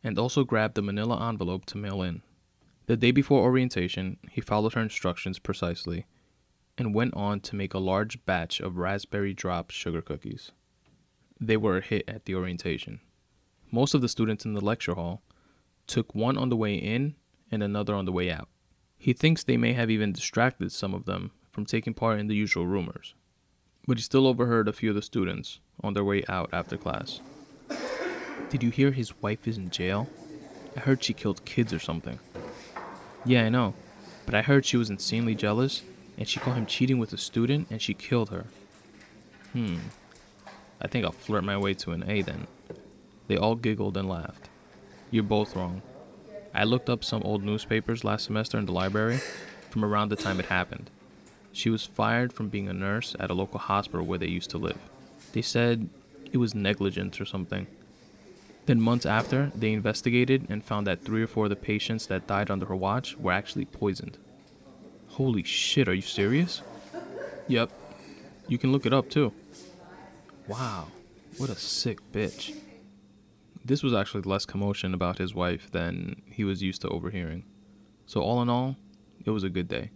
and 0.04 0.20
also 0.20 0.44
grabbed 0.44 0.76
the 0.76 0.82
manila 0.82 1.26
envelope 1.30 1.64
to 1.68 1.78
mail 1.78 2.02
in. 2.02 2.22
The 2.88 2.98
day 2.98 3.12
before 3.12 3.42
orientation, 3.44 4.18
he 4.30 4.42
followed 4.42 4.74
her 4.74 4.82
instructions 4.82 5.40
precisely 5.40 6.06
and 6.78 6.96
went 6.96 7.14
on 7.14 7.40
to 7.40 7.56
make 7.56 7.74
a 7.74 7.80
large 7.80 8.24
batch 8.26 8.60
of 8.60 8.78
raspberry 8.78 9.34
drop 9.34 9.70
sugar 9.70 10.02
cookies. 10.02 10.52
They 11.40 11.58
were 11.58 11.78
a 11.78 11.82
hit 11.82 12.04
at 12.08 12.26
the 12.26 12.36
orientation. 12.36 13.00
Most 13.72 13.94
of 13.94 14.02
the 14.02 14.10
students 14.10 14.46
in 14.46 14.54
the 14.54 14.64
lecture 14.64 14.96
hall 14.96 15.24
took 15.88 16.16
one 16.16 16.38
on 16.38 16.50
the 16.50 16.56
way 16.56 16.76
in 16.76 17.16
and 17.52 17.62
another 17.62 17.94
on 17.94 18.06
the 18.06 18.12
way 18.12 18.32
out. 18.32 18.50
He 18.98 19.14
thinks 19.14 19.44
they 19.44 19.58
may 19.58 19.74
have 19.74 19.92
even 19.92 20.14
distracted 20.14 20.72
some 20.72 20.94
of 20.94 21.06
them 21.06 21.32
from 21.52 21.66
taking 21.66 21.94
part 21.94 22.20
in 22.20 22.28
the 22.28 22.36
usual 22.36 22.66
rumors. 22.66 23.14
But 23.86 23.98
he 23.98 24.04
still 24.04 24.28
overheard 24.28 24.68
a 24.68 24.74
few 24.74 24.90
of 24.90 24.96
the 24.96 25.02
students 25.02 25.60
on 25.84 25.94
their 25.94 26.06
way 26.06 26.24
out 26.30 26.50
after 26.54 26.78
class. 26.78 27.20
Did 28.50 28.64
you 28.64 28.70
hear 28.70 28.92
his 28.92 29.22
wife 29.22 29.48
is 29.48 29.58
in 29.58 29.70
jail? 29.70 30.08
I 30.76 30.80
heard 30.80 31.04
she 31.04 31.14
killed 31.14 31.44
kids 31.46 31.74
or 31.74 31.80
something. 31.80 32.18
Yeah, 33.26 33.46
I 33.46 33.50
know. 33.50 33.74
But 34.26 34.36
I 34.36 34.42
heard 34.42 34.66
she 34.66 34.78
was 34.78 34.90
insanely 34.90 35.36
jealous 35.36 35.84
and 36.18 36.28
she 36.28 36.40
caught 36.40 36.58
him 36.58 36.66
cheating 36.66 37.00
with 37.00 37.14
a 37.14 37.18
student 37.18 37.68
and 37.70 37.82
she 37.82 37.94
killed 37.94 38.30
her. 38.30 38.46
Hmm. 39.54 39.78
I 40.82 40.88
think 40.88 41.06
I'll 41.06 41.12
flirt 41.12 41.44
my 41.44 41.58
way 41.58 41.74
to 41.76 41.92
an 41.92 42.10
A 42.10 42.22
then. 42.22 42.48
They 43.28 43.38
all 43.38 43.56
giggled 43.56 43.98
and 43.98 44.10
laughed. 44.10 44.50
You're 45.12 45.24
both 45.24 45.56
wrong. 45.56 45.82
I 46.54 46.66
looked 46.66 46.90
up 46.90 47.04
some 47.04 47.24
old 47.24 47.44
newspapers 47.44 48.04
last 48.04 48.26
semester 48.26 48.58
in 48.58 48.66
the 48.66 48.72
library 48.72 49.20
from 49.70 49.84
around 49.86 50.10
the 50.10 50.16
time 50.16 50.40
it 50.40 50.46
happened. 50.46 50.90
She 51.52 51.70
was 51.70 51.86
fired 51.86 52.34
from 52.34 52.50
being 52.50 52.68
a 52.68 52.74
nurse 52.74 53.16
at 53.20 53.30
a 53.30 53.34
local 53.34 53.60
hospital 53.60 54.06
where 54.06 54.20
they 54.20 54.28
used 54.28 54.50
to 54.52 54.58
live. 54.58 54.78
They 55.34 55.42
said 55.42 55.90
it 56.32 56.38
was 56.38 56.56
negligence 56.56 57.22
or 57.22 57.26
something. 57.26 57.68
Then, 58.66 58.80
months 58.80 59.06
after, 59.06 59.52
they 59.56 59.74
investigated 59.74 60.48
and 60.50 60.64
found 60.64 60.88
that 60.88 61.04
three 61.04 61.22
or 61.22 61.28
four 61.28 61.46
of 61.46 61.50
the 61.50 61.56
patients 61.56 62.08
that 62.08 62.28
died 62.28 62.50
under 62.50 62.66
her 62.66 62.76
watch 62.76 63.18
were 63.18 63.32
actually 63.32 63.66
poisoned. 63.66 64.18
Holy 65.14 65.44
shit, 65.44 65.88
are 65.88 65.94
you 65.94 66.02
serious? 66.02 66.64
Yep. 67.48 67.70
You 68.48 68.58
can 68.58 68.72
look 68.72 68.88
it 68.88 68.94
up 68.94 69.12
too. 69.12 69.32
Wow, 70.48 70.88
what 71.38 71.52
a 71.52 71.56
sick 71.56 72.00
bitch. 72.12 72.56
This 73.64 73.84
was 73.84 73.94
actually 73.94 74.24
less 74.24 74.48
commotion 74.48 74.96
about 74.96 75.20
his 75.20 75.36
wife 75.36 75.70
than 75.70 76.24
he 76.26 76.44
was 76.44 76.64
used 76.64 76.82
to 76.82 76.90
overhearing. 76.90 77.46
So, 78.08 78.22
all 78.22 78.42
in 78.42 78.50
all, 78.50 78.76
it 79.24 79.30
was 79.30 79.44
a 79.44 79.52
good 79.52 79.68
day. 79.68 79.92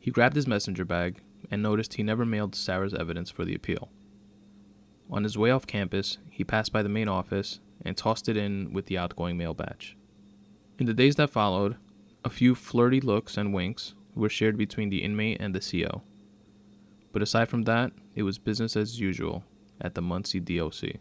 He 0.00 0.10
grabbed 0.10 0.34
his 0.34 0.48
messenger 0.48 0.84
bag 0.84 1.20
and 1.48 1.62
noticed 1.62 1.94
he 1.94 2.02
never 2.02 2.26
mailed 2.26 2.56
Sarah's 2.56 2.94
evidence 2.94 3.30
for 3.30 3.44
the 3.44 3.54
appeal. 3.54 3.90
On 5.08 5.22
his 5.22 5.38
way 5.38 5.52
off 5.52 5.68
campus, 5.68 6.18
he 6.30 6.42
passed 6.42 6.72
by 6.72 6.82
the 6.82 6.88
main 6.88 7.08
office 7.08 7.60
and 7.84 7.96
tossed 7.96 8.28
it 8.28 8.36
in 8.36 8.72
with 8.72 8.86
the 8.86 8.98
outgoing 8.98 9.38
mail 9.38 9.54
batch. 9.54 9.96
In 10.80 10.86
the 10.86 10.94
days 10.94 11.14
that 11.14 11.30
followed, 11.30 11.76
a 12.24 12.30
few 12.30 12.56
flirty 12.56 13.00
looks 13.00 13.36
and 13.36 13.54
winks 13.54 13.94
were 14.14 14.28
shared 14.28 14.56
between 14.56 14.90
the 14.90 15.02
inmate 15.02 15.40
and 15.40 15.54
the 15.54 15.60
CO. 15.60 16.02
But 17.12 17.22
aside 17.22 17.48
from 17.48 17.62
that, 17.64 17.92
it 18.14 18.22
was 18.22 18.38
business 18.38 18.76
as 18.76 19.00
usual 19.00 19.44
at 19.80 19.94
the 19.94 20.02
Muncie 20.02 20.40
DOC. 20.40 20.96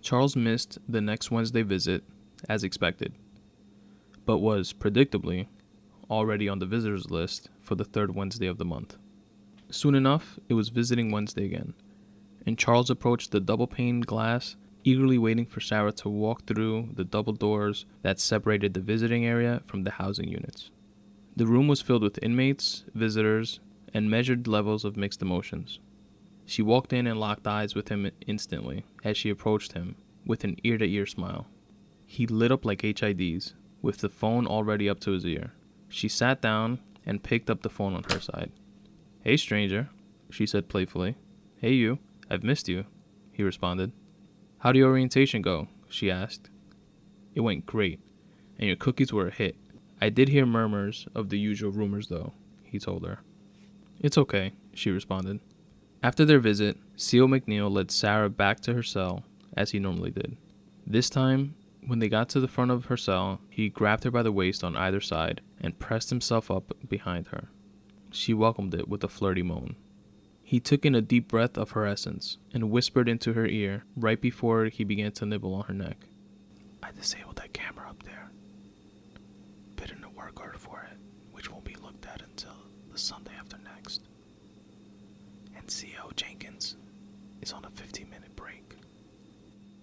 Charles 0.00 0.36
missed 0.36 0.78
the 0.88 1.00
next 1.00 1.30
Wednesday 1.30 1.62
visit, 1.62 2.02
as 2.48 2.64
expected, 2.64 3.12
but 4.26 4.38
was, 4.38 4.72
predictably, 4.72 5.46
already 6.10 6.48
on 6.48 6.58
the 6.58 6.66
visitors 6.66 7.10
list 7.10 7.48
for 7.60 7.74
the 7.74 7.84
third 7.84 8.14
Wednesday 8.14 8.46
of 8.46 8.58
the 8.58 8.64
month. 8.64 8.96
Soon 9.70 9.94
enough, 9.94 10.38
it 10.48 10.54
was 10.54 10.68
visiting 10.68 11.10
Wednesday 11.10 11.44
again, 11.44 11.74
and 12.46 12.58
Charles 12.58 12.90
approached 12.90 13.30
the 13.30 13.40
double 13.40 13.66
paned 13.66 14.06
glass, 14.06 14.56
eagerly 14.84 15.18
waiting 15.18 15.46
for 15.46 15.60
Sarah 15.60 15.92
to 15.92 16.08
walk 16.08 16.44
through 16.44 16.90
the 16.94 17.04
double 17.04 17.32
doors 17.32 17.86
that 18.02 18.20
separated 18.20 18.74
the 18.74 18.80
visiting 18.80 19.24
area 19.24 19.62
from 19.66 19.84
the 19.84 19.92
housing 19.92 20.28
units. 20.28 20.70
The 21.34 21.46
room 21.46 21.66
was 21.66 21.80
filled 21.80 22.02
with 22.02 22.22
inmates, 22.22 22.84
visitors, 22.94 23.60
and 23.94 24.10
measured 24.10 24.46
levels 24.46 24.84
of 24.84 24.96
mixed 24.96 25.22
emotions. 25.22 25.78
She 26.44 26.60
walked 26.62 26.92
in 26.92 27.06
and 27.06 27.18
locked 27.18 27.46
eyes 27.46 27.74
with 27.74 27.88
him 27.88 28.10
instantly 28.26 28.84
as 29.04 29.16
she 29.16 29.30
approached 29.30 29.72
him 29.72 29.96
with 30.26 30.44
an 30.44 30.56
ear 30.62 30.76
to 30.78 30.84
ear 30.84 31.06
smile. 31.06 31.46
He 32.06 32.26
lit 32.26 32.52
up 32.52 32.64
like 32.64 32.82
HIDs, 32.82 33.54
with 33.80 33.98
the 33.98 34.08
phone 34.08 34.46
already 34.46 34.88
up 34.88 35.00
to 35.00 35.12
his 35.12 35.24
ear. 35.24 35.52
She 35.88 36.08
sat 36.08 36.42
down 36.42 36.78
and 37.06 37.22
picked 37.22 37.50
up 37.50 37.62
the 37.62 37.70
phone 37.70 37.94
on 37.94 38.04
her 38.04 38.20
side. 38.20 38.52
Hey, 39.24 39.36
stranger, 39.36 39.88
she 40.30 40.46
said 40.46 40.68
playfully. 40.68 41.16
Hey, 41.56 41.72
you, 41.72 41.98
I've 42.28 42.44
missed 42.44 42.68
you, 42.68 42.84
he 43.32 43.42
responded. 43.42 43.92
How'd 44.58 44.76
your 44.76 44.90
orientation 44.90 45.42
go? 45.42 45.68
she 45.88 46.10
asked. 46.10 46.50
It 47.34 47.40
went 47.40 47.66
great, 47.66 48.00
and 48.58 48.66
your 48.66 48.76
cookies 48.76 49.12
were 49.12 49.28
a 49.28 49.34
hit. 49.34 49.56
I 50.02 50.08
did 50.08 50.30
hear 50.30 50.44
murmurs 50.44 51.06
of 51.14 51.28
the 51.28 51.38
usual 51.38 51.70
rumors, 51.70 52.08
though, 52.08 52.32
he 52.64 52.80
told 52.80 53.06
her. 53.06 53.20
It's 54.00 54.18
okay, 54.18 54.52
she 54.74 54.90
responded. 54.90 55.38
After 56.02 56.24
their 56.24 56.40
visit, 56.40 56.76
C.O. 56.96 57.28
McNeil 57.28 57.70
led 57.70 57.92
Sarah 57.92 58.28
back 58.28 58.58
to 58.62 58.74
her 58.74 58.82
cell, 58.82 59.22
as 59.56 59.70
he 59.70 59.78
normally 59.78 60.10
did. 60.10 60.36
This 60.84 61.08
time, 61.08 61.54
when 61.86 62.00
they 62.00 62.08
got 62.08 62.28
to 62.30 62.40
the 62.40 62.48
front 62.48 62.72
of 62.72 62.86
her 62.86 62.96
cell, 62.96 63.42
he 63.48 63.68
grabbed 63.68 64.02
her 64.02 64.10
by 64.10 64.24
the 64.24 64.32
waist 64.32 64.64
on 64.64 64.76
either 64.76 65.00
side 65.00 65.40
and 65.60 65.78
pressed 65.78 66.10
himself 66.10 66.50
up 66.50 66.74
behind 66.88 67.28
her. 67.28 67.50
She 68.10 68.34
welcomed 68.34 68.74
it 68.74 68.88
with 68.88 69.04
a 69.04 69.08
flirty 69.08 69.44
moan. 69.44 69.76
He 70.42 70.58
took 70.58 70.84
in 70.84 70.96
a 70.96 71.00
deep 71.00 71.28
breath 71.28 71.56
of 71.56 71.70
her 71.70 71.86
essence 71.86 72.38
and 72.52 72.72
whispered 72.72 73.08
into 73.08 73.34
her 73.34 73.46
ear 73.46 73.84
right 73.96 74.20
before 74.20 74.64
he 74.64 74.82
began 74.82 75.12
to 75.12 75.26
nibble 75.26 75.54
on 75.54 75.66
her 75.66 75.74
neck. 75.74 76.08
I 76.82 76.90
disabled 76.90 77.36
that 77.36 77.52
camera 77.52 77.88
up 77.88 78.02
there 78.02 78.32
for 80.36 80.86
it, 80.90 80.98
which 81.32 81.50
won't 81.50 81.64
be 81.64 81.74
looked 81.76 82.06
at 82.06 82.22
until 82.22 82.56
the 82.90 82.98
Sunday 82.98 83.32
after 83.38 83.58
next. 83.58 84.02
And 85.56 85.70
C.O. 85.70 86.10
Jenkins 86.16 86.76
is 87.40 87.52
on 87.52 87.64
a 87.64 87.70
15 87.70 88.08
minute 88.08 88.34
break. 88.36 88.76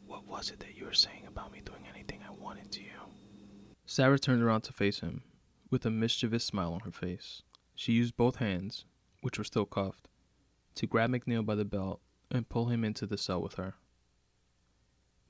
What 0.08 0.28
was 0.28 0.50
it 0.52 0.60
that 0.60 0.78
you 0.78 0.86
were 0.86 0.94
saying 0.94 1.26
about 1.28 1.52
me 1.52 1.62
doing 1.64 1.84
anything 1.94 2.20
I 2.28 2.32
wanted 2.32 2.72
to 2.74 2.82
you? 2.82 2.88
Sarah 3.86 4.20
turned 4.20 4.44
around 4.44 4.62
to 4.62 4.74
face 4.74 5.00
him, 5.00 5.24
with 5.70 5.86
a 5.86 5.92
mischievous 5.92 6.44
smile 6.44 6.74
on 6.74 6.82
her 6.82 6.92
face. 6.92 7.42
She 7.76 7.94
used 7.94 8.18
both 8.18 8.38
hands, 8.38 8.86
which 9.22 9.38
were 9.38 9.44
still 9.44 9.66
cuffed, 9.66 10.08
to 10.76 10.88
grab 10.88 11.12
McNeil 11.12 11.46
by 11.46 11.56
the 11.56 11.66
belt 11.66 12.02
and 12.32 12.50
pull 12.50 12.68
him 12.68 12.84
into 12.84 13.06
the 13.06 13.18
cell 13.18 13.42
with 13.42 13.56
her. 13.56 13.76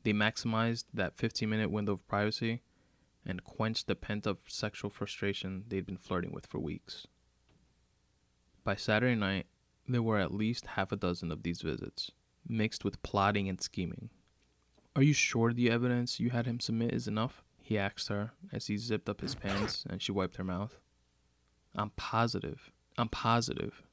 They 0.03 0.13
maximized 0.13 0.85
that 0.93 1.17
15 1.17 1.49
minute 1.49 1.71
window 1.71 1.93
of 1.93 2.07
privacy 2.07 2.61
and 3.25 3.43
quench 3.43 3.85
the 3.85 3.95
pent 3.95 4.25
up 4.25 4.39
sexual 4.47 4.89
frustration 4.89 5.63
they'd 5.67 5.85
been 5.85 5.97
flirting 5.97 6.31
with 6.31 6.45
for 6.45 6.59
weeks. 6.59 7.07
By 8.63 8.75
Saturday 8.75 9.15
night, 9.15 9.47
there 9.87 10.03
were 10.03 10.19
at 10.19 10.33
least 10.33 10.67
half 10.67 10.91
a 10.91 10.95
dozen 10.95 11.31
of 11.31 11.43
these 11.43 11.61
visits, 11.61 12.11
mixed 12.47 12.83
with 12.83 13.01
plotting 13.03 13.49
and 13.49 13.59
scheming. 13.59 14.09
Are 14.95 15.03
you 15.03 15.13
sure 15.13 15.53
the 15.53 15.71
evidence 15.71 16.19
you 16.19 16.29
had 16.29 16.45
him 16.45 16.59
submit 16.59 16.93
is 16.93 17.07
enough? 17.07 17.43
he 17.61 17.77
asked 17.77 18.07
her 18.07 18.33
as 18.51 18.65
he 18.65 18.77
zipped 18.77 19.07
up 19.07 19.21
his 19.21 19.35
pants 19.35 19.85
and 19.89 20.01
she 20.01 20.11
wiped 20.11 20.37
her 20.37 20.43
mouth. 20.43 20.79
I'm 21.75 21.91
positive. 21.91 22.71
I'm 22.97 23.09
positive. 23.09 23.83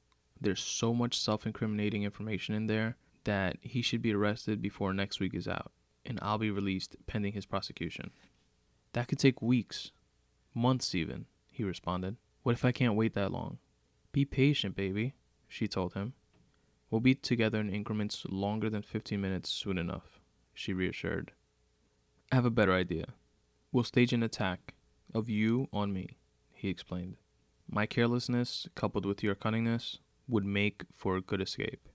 There's 0.40 0.62
so 0.62 0.94
much 0.94 1.20
self 1.20 1.46
incriminating 1.46 2.02
information 2.02 2.54
in 2.54 2.66
there 2.66 2.96
that 3.24 3.58
he 3.60 3.82
should 3.82 4.00
be 4.00 4.14
arrested 4.14 4.62
before 4.62 4.94
next 4.94 5.20
week 5.20 5.34
is 5.34 5.46
out, 5.46 5.72
and 6.04 6.18
I'll 6.22 6.38
be 6.38 6.50
released 6.50 6.96
pending 7.06 7.34
his 7.34 7.44
prosecution. 7.44 8.10
That 8.96 9.08
could 9.08 9.18
take 9.18 9.42
weeks, 9.42 9.92
months 10.54 10.94
even, 10.94 11.26
he 11.50 11.62
responded. 11.64 12.16
What 12.42 12.54
if 12.54 12.64
I 12.64 12.72
can't 12.72 12.94
wait 12.94 13.12
that 13.12 13.30
long? 13.30 13.58
Be 14.10 14.24
patient, 14.24 14.74
baby, 14.74 15.12
she 15.46 15.68
told 15.68 15.92
him. 15.92 16.14
We'll 16.88 17.02
be 17.02 17.14
together 17.14 17.60
in 17.60 17.68
increments 17.68 18.24
longer 18.26 18.70
than 18.70 18.80
15 18.80 19.20
minutes 19.20 19.50
soon 19.50 19.76
enough, 19.76 20.18
she 20.54 20.72
reassured. 20.72 21.32
I 22.32 22.36
have 22.36 22.46
a 22.46 22.50
better 22.50 22.72
idea. 22.72 23.08
We'll 23.70 23.84
stage 23.84 24.14
an 24.14 24.22
attack 24.22 24.72
of 25.12 25.28
you 25.28 25.68
on 25.74 25.92
me, 25.92 26.16
he 26.54 26.70
explained. 26.70 27.16
My 27.68 27.84
carelessness, 27.84 28.66
coupled 28.74 29.04
with 29.04 29.22
your 29.22 29.34
cunningness, 29.34 29.98
would 30.26 30.46
make 30.46 30.84
for 30.94 31.16
a 31.16 31.20
good 31.20 31.42
escape. 31.42 31.86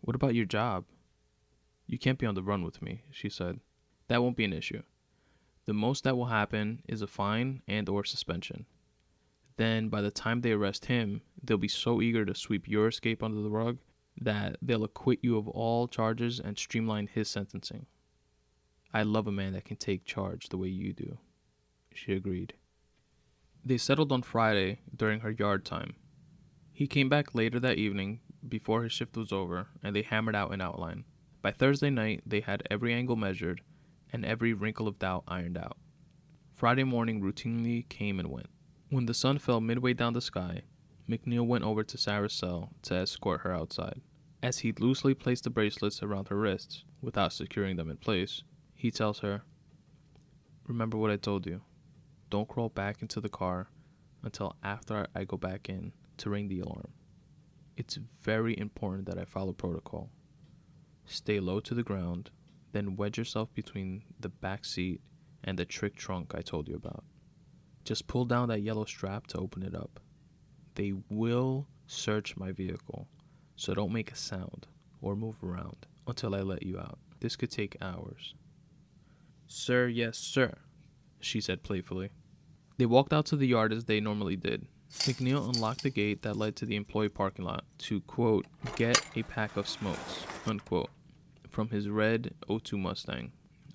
What 0.00 0.16
about 0.16 0.34
your 0.34 0.46
job? 0.46 0.86
You 1.86 1.98
can't 1.98 2.18
be 2.18 2.24
on 2.24 2.36
the 2.36 2.42
run 2.42 2.64
with 2.64 2.80
me, 2.80 3.02
she 3.10 3.28
said. 3.28 3.60
That 4.06 4.22
won't 4.22 4.38
be 4.38 4.46
an 4.46 4.54
issue. 4.54 4.82
The 5.68 5.74
most 5.74 6.04
that 6.04 6.16
will 6.16 6.24
happen 6.24 6.80
is 6.88 7.02
a 7.02 7.06
fine 7.06 7.60
and 7.68 7.90
or 7.90 8.02
suspension. 8.02 8.64
Then 9.58 9.90
by 9.90 10.00
the 10.00 10.10
time 10.10 10.40
they 10.40 10.52
arrest 10.52 10.86
him, 10.86 11.20
they'll 11.44 11.58
be 11.58 11.68
so 11.68 12.00
eager 12.00 12.24
to 12.24 12.34
sweep 12.34 12.66
your 12.66 12.88
escape 12.88 13.22
under 13.22 13.42
the 13.42 13.50
rug 13.50 13.76
that 14.18 14.56
they'll 14.62 14.84
acquit 14.84 15.18
you 15.20 15.36
of 15.36 15.46
all 15.46 15.86
charges 15.86 16.40
and 16.40 16.56
streamline 16.56 17.06
his 17.06 17.28
sentencing. 17.28 17.84
I 18.94 19.02
love 19.02 19.26
a 19.26 19.30
man 19.30 19.52
that 19.52 19.66
can 19.66 19.76
take 19.76 20.06
charge 20.06 20.48
the 20.48 20.56
way 20.56 20.68
you 20.68 20.94
do. 20.94 21.18
She 21.92 22.14
agreed. 22.14 22.54
They 23.62 23.76
settled 23.76 24.10
on 24.10 24.22
Friday 24.22 24.80
during 24.96 25.20
her 25.20 25.32
yard 25.32 25.66
time. 25.66 25.96
He 26.72 26.86
came 26.86 27.10
back 27.10 27.34
later 27.34 27.60
that 27.60 27.76
evening 27.76 28.20
before 28.48 28.84
his 28.84 28.92
shift 28.94 29.18
was 29.18 29.32
over 29.32 29.68
and 29.82 29.94
they 29.94 30.00
hammered 30.00 30.34
out 30.34 30.54
an 30.54 30.62
outline. 30.62 31.04
By 31.42 31.52
Thursday 31.52 31.90
night, 31.90 32.22
they 32.24 32.40
had 32.40 32.66
every 32.70 32.94
angle 32.94 33.16
measured 33.16 33.60
and 34.12 34.24
every 34.24 34.52
wrinkle 34.52 34.88
of 34.88 34.98
doubt 34.98 35.24
ironed 35.28 35.58
out. 35.58 35.76
Friday 36.54 36.84
morning 36.84 37.20
routinely 37.20 37.88
came 37.88 38.18
and 38.18 38.30
went. 38.30 38.48
When 38.90 39.06
the 39.06 39.14
sun 39.14 39.38
fell 39.38 39.60
midway 39.60 39.92
down 39.94 40.14
the 40.14 40.20
sky, 40.20 40.62
McNeil 41.08 41.46
went 41.46 41.64
over 41.64 41.84
to 41.84 41.98
Sarah's 41.98 42.32
cell 42.32 42.70
to 42.82 42.94
escort 42.94 43.42
her 43.42 43.54
outside. 43.54 44.00
As 44.42 44.58
he 44.58 44.72
loosely 44.72 45.14
placed 45.14 45.44
the 45.44 45.50
bracelets 45.50 46.02
around 46.02 46.28
her 46.28 46.36
wrists, 46.36 46.84
without 47.00 47.32
securing 47.32 47.76
them 47.76 47.90
in 47.90 47.96
place, 47.96 48.42
he 48.74 48.90
tells 48.90 49.20
her, 49.20 49.42
Remember 50.66 50.96
what 50.98 51.10
I 51.10 51.16
told 51.16 51.46
you. 51.46 51.62
Don't 52.30 52.48
crawl 52.48 52.68
back 52.68 53.02
into 53.02 53.20
the 53.20 53.28
car 53.28 53.68
until 54.22 54.56
after 54.62 55.06
I 55.14 55.24
go 55.24 55.36
back 55.36 55.68
in 55.68 55.92
to 56.18 56.30
ring 56.30 56.48
the 56.48 56.60
alarm. 56.60 56.92
It's 57.76 57.98
very 58.20 58.58
important 58.58 59.06
that 59.06 59.18
I 59.18 59.24
follow 59.24 59.52
protocol. 59.52 60.10
Stay 61.06 61.40
low 61.40 61.60
to 61.60 61.74
the 61.74 61.82
ground, 61.82 62.30
then 62.72 62.96
wedge 62.96 63.18
yourself 63.18 63.52
between 63.54 64.02
the 64.20 64.28
back 64.28 64.64
seat 64.64 65.00
and 65.44 65.58
the 65.58 65.64
trick 65.64 65.96
trunk 65.96 66.34
I 66.34 66.42
told 66.42 66.68
you 66.68 66.74
about. 66.76 67.04
Just 67.84 68.06
pull 68.06 68.24
down 68.24 68.48
that 68.48 68.62
yellow 68.62 68.84
strap 68.84 69.26
to 69.28 69.38
open 69.38 69.62
it 69.62 69.74
up. 69.74 70.00
They 70.74 70.92
will 71.08 71.66
search 71.86 72.36
my 72.36 72.52
vehicle, 72.52 73.08
so 73.56 73.74
don't 73.74 73.92
make 73.92 74.12
a 74.12 74.16
sound 74.16 74.66
or 75.00 75.16
move 75.16 75.42
around 75.42 75.86
until 76.06 76.34
I 76.34 76.40
let 76.40 76.62
you 76.62 76.78
out. 76.78 76.98
This 77.20 77.36
could 77.36 77.50
take 77.50 77.76
hours. 77.80 78.34
Sir, 79.46 79.88
yes, 79.88 80.18
sir, 80.18 80.54
she 81.20 81.40
said 81.40 81.62
playfully. 81.62 82.10
They 82.76 82.86
walked 82.86 83.12
out 83.12 83.26
to 83.26 83.36
the 83.36 83.46
yard 83.46 83.72
as 83.72 83.86
they 83.86 84.00
normally 84.00 84.36
did. 84.36 84.66
McNeil 84.90 85.48
unlocked 85.48 85.82
the 85.82 85.90
gate 85.90 86.22
that 86.22 86.36
led 86.36 86.56
to 86.56 86.66
the 86.66 86.76
employee 86.76 87.08
parking 87.08 87.44
lot 87.44 87.64
to, 87.78 88.00
quote, 88.02 88.46
get 88.76 89.04
a 89.16 89.22
pack 89.24 89.56
of 89.56 89.68
smokes, 89.68 90.24
unquote, 90.46 90.90
from 91.58 91.70
his 91.70 91.88
red 91.88 92.32
O2 92.48 92.78
Mustang. 92.78 93.32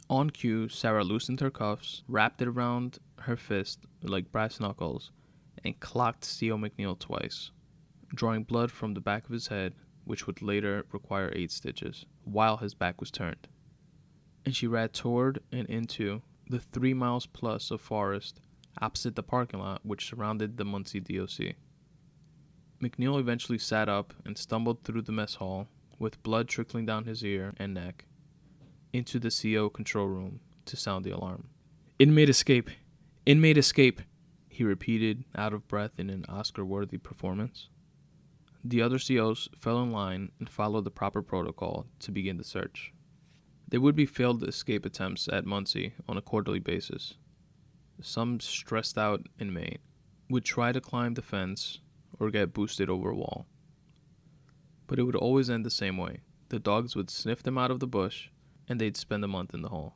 On 0.09 0.29
cue, 0.29 0.69
Sarah 0.69 1.03
loosened 1.03 1.41
her 1.41 1.51
cuffs, 1.51 2.01
wrapped 2.07 2.41
it 2.41 2.47
around 2.47 2.97
her 3.19 3.35
fist 3.35 3.81
like 4.01 4.31
brass 4.31 4.61
knuckles, 4.61 5.11
and 5.65 5.77
clocked 5.81 6.23
C.O. 6.23 6.57
McNeil 6.57 6.97
twice, 6.97 7.51
drawing 8.15 8.43
blood 8.43 8.71
from 8.71 8.93
the 8.93 9.01
back 9.01 9.25
of 9.25 9.33
his 9.33 9.47
head, 9.47 9.73
which 10.05 10.25
would 10.25 10.41
later 10.41 10.85
require 10.93 11.33
eight 11.35 11.51
stitches, 11.51 12.05
while 12.23 12.55
his 12.55 12.73
back 12.73 13.01
was 13.01 13.11
turned. 13.11 13.49
And 14.45 14.55
she 14.55 14.65
ran 14.65 14.87
toward 14.87 15.41
and 15.51 15.67
into 15.67 16.21
the 16.49 16.61
three 16.61 16.93
miles 16.93 17.25
plus 17.25 17.69
of 17.69 17.81
forest 17.81 18.39
opposite 18.81 19.17
the 19.17 19.23
parking 19.23 19.59
lot 19.59 19.81
which 19.83 20.07
surrounded 20.07 20.55
the 20.55 20.63
Muncie 20.63 21.01
DOC. 21.01 21.57
McNeil 22.81 23.19
eventually 23.19 23.57
sat 23.57 23.89
up 23.89 24.13
and 24.23 24.37
stumbled 24.37 24.85
through 24.85 25.01
the 25.01 25.11
mess 25.11 25.35
hall, 25.35 25.67
with 26.03 26.21
blood 26.21 26.49
trickling 26.49 26.85
down 26.85 27.05
his 27.05 27.23
ear 27.23 27.53
and 27.57 27.73
neck, 27.73 28.05
into 28.91 29.17
the 29.19 29.31
CO 29.31 29.69
control 29.69 30.07
room 30.07 30.41
to 30.65 30.75
sound 30.75 31.05
the 31.05 31.11
alarm. 31.11 31.47
Inmate 31.97 32.29
escape! 32.29 32.69
Inmate 33.25 33.57
escape! 33.57 34.01
He 34.49 34.65
repeated, 34.65 35.23
out 35.33 35.53
of 35.53 35.67
breath 35.67 35.97
in 35.97 36.09
an 36.09 36.25
Oscar 36.27 36.65
worthy 36.65 36.97
performance. 36.97 37.69
The 38.65 38.81
other 38.81 38.99
COs 38.99 39.47
fell 39.57 39.81
in 39.81 39.91
line 39.91 40.31
and 40.39 40.49
followed 40.49 40.83
the 40.83 40.91
proper 40.91 41.21
protocol 41.21 41.87
to 41.99 42.11
begin 42.11 42.37
the 42.37 42.43
search. 42.43 42.93
There 43.69 43.81
would 43.81 43.95
be 43.95 44.05
failed 44.05 44.43
escape 44.43 44.85
attempts 44.85 45.29
at 45.29 45.45
Muncie 45.45 45.93
on 46.07 46.17
a 46.17 46.21
quarterly 46.21 46.59
basis. 46.59 47.13
Some 48.01 48.41
stressed 48.41 48.97
out 48.97 49.25
inmate 49.39 49.79
would 50.29 50.43
try 50.43 50.73
to 50.73 50.81
climb 50.81 51.13
the 51.13 51.21
fence 51.21 51.79
or 52.19 52.29
get 52.29 52.53
boosted 52.53 52.89
over 52.89 53.09
a 53.09 53.15
wall. 53.15 53.47
But 54.93 54.99
it 54.99 55.05
would 55.05 55.15
always 55.15 55.49
end 55.49 55.65
the 55.65 55.71
same 55.71 55.97
way. 55.97 56.19
The 56.49 56.59
dogs 56.59 56.95
would 56.95 57.09
sniff 57.09 57.41
them 57.41 57.57
out 57.57 57.71
of 57.71 57.79
the 57.79 57.87
bush 57.87 58.29
and 58.67 58.79
they'd 58.79 58.95
spend 58.95 59.23
a 59.23 59.27
month 59.27 59.55
in 59.55 59.63
the 59.63 59.69
hole. 59.69 59.95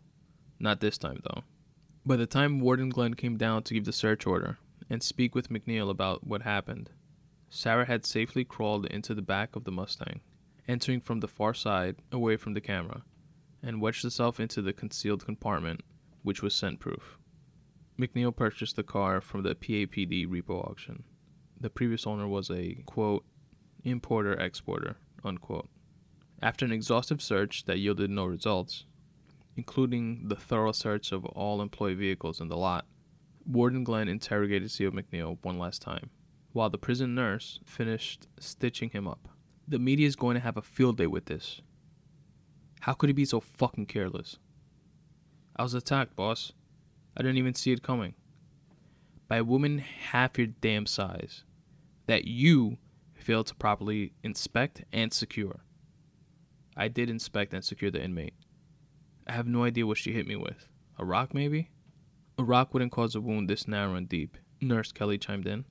Not 0.58 0.80
this 0.80 0.98
time, 0.98 1.20
though. 1.24 1.44
By 2.04 2.16
the 2.16 2.26
time 2.26 2.60
Warden 2.60 2.90
Glenn 2.90 3.14
came 3.14 3.38
down 3.38 3.62
to 3.62 3.76
give 3.76 3.86
the 3.86 3.92
search 3.92 4.26
order 4.26 4.58
and 4.90 5.04
speak 5.04 5.36
with 5.36 5.50
McNeil 5.50 5.92
about 5.92 6.26
what 6.26 6.42
happened, 6.42 6.90
Sarah 7.48 7.86
had 7.86 8.08
safely 8.08 8.44
crawled 8.44 8.88
into 8.88 9.14
the 9.14 9.22
back 9.22 9.56
of 9.56 9.66
the 9.66 9.72
Mustang, 9.72 10.22
entering 10.68 11.02
from 11.02 11.20
the 11.20 11.28
far 11.28 11.54
side 11.54 11.98
away 12.12 12.36
from 12.36 12.56
the 12.56 12.60
camera, 12.60 13.04
and 13.62 13.80
wedged 13.80 14.02
herself 14.02 14.40
into 14.40 14.64
the 14.64 14.74
concealed 14.74 15.24
compartment, 15.24 15.82
which 16.24 16.42
was 16.42 16.56
scent 16.56 16.80
proof. 16.80 17.20
McNeil 18.00 18.36
purchased 18.36 18.76
the 18.76 18.82
car 18.82 19.22
from 19.22 19.44
the 19.44 19.54
PAPD 19.54 20.28
repo 20.28 20.68
auction. 20.68 21.04
The 21.62 21.70
previous 21.70 22.08
owner 22.08 22.28
was 22.28 22.50
a, 22.50 22.82
quote, 22.88 23.24
importer 23.90 24.34
exporter, 24.34 24.98
unquote. 25.24 25.70
After 26.42 26.66
an 26.66 26.72
exhaustive 26.72 27.22
search 27.22 27.66
that 27.66 27.80
yielded 27.80 28.10
no 28.10 28.26
results, 28.26 28.86
including 29.56 30.28
the 30.28 30.36
thorough 30.36 30.72
search 30.72 31.12
of 31.12 31.26
all 31.26 31.62
employee 31.62 31.96
vehicles 31.96 32.42
in 32.42 32.48
the 32.48 32.58
lot, 32.58 32.86
Warden 33.46 33.84
Glenn 33.84 34.08
interrogated 34.08 34.70
CO 34.70 34.92
McNeil 34.92 35.38
one 35.42 35.58
last 35.58 35.82
time, 35.82 36.10
while 36.52 36.70
the 36.70 36.78
prison 36.78 37.16
nurse 37.16 37.60
finished 37.66 38.28
stitching 38.40 38.90
him 38.90 39.08
up. 39.08 39.30
The 39.68 39.80
media 39.80 40.08
is 40.08 40.16
going 40.16 40.36
to 40.36 40.42
have 40.42 40.58
a 40.58 40.62
field 40.62 40.98
day 40.98 41.08
with 41.08 41.26
this. 41.26 41.62
How 42.82 42.94
could 42.94 43.10
he 43.10 43.14
be 43.14 43.26
so 43.26 43.40
fucking 43.40 43.88
careless? 43.88 44.38
I 45.56 45.64
was 45.64 45.74
attacked, 45.74 46.16
boss. 46.16 46.52
I 47.16 47.22
didn't 47.22 47.38
even 47.38 47.56
see 47.56 47.72
it 47.72 47.82
coming. 47.82 48.14
By 49.28 49.38
a 49.38 49.44
woman 49.44 49.80
half 49.80 50.38
your 50.38 50.48
damn 50.48 50.86
size 50.86 51.44
that 52.06 52.26
you 52.26 52.78
failed 53.28 53.46
to 53.46 53.56
properly 53.56 54.14
inspect 54.24 54.86
and 54.94 55.12
secure. 55.12 55.60
I 56.78 56.88
did 56.88 57.10
inspect 57.10 57.54
and 57.54 57.62
secure 57.62 57.92
the 57.92 58.02
inmate. 58.02 58.36
I 59.28 59.34
have 59.34 59.46
no 59.46 59.66
idea 59.66 59.86
what 59.86 59.98
she 59.98 60.14
hit 60.14 60.26
me 60.26 60.38
with. 60.38 60.70
A 60.98 61.04
rock, 61.04 61.34
maybe? 61.34 61.70
A 62.38 62.46
rock 62.46 62.74
wouldn't 62.74 62.94
cause 62.94 63.16
a 63.16 63.20
wound 63.20 63.50
this 63.50 63.68
narrow 63.68 63.96
and 63.96 64.08
deep, 64.08 64.38
Nurse 64.62 64.94
Kelly 64.94 65.18
chimed 65.18 65.46
in. 65.46 65.66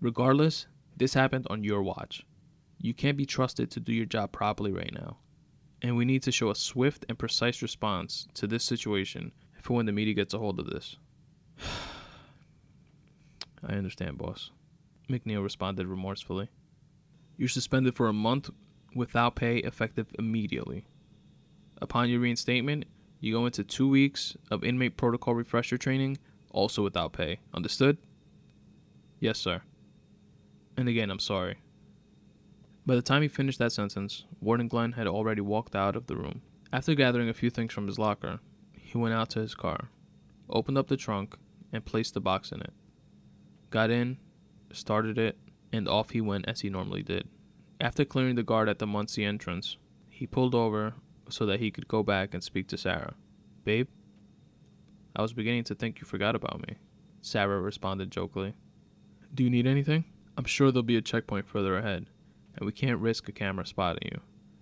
Regardless, 0.00 0.66
this 0.96 1.14
happened 1.14 1.46
on 1.48 1.62
your 1.62 1.80
watch. 1.80 2.26
You 2.78 2.92
can't 2.92 3.16
be 3.16 3.24
trusted 3.24 3.70
to 3.70 3.78
do 3.78 3.92
your 3.92 4.06
job 4.06 4.32
properly 4.32 4.72
right 4.72 4.92
now. 4.92 5.18
And 5.82 5.96
we 5.96 6.04
need 6.04 6.24
to 6.24 6.32
show 6.32 6.50
a 6.50 6.56
swift 6.56 7.06
and 7.08 7.16
precise 7.16 7.62
response 7.62 8.26
to 8.34 8.48
this 8.48 8.64
situation 8.64 9.30
for 9.62 9.76
when 9.76 9.86
the 9.86 9.92
media 9.92 10.14
gets 10.14 10.34
a 10.34 10.38
hold 10.38 10.58
of 10.58 10.66
this. 10.66 10.96
I 13.64 13.74
understand, 13.74 14.18
boss. 14.18 14.50
McNeil 15.08 15.44
responded 15.44 15.86
remorsefully. 15.86 16.48
You're 17.40 17.48
suspended 17.48 17.96
for 17.96 18.06
a 18.06 18.12
month 18.12 18.50
without 18.94 19.34
pay 19.34 19.60
effective 19.60 20.08
immediately. 20.18 20.84
Upon 21.80 22.10
your 22.10 22.20
reinstatement, 22.20 22.84
you 23.18 23.32
go 23.32 23.46
into 23.46 23.64
two 23.64 23.88
weeks 23.88 24.36
of 24.50 24.62
inmate 24.62 24.98
protocol 24.98 25.34
refresher 25.34 25.78
training, 25.78 26.18
also 26.50 26.84
without 26.84 27.14
pay. 27.14 27.40
Understood? 27.54 27.96
Yes, 29.20 29.38
sir. 29.38 29.62
And 30.76 30.86
again, 30.86 31.10
I'm 31.10 31.18
sorry. 31.18 31.56
By 32.84 32.94
the 32.94 33.00
time 33.00 33.22
he 33.22 33.28
finished 33.28 33.58
that 33.60 33.72
sentence, 33.72 34.26
Warden 34.42 34.68
Glenn 34.68 34.92
had 34.92 35.06
already 35.06 35.40
walked 35.40 35.74
out 35.74 35.96
of 35.96 36.08
the 36.08 36.16
room. 36.16 36.42
After 36.74 36.94
gathering 36.94 37.30
a 37.30 37.34
few 37.34 37.48
things 37.48 37.72
from 37.72 37.86
his 37.86 37.98
locker, 37.98 38.40
he 38.74 38.98
went 38.98 39.14
out 39.14 39.30
to 39.30 39.40
his 39.40 39.54
car, 39.54 39.88
opened 40.50 40.76
up 40.76 40.88
the 40.88 40.96
trunk, 40.98 41.38
and 41.72 41.86
placed 41.86 42.12
the 42.12 42.20
box 42.20 42.52
in 42.52 42.60
it. 42.60 42.74
Got 43.70 43.88
in, 43.88 44.18
started 44.74 45.16
it, 45.16 45.38
and 45.72 45.88
off 45.88 46.10
he 46.10 46.20
went 46.20 46.48
as 46.48 46.60
he 46.60 46.70
normally 46.70 47.02
did. 47.02 47.28
After 47.80 48.04
clearing 48.04 48.34
the 48.34 48.42
guard 48.42 48.68
at 48.68 48.78
the 48.78 48.86
Muncie 48.86 49.24
entrance, 49.24 49.76
he 50.08 50.26
pulled 50.26 50.54
over 50.54 50.94
so 51.28 51.46
that 51.46 51.60
he 51.60 51.70
could 51.70 51.88
go 51.88 52.02
back 52.02 52.34
and 52.34 52.42
speak 52.42 52.68
to 52.68 52.78
Sarah. 52.78 53.14
Babe? 53.64 53.88
I 55.16 55.22
was 55.22 55.32
beginning 55.32 55.64
to 55.64 55.74
think 55.74 56.00
you 56.00 56.06
forgot 56.06 56.34
about 56.34 56.66
me, 56.66 56.76
Sarah 57.22 57.60
responded 57.60 58.10
jokingly. 58.10 58.54
Do 59.34 59.44
you 59.44 59.50
need 59.50 59.66
anything? 59.66 60.04
I'm 60.36 60.44
sure 60.44 60.70
there'll 60.70 60.82
be 60.82 60.96
a 60.96 61.02
checkpoint 61.02 61.46
further 61.46 61.76
ahead, 61.76 62.06
and 62.56 62.66
we 62.66 62.72
can't 62.72 62.98
risk 62.98 63.28
a 63.28 63.32
camera 63.32 63.66
spotting 63.66 64.10
you, 64.12 64.20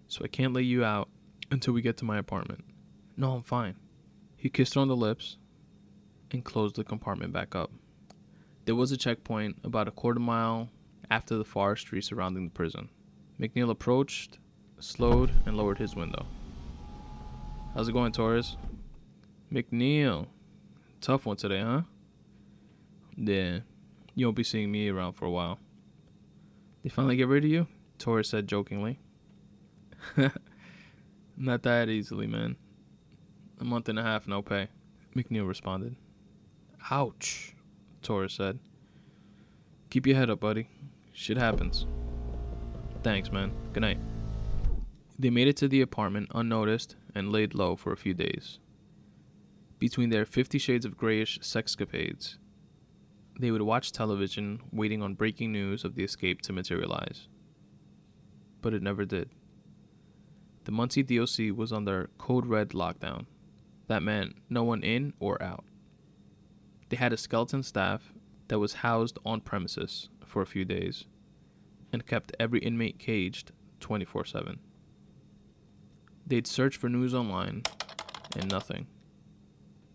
so 0.08 0.24
I 0.24 0.28
can't 0.28 0.52
let 0.52 0.64
you 0.64 0.84
out 0.84 1.08
until 1.50 1.74
we 1.74 1.82
get 1.82 1.96
to 1.98 2.04
my 2.04 2.18
apartment. 2.18 2.64
No, 3.16 3.32
I'm 3.32 3.42
fine. 3.42 3.76
He 4.36 4.48
kissed 4.48 4.74
her 4.74 4.80
on 4.80 4.88
the 4.88 4.96
lips 4.96 5.38
and 6.30 6.44
closed 6.44 6.76
the 6.76 6.84
compartment 6.84 7.32
back 7.32 7.54
up. 7.54 7.70
There 8.64 8.74
was 8.74 8.92
a 8.92 8.96
checkpoint 8.96 9.56
about 9.64 9.88
a 9.88 9.92
quarter 9.92 10.20
mile 10.20 10.68
after 11.10 11.36
the 11.36 11.44
forestry 11.44 12.02
surrounding 12.02 12.44
the 12.44 12.50
prison. 12.50 12.88
McNeil 13.40 13.70
approached, 13.70 14.38
slowed, 14.80 15.30
and 15.46 15.56
lowered 15.56 15.78
his 15.78 15.94
window. 15.94 16.26
How's 17.74 17.88
it 17.88 17.92
going, 17.92 18.12
Torres? 18.12 18.56
McNeil. 19.52 20.26
Tough 21.00 21.26
one 21.26 21.36
today, 21.36 21.60
huh? 21.60 21.82
Yeah. 23.16 23.60
You 24.14 24.26
won't 24.26 24.36
be 24.36 24.44
seeing 24.44 24.70
me 24.70 24.88
around 24.88 25.12
for 25.12 25.26
a 25.26 25.30
while. 25.30 25.58
They 26.82 26.88
finally 26.88 27.16
get 27.16 27.28
rid 27.28 27.44
of 27.44 27.50
you? 27.50 27.66
Torres 27.98 28.28
said 28.28 28.48
jokingly. 28.48 28.98
Not 31.36 31.62
that 31.62 31.88
easily, 31.88 32.26
man. 32.26 32.56
A 33.60 33.64
month 33.64 33.88
and 33.88 33.98
a 33.98 34.02
half, 34.02 34.26
no 34.26 34.42
pay. 34.42 34.68
McNeil 35.16 35.46
responded. 35.46 35.96
Ouch, 36.90 37.54
Torres 38.02 38.32
said. 38.32 38.58
Keep 39.90 40.06
your 40.06 40.16
head 40.16 40.30
up, 40.30 40.40
buddy. 40.40 40.68
Shit 41.18 41.36
happens. 41.36 41.84
Thanks, 43.02 43.32
man. 43.32 43.50
Good 43.72 43.80
night. 43.80 43.98
They 45.18 45.30
made 45.30 45.48
it 45.48 45.56
to 45.56 45.66
the 45.66 45.80
apartment 45.80 46.30
unnoticed 46.32 46.94
and 47.12 47.32
laid 47.32 47.56
low 47.56 47.74
for 47.74 47.92
a 47.92 47.96
few 47.96 48.14
days. 48.14 48.60
Between 49.80 50.10
their 50.10 50.24
Fifty 50.24 50.58
Shades 50.58 50.84
of 50.84 50.96
Greyish 50.96 51.40
sexcapades, 51.40 52.36
they 53.36 53.50
would 53.50 53.62
watch 53.62 53.90
television, 53.90 54.60
waiting 54.70 55.02
on 55.02 55.14
breaking 55.14 55.50
news 55.50 55.84
of 55.84 55.96
the 55.96 56.04
escape 56.04 56.40
to 56.42 56.52
materialize. 56.52 57.26
But 58.62 58.72
it 58.72 58.82
never 58.84 59.04
did. 59.04 59.28
The 60.66 60.72
Muncie 60.72 61.02
DOC 61.02 61.52
was 61.52 61.72
under 61.72 62.10
code 62.18 62.46
red 62.46 62.68
lockdown. 62.68 63.26
That 63.88 64.04
meant 64.04 64.36
no 64.48 64.62
one 64.62 64.84
in 64.84 65.14
or 65.18 65.42
out. 65.42 65.64
They 66.90 66.96
had 66.96 67.12
a 67.12 67.16
skeleton 67.16 67.64
staff 67.64 68.12
that 68.46 68.60
was 68.60 68.72
housed 68.72 69.18
on 69.26 69.40
premises 69.40 70.10
for 70.28 70.42
a 70.42 70.46
few 70.46 70.64
days 70.64 71.06
and 71.92 72.06
kept 72.06 72.36
every 72.38 72.60
inmate 72.60 72.98
caged 72.98 73.52
24 73.80 74.24
7. 74.24 74.58
They'd 76.26 76.46
search 76.46 76.76
for 76.76 76.88
news 76.88 77.14
online 77.14 77.62
and 78.36 78.50
nothing. 78.50 78.86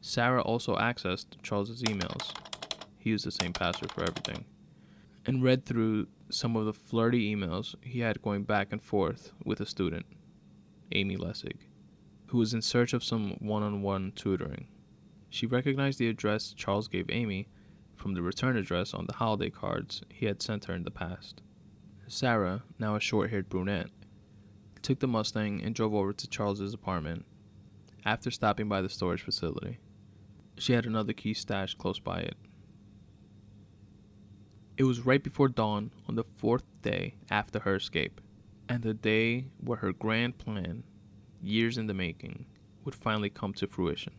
Sarah 0.01 0.41
also 0.41 0.75
accessed 0.75 1.41
Charles's 1.43 1.83
emails. 1.83 2.33
He 2.97 3.11
used 3.11 3.25
the 3.25 3.31
same 3.31 3.53
password 3.53 3.91
for 3.91 4.01
everything. 4.01 4.45
And 5.25 5.43
read 5.43 5.65
through 5.65 6.07
some 6.29 6.57
of 6.57 6.65
the 6.65 6.73
flirty 6.73 7.33
emails 7.33 7.75
he 7.81 7.99
had 7.99 8.21
going 8.21 8.43
back 8.43 8.71
and 8.71 8.81
forth 8.81 9.31
with 9.45 9.61
a 9.61 9.65
student, 9.65 10.05
Amy 10.91 11.15
Lessig, 11.15 11.57
who 12.27 12.39
was 12.39 12.53
in 12.53 12.61
search 12.61 12.93
of 12.93 13.03
some 13.03 13.37
one 13.39 13.63
on 13.63 13.81
one 13.81 14.11
tutoring. 14.15 14.67
She 15.29 15.45
recognized 15.45 15.99
the 15.99 16.09
address 16.09 16.53
Charles 16.53 16.87
gave 16.87 17.09
Amy 17.09 17.47
from 17.95 18.13
the 18.13 18.21
return 18.21 18.57
address 18.57 18.93
on 18.93 19.05
the 19.05 19.13
holiday 19.13 19.49
cards 19.49 20.01
he 20.09 20.25
had 20.25 20.41
sent 20.41 20.65
her 20.65 20.73
in 20.73 20.83
the 20.83 20.91
past. 20.91 21.41
Sarah, 22.07 22.63
now 22.77 22.95
a 22.95 22.99
short 22.99 23.29
haired 23.29 23.49
brunette, 23.49 23.89
took 24.81 24.99
the 24.99 25.07
Mustang 25.07 25.61
and 25.63 25.73
drove 25.73 25.93
over 25.93 26.13
to 26.13 26.27
Charles's 26.27 26.73
apartment 26.73 27.25
after 28.05 28.29
stopping 28.29 28.67
by 28.67 28.81
the 28.81 28.89
storage 28.89 29.21
facility. 29.21 29.79
She 30.57 30.73
had 30.73 30.85
another 30.85 31.13
key 31.13 31.33
stashed 31.33 31.77
close 31.77 31.99
by 31.99 32.19
it. 32.19 32.35
It 34.77 34.83
was 34.83 35.05
right 35.05 35.23
before 35.23 35.49
dawn 35.49 35.91
on 36.07 36.15
the 36.15 36.23
fourth 36.23 36.65
day 36.81 37.15
after 37.29 37.59
her 37.59 37.75
escape, 37.75 38.19
and 38.67 38.81
the 38.81 38.93
day 38.93 39.45
where 39.59 39.77
her 39.77 39.93
grand 39.93 40.37
plan, 40.37 40.83
years 41.41 41.77
in 41.77 41.87
the 41.87 41.93
making, 41.93 42.45
would 42.83 42.95
finally 42.95 43.29
come 43.29 43.53
to 43.53 43.67
fruition. 43.67 44.13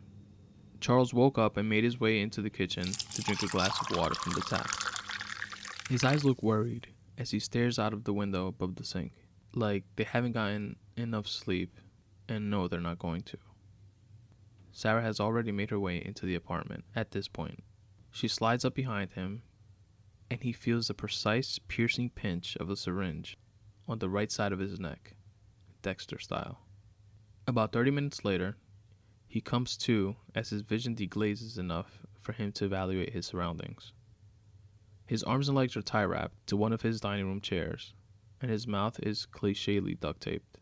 Charles 0.80 1.14
woke 1.14 1.38
up 1.38 1.56
and 1.56 1.68
made 1.68 1.84
his 1.84 2.00
way 2.00 2.20
into 2.20 2.42
the 2.42 2.50
kitchen 2.50 2.84
to 2.84 3.22
drink 3.22 3.42
a 3.42 3.48
glass 3.48 3.80
of 3.80 3.96
water 3.96 4.14
from 4.14 4.32
the 4.34 4.42
tap. 4.42 4.68
His 5.88 6.04
eyes 6.04 6.24
look 6.24 6.42
worried 6.42 6.88
as 7.18 7.30
he 7.30 7.38
stares 7.38 7.78
out 7.78 7.92
of 7.92 8.04
the 8.04 8.12
window 8.12 8.46
above 8.46 8.76
the 8.76 8.84
sink, 8.84 9.12
like 9.54 9.84
they 9.96 10.04
haven't 10.04 10.32
gotten 10.32 10.76
enough 10.96 11.26
sleep 11.26 11.78
and 12.28 12.50
know 12.50 12.68
they're 12.68 12.80
not 12.80 12.98
going 12.98 13.22
to. 13.22 13.38
Sarah 14.72 15.02
has 15.02 15.20
already 15.20 15.52
made 15.52 15.70
her 15.70 15.78
way 15.78 16.02
into 16.04 16.26
the 16.26 16.34
apartment 16.34 16.84
at 16.96 17.12
this 17.12 17.28
point. 17.28 17.62
She 18.10 18.28
slides 18.28 18.64
up 18.64 18.74
behind 18.74 19.12
him, 19.12 19.42
and 20.30 20.42
he 20.42 20.52
feels 20.52 20.88
the 20.88 20.94
precise, 20.94 21.58
piercing 21.68 22.10
pinch 22.10 22.56
of 22.56 22.70
a 22.70 22.76
syringe 22.76 23.36
on 23.86 23.98
the 23.98 24.08
right 24.08 24.32
side 24.32 24.52
of 24.52 24.58
his 24.58 24.80
neck, 24.80 25.14
Dexter 25.82 26.18
style. 26.18 26.60
About 27.46 27.72
30 27.72 27.90
minutes 27.90 28.24
later, 28.24 28.56
he 29.34 29.40
comes 29.40 29.76
to 29.76 30.14
as 30.36 30.50
his 30.50 30.62
vision 30.62 30.94
deglazes 30.94 31.58
enough 31.58 32.06
for 32.20 32.32
him 32.34 32.52
to 32.52 32.66
evaluate 32.66 33.12
his 33.12 33.26
surroundings. 33.26 33.92
His 35.06 35.24
arms 35.24 35.48
and 35.48 35.56
legs 35.56 35.76
are 35.76 35.82
tie 35.82 36.04
wrapped 36.04 36.46
to 36.46 36.56
one 36.56 36.72
of 36.72 36.82
his 36.82 37.00
dining 37.00 37.26
room 37.26 37.40
chairs, 37.40 37.94
and 38.40 38.48
his 38.48 38.68
mouth 38.68 39.00
is 39.02 39.26
clichely 39.26 39.96
duct 39.96 40.20
taped. 40.20 40.58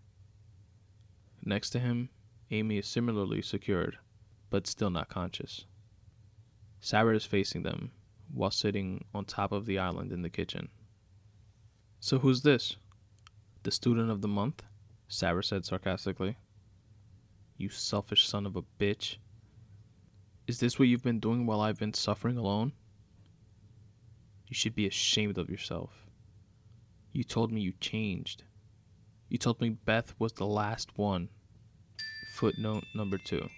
Next 1.45 1.69
to 1.71 1.81
him, 1.81 2.09
Amy 2.51 2.79
is 2.79 2.87
similarly 2.87 3.43
secured, 3.43 3.99
but 4.49 4.67
still 4.67 4.89
not 4.89 5.11
conscious. 5.11 5.67
Sarah 6.81 7.15
is 7.15 7.27
facing 7.27 7.65
them 7.65 7.91
while 8.33 8.51
sitting 8.51 9.05
on 9.13 9.27
top 9.27 9.53
of 9.53 9.67
the 9.67 9.79
island 9.79 10.13
in 10.13 10.23
the 10.23 10.31
kitchen. 10.31 10.71
So, 12.01 12.21
who's 12.21 12.41
this? 12.41 12.77
The 13.65 13.71
student 13.71 14.11
of 14.11 14.23
the 14.23 14.29
month? 14.29 14.63
Sarah 15.09 15.45
said 15.45 15.67
sarcastically. 15.67 16.39
You 17.63 17.69
selfish 17.69 18.27
son 18.27 18.45
of 18.45 18.57
a 18.57 18.65
bitch. 18.81 19.19
Is 20.49 20.59
this 20.59 20.81
what 20.81 20.89
you've 20.89 21.05
been 21.05 21.21
doing 21.21 21.47
while 21.47 21.61
I've 21.61 21.79
been 21.79 21.95
suffering 21.95 22.37
alone? 22.37 22.73
You 24.49 24.55
should 24.57 24.75
be 24.75 24.89
ashamed 24.89 25.39
of 25.39 25.49
yourself. 25.49 25.93
You 27.13 27.23
told 27.23 27.53
me 27.53 27.61
you 27.61 27.73
changed. 27.79 28.43
You 29.29 29.39
told 29.39 29.61
me 29.61 29.69
Beth 29.69 30.13
was 30.19 30.33
the 30.33 30.45
last 30.45 30.99
one. 30.99 31.29
Footnote 32.35 32.83
number 32.97 33.17
two. 33.17 33.49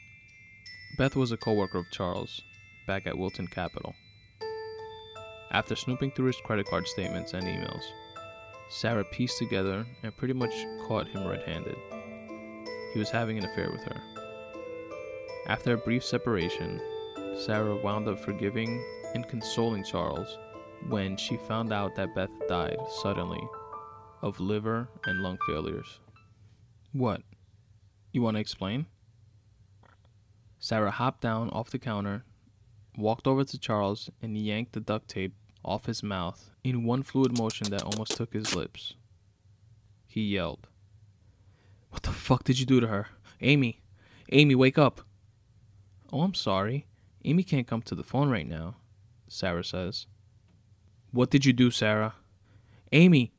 Beth 0.99 1.17
was 1.17 1.33
a 1.33 1.39
coworker 1.39 1.79
of 1.79 1.91
Charles, 1.91 2.43
back 2.87 3.07
at 3.07 3.17
Wilton 3.17 3.47
Capital. 3.47 3.95
After 5.51 5.75
snooping 5.75 6.11
through 6.11 6.27
his 6.27 6.43
credit 6.45 6.67
card 6.67 6.87
statements 6.89 7.33
and 7.33 7.45
emails, 7.45 7.85
Sarah 8.69 9.05
pieced 9.05 9.39
together 9.39 9.87
and 10.03 10.15
pretty 10.15 10.35
much 10.35 10.53
caught 10.87 11.09
him 11.09 11.27
red 11.27 11.45
handed. 11.45 11.79
He 12.95 13.01
was 13.01 13.11
having 13.11 13.37
an 13.37 13.45
affair 13.45 13.71
with 13.73 13.83
her. 13.83 14.01
After 15.49 15.75
a 15.75 15.79
brief 15.79 16.05
separation, 16.05 16.81
Sarah 17.37 17.77
wound 17.77 18.07
up 18.07 18.21
forgiving 18.21 18.83
and 19.15 19.29
consoling 19.29 19.83
Charles 19.83 20.39
when 20.89 21.17
she 21.17 21.37
found 21.37 21.73
out 21.73 21.97
that 21.97 22.15
Beth 22.15 22.31
died 22.49 22.79
suddenly 23.03 23.43
of 24.23 24.39
liver 24.39 24.89
and 25.07 25.21
lung 25.21 25.39
failures. 25.45 25.99
What? 26.93 27.23
You 28.13 28.23
want 28.23 28.37
to 28.37 28.41
explain? 28.41 28.87
Sarah 30.61 30.93
hopped 30.93 31.21
down 31.21 31.51
off 31.51 31.71
the 31.71 31.81
counter, 31.81 32.25
walked 32.97 33.27
over 33.27 33.43
to 33.43 33.59
Charles, 33.59 34.09
and 34.23 34.39
yanked 34.39 34.73
the 34.73 34.81
duct 34.81 35.09
tape 35.09 35.35
off 35.65 35.87
his 35.87 36.05
mouth 36.05 36.51
in 36.63 36.85
one 36.85 37.03
fluid 37.03 37.37
motion 37.37 37.71
that 37.71 37.83
almost 37.83 38.17
took 38.17 38.33
his 38.33 38.55
lips. 38.55 38.95
He 40.07 40.23
yelled. 40.23 40.69
What 41.95 42.03
the 42.03 42.11
fuck 42.11 42.43
did 42.43 42.59
you 42.59 42.67
do 42.67 42.81
to 42.81 42.89
her? 42.89 43.07
Amy! 43.41 43.81
Amy, 44.33 44.57
wake 44.57 44.79
up! 44.79 45.03
Oh, 46.13 46.23
I'm 46.23 46.35
sorry. 46.35 46.87
Amy 47.25 47.45
can't 47.45 47.69
come 47.69 47.83
to 47.83 47.95
the 47.95 48.03
phone 48.03 48.29
right 48.29 48.49
now, 48.49 48.75
Sarah 49.29 49.63
says. 49.63 50.09
What 51.13 51.31
did 51.31 51.45
you 51.45 51.53
do, 51.53 51.71
Sarah? 51.71 52.15
Amy! 52.91 53.33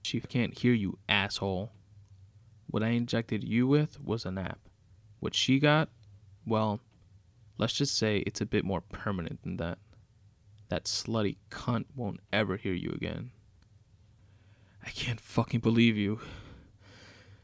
She 0.00 0.18
can't 0.18 0.58
hear 0.58 0.72
you, 0.72 0.96
asshole. 1.10 1.72
What 2.68 2.82
I 2.82 2.88
injected 2.88 3.44
you 3.44 3.66
with 3.66 4.02
was 4.02 4.24
a 4.24 4.30
nap. 4.30 4.60
What 5.18 5.34
she 5.34 5.58
got, 5.58 5.90
well, 6.46 6.80
let's 7.58 7.74
just 7.74 7.98
say 7.98 8.20
it's 8.20 8.40
a 8.40 8.46
bit 8.46 8.64
more 8.64 8.80
permanent 8.80 9.42
than 9.42 9.58
that. 9.58 9.76
That 10.70 10.84
slutty 10.84 11.36
cunt 11.50 11.84
won't 11.94 12.20
ever 12.32 12.56
hear 12.56 12.72
you 12.72 12.92
again. 12.92 13.32
I 14.82 14.88
can't 14.88 15.20
fucking 15.20 15.60
believe 15.60 15.98
you. 15.98 16.20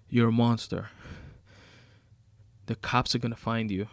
You're 0.08 0.28
a 0.28 0.32
monster. 0.32 0.90
The 2.66 2.76
cops 2.76 3.14
are 3.14 3.18
gonna 3.18 3.34
find 3.34 3.70
you. 3.70 3.88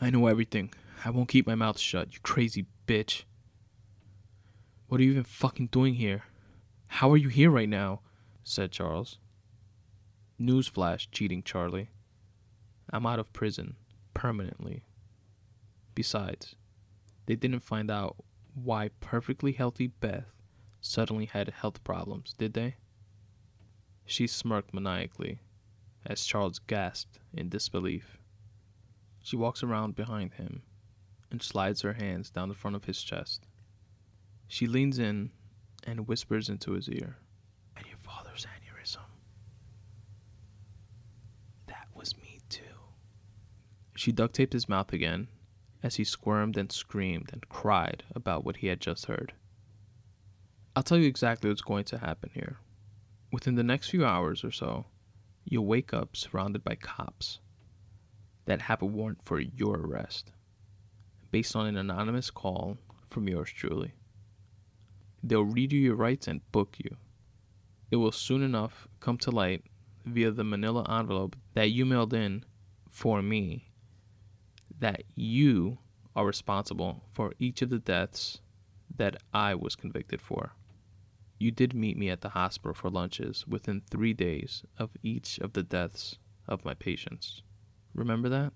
I 0.00 0.10
know 0.10 0.28
everything. 0.28 0.72
I 1.04 1.10
won't 1.10 1.28
keep 1.28 1.46
my 1.46 1.56
mouth 1.56 1.78
shut, 1.78 2.14
you 2.14 2.20
crazy 2.22 2.66
bitch. 2.86 3.24
What 4.86 5.00
are 5.00 5.04
you 5.04 5.10
even 5.10 5.24
fucking 5.24 5.68
doing 5.68 5.94
here? 5.94 6.22
How 6.86 7.10
are 7.10 7.16
you 7.16 7.28
here 7.28 7.50
right 7.50 7.68
now? 7.68 8.00
said 8.44 8.70
Charles. 8.70 9.18
Newsflash, 10.40 11.08
cheating 11.10 11.42
Charlie. 11.42 11.90
I'm 12.92 13.06
out 13.06 13.18
of 13.18 13.32
prison, 13.32 13.76
permanently. 14.14 14.84
Besides, 15.94 16.54
they 17.26 17.34
didn't 17.36 17.60
find 17.60 17.90
out 17.90 18.16
why 18.54 18.90
perfectly 19.00 19.52
healthy 19.52 19.88
Beth 19.88 20.26
suddenly 20.80 21.26
had 21.26 21.48
health 21.50 21.82
problems, 21.82 22.34
did 22.38 22.54
they? 22.54 22.76
She 24.10 24.26
smirked 24.26 24.74
maniacally 24.74 25.38
as 26.04 26.24
Charles 26.24 26.58
gasped 26.58 27.20
in 27.32 27.48
disbelief. 27.48 28.18
She 29.22 29.36
walks 29.36 29.62
around 29.62 29.94
behind 29.94 30.34
him 30.34 30.62
and 31.30 31.40
slides 31.40 31.82
her 31.82 31.92
hands 31.92 32.28
down 32.28 32.48
the 32.48 32.56
front 32.56 32.74
of 32.74 32.86
his 32.86 33.00
chest. 33.04 33.46
She 34.48 34.66
leans 34.66 34.98
in 34.98 35.30
and 35.84 36.08
whispers 36.08 36.48
into 36.48 36.72
his 36.72 36.88
ear. 36.88 37.18
And 37.76 37.86
your 37.86 37.98
father's 37.98 38.46
aneurysm. 38.46 38.98
That 41.68 41.86
was 41.94 42.16
me 42.18 42.40
too. 42.48 42.64
She 43.94 44.10
duct 44.10 44.34
taped 44.34 44.54
his 44.54 44.68
mouth 44.68 44.92
again 44.92 45.28
as 45.84 45.94
he 45.94 46.04
squirmed 46.04 46.56
and 46.56 46.72
screamed 46.72 47.30
and 47.32 47.48
cried 47.48 48.02
about 48.16 48.44
what 48.44 48.56
he 48.56 48.66
had 48.66 48.80
just 48.80 49.06
heard. 49.06 49.34
I'll 50.74 50.82
tell 50.82 50.98
you 50.98 51.06
exactly 51.06 51.48
what's 51.48 51.62
going 51.62 51.84
to 51.84 51.98
happen 51.98 52.30
here. 52.34 52.58
Within 53.32 53.54
the 53.54 53.62
next 53.62 53.90
few 53.90 54.04
hours 54.04 54.42
or 54.42 54.50
so, 54.50 54.86
you'll 55.44 55.66
wake 55.66 55.94
up 55.94 56.16
surrounded 56.16 56.64
by 56.64 56.74
cops 56.74 57.38
that 58.46 58.62
have 58.62 58.82
a 58.82 58.86
warrant 58.86 59.20
for 59.24 59.38
your 59.38 59.76
arrest 59.76 60.32
based 61.30 61.54
on 61.54 61.66
an 61.66 61.76
anonymous 61.76 62.30
call 62.30 62.78
from 63.08 63.28
yours 63.28 63.50
truly. 63.50 63.92
They'll 65.22 65.44
read 65.44 65.72
you 65.72 65.80
your 65.80 65.94
rights 65.94 66.26
and 66.26 66.50
book 66.50 66.76
you. 66.78 66.96
It 67.90 67.96
will 67.96 68.12
soon 68.12 68.42
enough 68.42 68.88
come 68.98 69.18
to 69.18 69.30
light 69.30 69.64
via 70.04 70.30
the 70.30 70.44
manila 70.44 70.84
envelope 70.88 71.36
that 71.54 71.70
you 71.70 71.86
mailed 71.86 72.14
in 72.14 72.44
for 72.88 73.22
me 73.22 73.70
that 74.80 75.02
you 75.14 75.78
are 76.16 76.26
responsible 76.26 77.04
for 77.12 77.34
each 77.38 77.62
of 77.62 77.70
the 77.70 77.78
deaths 77.78 78.40
that 78.96 79.22
I 79.32 79.54
was 79.54 79.76
convicted 79.76 80.20
for. 80.20 80.52
You 81.40 81.50
did 81.50 81.72
meet 81.72 81.96
me 81.96 82.10
at 82.10 82.20
the 82.20 82.28
hospital 82.28 82.74
for 82.74 82.90
lunches 82.90 83.46
within 83.48 83.80
three 83.80 84.12
days 84.12 84.62
of 84.76 84.90
each 85.02 85.38
of 85.38 85.54
the 85.54 85.62
deaths 85.62 86.18
of 86.46 86.66
my 86.66 86.74
patients. 86.74 87.40
Remember 87.94 88.28
that? 88.28 88.52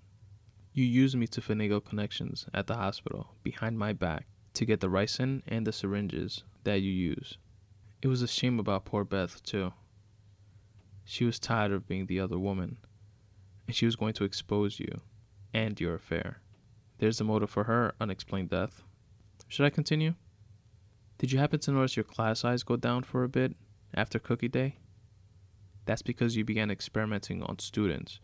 You 0.75 0.85
used 0.85 1.17
me 1.17 1.27
to 1.29 1.41
finagle 1.41 1.83
connections 1.83 2.45
at 2.53 2.67
the 2.67 2.75
hospital 2.77 3.37
behind 3.43 3.79
my 3.79 3.95
back 3.95 4.27
to 4.53 4.67
get 4.67 4.81
the 4.81 4.91
ricin 4.91 5.41
and 5.49 5.67
the 5.67 5.73
syringes 5.73 6.45
that 6.65 6.83
you 6.83 6.93
use. 6.93 7.39
It 8.03 8.09
was 8.09 8.21
a 8.21 8.29
shame 8.29 8.61
about 8.61 8.85
poor 8.85 9.03
Beth, 9.03 9.43
too. 9.43 9.73
She 11.05 11.25
was 11.25 11.39
tired 11.39 11.73
of 11.73 11.89
being 11.89 12.05
the 12.05 12.21
other 12.21 12.39
woman, 12.39 12.77
and 13.67 13.75
she 13.75 13.87
was 13.87 13.97
going 13.97 14.13
to 14.13 14.25
expose 14.25 14.79
you 14.79 15.01
and 15.55 15.81
your 15.81 15.95
affair. 15.95 16.43
There's 16.99 17.17
the 17.17 17.25
motive 17.25 17.49
for 17.49 17.65
her 17.65 17.95
unexplained 17.99 18.51
death. 18.51 18.83
Should 19.49 19.65
I 19.65 19.71
continue? 19.71 20.17
Did 21.25 21.33
you 21.33 21.39
happen 21.39 21.59
to 21.61 21.73
notice 21.73 21.97
your 21.97 22.05
class 22.05 22.41
size 22.41 22.63
go 22.63 22.77
down 22.77 23.03
for 23.03 23.25
a 23.25 23.31
bit 23.31 23.57
after 23.95 24.19
cookie 24.19 24.47
day? 24.47 24.77
That's 25.87 26.03
because 26.03 26.37
you 26.37 26.45
began 26.45 26.71
experimenting 26.71 27.43
on 27.43 27.61
students 27.61 28.21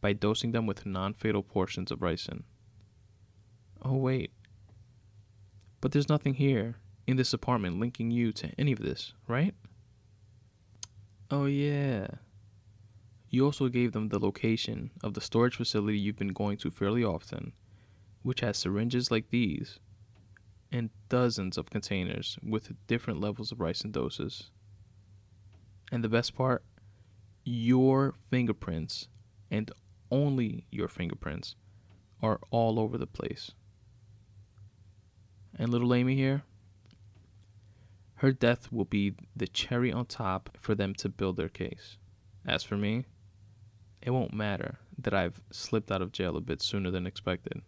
by 0.00 0.12
dosing 0.12 0.52
them 0.52 0.64
with 0.64 0.86
non 0.86 1.14
fatal 1.14 1.42
portions 1.42 1.90
of 1.90 1.98
ricin. 1.98 2.44
Oh, 3.82 3.96
wait. 3.96 4.30
But 5.80 5.90
there's 5.90 6.08
nothing 6.08 6.34
here 6.34 6.76
in 7.08 7.16
this 7.16 7.32
apartment 7.32 7.80
linking 7.80 8.12
you 8.12 8.30
to 8.34 8.52
any 8.56 8.70
of 8.70 8.78
this, 8.78 9.14
right? 9.26 9.56
Oh, 11.32 11.46
yeah. 11.46 12.06
You 13.30 13.46
also 13.46 13.66
gave 13.66 13.90
them 13.90 14.10
the 14.10 14.20
location 14.20 14.92
of 15.02 15.14
the 15.14 15.20
storage 15.20 15.56
facility 15.56 15.98
you've 15.98 16.14
been 16.14 16.28
going 16.28 16.58
to 16.58 16.70
fairly 16.70 17.02
often, 17.02 17.52
which 18.22 18.42
has 18.42 18.56
syringes 18.58 19.10
like 19.10 19.30
these 19.30 19.80
and 20.74 20.90
dozens 21.08 21.56
of 21.56 21.70
containers 21.70 22.36
with 22.42 22.74
different 22.88 23.20
levels 23.20 23.52
of 23.52 23.58
ricin 23.58 23.92
doses. 23.92 24.50
And 25.92 26.02
the 26.02 26.08
best 26.08 26.34
part, 26.34 26.64
your 27.44 28.12
fingerprints 28.28 29.06
and 29.52 29.70
only 30.10 30.66
your 30.72 30.88
fingerprints 30.88 31.54
are 32.20 32.40
all 32.50 32.80
over 32.80 32.98
the 32.98 33.06
place. 33.06 33.52
And 35.56 35.70
little 35.70 35.94
Amy 35.94 36.16
here, 36.16 36.42
her 38.16 38.32
death 38.32 38.72
will 38.72 38.84
be 38.84 39.14
the 39.36 39.46
cherry 39.46 39.92
on 39.92 40.06
top 40.06 40.58
for 40.60 40.74
them 40.74 40.92
to 40.94 41.08
build 41.08 41.36
their 41.36 41.48
case. 41.48 41.98
As 42.44 42.64
for 42.64 42.76
me, 42.76 43.04
it 44.02 44.10
won't 44.10 44.34
matter 44.34 44.80
that 44.98 45.14
I've 45.14 45.40
slipped 45.52 45.92
out 45.92 46.02
of 46.02 46.10
jail 46.10 46.36
a 46.36 46.40
bit 46.40 46.60
sooner 46.60 46.90
than 46.90 47.06
expected. 47.06 47.62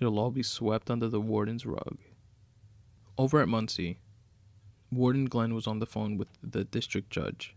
It'll 0.00 0.18
all 0.18 0.30
be 0.30 0.42
swept 0.42 0.90
under 0.90 1.08
the 1.08 1.20
warden's 1.20 1.66
rug. 1.66 1.98
Over 3.18 3.40
at 3.40 3.48
Muncie, 3.48 3.98
Warden 4.92 5.24
Glenn 5.24 5.54
was 5.54 5.66
on 5.66 5.78
the 5.78 5.86
phone 5.86 6.18
with 6.18 6.28
the 6.42 6.64
district 6.64 7.08
judge. 7.08 7.56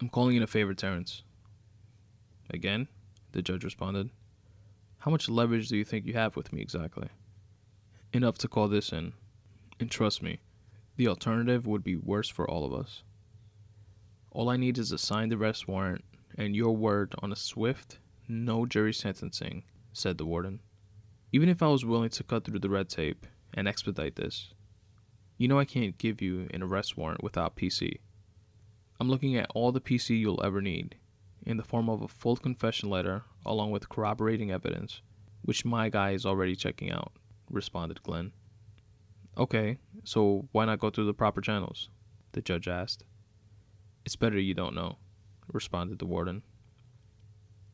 I'm 0.00 0.10
calling 0.10 0.36
in 0.36 0.42
a 0.42 0.46
favor, 0.46 0.74
Terrence. 0.74 1.22
Again? 2.50 2.88
The 3.32 3.40
judge 3.40 3.64
responded. 3.64 4.10
How 4.98 5.10
much 5.10 5.30
leverage 5.30 5.68
do 5.68 5.78
you 5.78 5.84
think 5.84 6.04
you 6.04 6.12
have 6.12 6.36
with 6.36 6.52
me 6.52 6.60
exactly? 6.60 7.08
Enough 8.12 8.36
to 8.38 8.48
call 8.48 8.68
this 8.68 8.92
in. 8.92 9.14
And 9.80 9.90
trust 9.90 10.22
me, 10.22 10.40
the 10.96 11.08
alternative 11.08 11.66
would 11.66 11.82
be 11.82 11.96
worse 11.96 12.28
for 12.28 12.48
all 12.48 12.66
of 12.66 12.74
us. 12.74 13.02
All 14.30 14.50
I 14.50 14.58
need 14.58 14.76
is 14.76 14.92
a 14.92 14.98
signed 14.98 15.32
arrest 15.32 15.66
warrant 15.66 16.04
and 16.36 16.54
your 16.54 16.76
word 16.76 17.14
on 17.20 17.32
a 17.32 17.36
swift, 17.36 17.98
no 18.28 18.66
jury 18.66 18.92
sentencing, 18.92 19.64
said 19.94 20.18
the 20.18 20.26
warden. 20.26 20.60
Even 21.32 21.48
if 21.48 21.62
I 21.62 21.68
was 21.68 21.84
willing 21.84 22.10
to 22.10 22.22
cut 22.22 22.44
through 22.44 22.58
the 22.58 22.68
red 22.68 22.90
tape 22.90 23.26
and 23.54 23.66
expedite 23.66 24.16
this, 24.16 24.52
you 25.42 25.48
know 25.48 25.58
I 25.58 25.64
can't 25.64 25.98
give 25.98 26.22
you 26.22 26.46
an 26.54 26.62
arrest 26.62 26.96
warrant 26.96 27.24
without 27.24 27.56
PC. 27.56 27.98
I'm 29.00 29.10
looking 29.10 29.36
at 29.36 29.50
all 29.56 29.72
the 29.72 29.80
PC 29.80 30.20
you'll 30.20 30.40
ever 30.44 30.62
need, 30.62 30.94
in 31.44 31.56
the 31.56 31.64
form 31.64 31.90
of 31.90 32.00
a 32.00 32.06
full 32.06 32.36
confession 32.36 32.88
letter 32.88 33.24
along 33.44 33.72
with 33.72 33.88
corroborating 33.88 34.52
evidence, 34.52 35.02
which 35.42 35.64
my 35.64 35.88
guy 35.88 36.12
is 36.12 36.24
already 36.24 36.54
checking 36.54 36.92
out, 36.92 37.10
responded 37.50 38.04
Glenn. 38.04 38.30
Okay, 39.36 39.78
so 40.04 40.46
why 40.52 40.64
not 40.64 40.78
go 40.78 40.90
through 40.90 41.06
the 41.06 41.12
proper 41.12 41.40
channels? 41.40 41.88
The 42.30 42.40
judge 42.40 42.68
asked. 42.68 43.02
It's 44.04 44.14
better 44.14 44.38
you 44.38 44.54
don't 44.54 44.76
know, 44.76 44.98
responded 45.52 45.98
the 45.98 46.06
warden. 46.06 46.44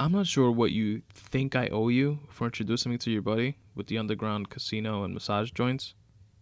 I'm 0.01 0.13
not 0.13 0.27
sure 0.27 0.51
what 0.51 0.73
you 0.73 1.03
think 1.13 1.55
I 1.55 1.67
owe 1.67 1.89
you 1.89 2.21
for 2.31 2.47
introducing 2.47 2.93
me 2.93 2.97
to 2.97 3.11
your 3.11 3.21
buddy 3.21 3.59
with 3.75 3.89
the 3.89 3.99
underground 3.99 4.49
casino 4.49 5.05
and 5.05 5.13
massage 5.13 5.51
joints, 5.51 5.93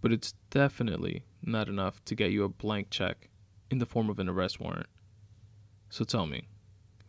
but 0.01 0.13
it's 0.13 0.35
definitely 0.51 1.25
not 1.43 1.69
enough 1.69 2.05
to 2.05 2.15
get 2.15 2.31
you 2.31 2.45
a 2.45 2.49
blank 2.49 2.91
check 2.91 3.29
in 3.71 3.79
the 3.79 3.87
form 3.87 4.09
of 4.11 4.19
an 4.19 4.29
arrest 4.29 4.61
warrant. 4.61 4.87
So 5.89 6.05
tell 6.05 6.27
me, 6.27 6.49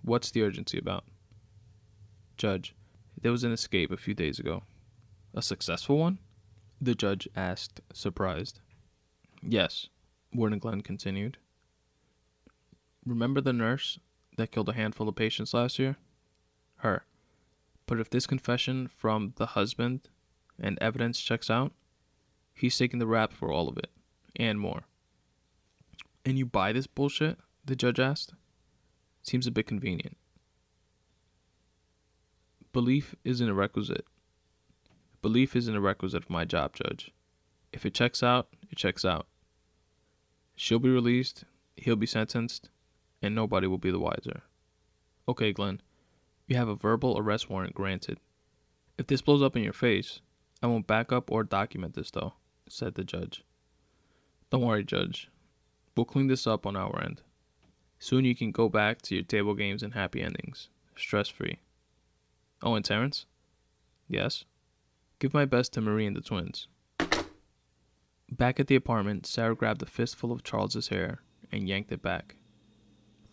what's 0.02 0.32
the 0.32 0.44
urgency 0.44 0.78
about? 0.78 1.04
Judge, 2.38 2.76
there 3.20 3.32
was 3.32 3.44
an 3.44 3.52
escape 3.52 3.92
a 3.92 3.98
few 3.98 4.14
days 4.14 4.40
ago. 4.40 4.64
A 5.34 5.42
successful 5.42 5.98
one? 5.98 6.20
The 6.80 6.96
judge 6.96 7.28
asked, 7.36 7.82
surprised. 7.94 8.60
Yes, 9.42 9.88
Warden 10.34 10.60
Glenn 10.60 10.82
continued. 10.82 11.38
Remember 13.06 13.42
the 13.42 13.54
nurse 13.54 14.00
that 14.38 14.52
killed 14.52 14.70
a 14.70 14.74
handful 14.74 15.10
of 15.10 15.16
patients 15.16 15.54
last 15.54 15.80
year? 15.80 15.98
Her. 16.78 17.06
But 17.88 18.00
if 18.00 18.10
this 18.10 18.28
confession 18.28 18.88
from 18.88 19.34
the 19.38 19.48
husband 19.48 20.10
and 20.60 20.78
evidence 20.80 21.20
checks 21.20 21.50
out, 21.50 21.72
He's 22.58 22.76
taking 22.76 22.98
the 22.98 23.06
rap 23.06 23.34
for 23.34 23.52
all 23.52 23.70
of 23.70 23.78
it 23.78 23.92
and 24.36 24.60
more. 24.60 24.82
And 26.26 26.40
you 26.40 26.46
buy 26.48 26.74
this 26.74 26.88
bullshit? 26.88 27.38
The 27.64 27.76
judge 27.76 28.00
asked. 28.00 28.34
Seems 29.22 29.46
a 29.46 29.52
bit 29.52 29.68
convenient. 29.68 30.18
Belief 32.74 33.14
isn't 33.24 33.48
a 33.48 33.54
requisite. 33.54 34.08
Belief 35.22 35.56
isn't 35.56 35.76
a 35.76 35.80
requisite 35.80 36.26
for 36.26 36.34
my 36.34 36.46
job, 36.46 36.74
Judge. 36.74 37.12
If 37.72 37.86
it 37.86 37.94
checks 37.94 38.24
out, 38.24 38.48
it 38.72 38.78
checks 38.78 39.06
out. 39.06 39.28
She'll 40.56 40.80
be 40.80 40.90
released, 40.90 41.44
he'll 41.76 41.96
be 41.96 42.08
sentenced, 42.08 42.70
and 43.22 43.36
nobody 43.36 43.68
will 43.68 43.78
be 43.78 43.92
the 43.92 44.00
wiser. 44.00 44.42
Okay, 45.30 45.54
Glenn, 45.54 45.80
you 46.48 46.56
have 46.56 46.70
a 46.70 46.76
verbal 46.76 47.20
arrest 47.20 47.52
warrant 47.52 47.76
granted. 47.76 48.20
If 48.98 49.06
this 49.06 49.22
blows 49.22 49.44
up 49.44 49.56
in 49.56 49.64
your 49.64 49.74
face, 49.74 50.22
I 50.64 50.68
won't 50.68 50.88
back 50.88 51.12
up 51.12 51.32
or 51.32 51.44
document 51.44 51.94
this, 51.94 52.10
though 52.10 52.34
said 52.72 52.96
the 52.96 53.04
judge. 53.04 53.44
Don't 54.50 54.62
worry, 54.62 54.84
Judge. 54.84 55.30
We'll 55.96 56.06
clean 56.06 56.28
this 56.28 56.48
up 56.48 56.66
on 56.66 56.76
our 56.76 57.02
end. 57.04 57.22
Soon 58.00 58.26
you 58.26 58.36
can 58.36 58.52
go 58.52 58.70
back 58.70 59.02
to 59.04 59.16
your 59.16 59.24
table 59.24 59.56
games 59.56 59.84
and 59.84 59.94
happy 59.94 60.22
endings, 60.22 60.70
stress 60.96 61.28
free. 61.28 61.60
Oh, 62.62 62.76
and 62.76 62.86
Terrence? 62.86 63.26
Yes? 64.08 64.46
Give 65.20 65.34
my 65.34 65.46
best 65.46 65.74
to 65.74 65.82
Marie 65.82 66.06
and 66.06 66.16
the 66.16 66.22
twins. 66.22 66.68
Back 68.32 68.60
at 68.60 68.68
the 68.68 68.76
apartment, 68.76 69.26
Sarah 69.26 69.56
grabbed 69.56 69.82
a 69.82 69.86
fistful 69.86 70.32
of 70.32 70.44
Charles's 70.44 70.90
hair 70.90 71.22
and 71.52 71.68
yanked 71.68 71.92
it 71.92 72.02
back. 72.02 72.36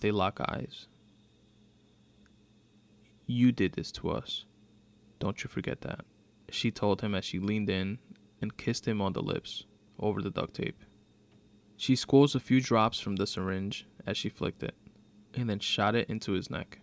They 0.00 0.10
lock 0.10 0.40
eyes. 0.40 0.86
You 3.26 3.52
did 3.52 3.72
this 3.72 3.90
to 3.92 4.10
us. 4.10 4.44
Don't 5.18 5.42
you 5.42 5.48
forget 5.48 5.80
that. 5.82 6.04
She 6.50 6.70
told 6.70 7.00
him 7.00 7.14
as 7.14 7.24
she 7.24 7.38
leaned 7.38 7.70
in 7.70 7.98
and 8.44 8.58
kissed 8.58 8.86
him 8.86 9.00
on 9.00 9.14
the 9.14 9.22
lips 9.22 9.64
over 9.98 10.20
the 10.20 10.30
duct 10.30 10.52
tape. 10.52 10.84
She 11.78 11.96
squeezed 11.96 12.36
a 12.36 12.40
few 12.40 12.60
drops 12.60 13.00
from 13.00 13.16
the 13.16 13.26
syringe 13.26 13.86
as 14.06 14.18
she 14.18 14.28
flicked 14.28 14.62
it, 14.62 14.74
and 15.32 15.48
then 15.48 15.60
shot 15.60 15.94
it 15.94 16.10
into 16.10 16.32
his 16.32 16.50
neck. 16.50 16.78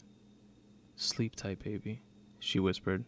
Sleep 0.95 1.35
tight, 1.35 1.59
baby, 1.59 2.01
she 2.39 2.59
whispered. 2.59 3.05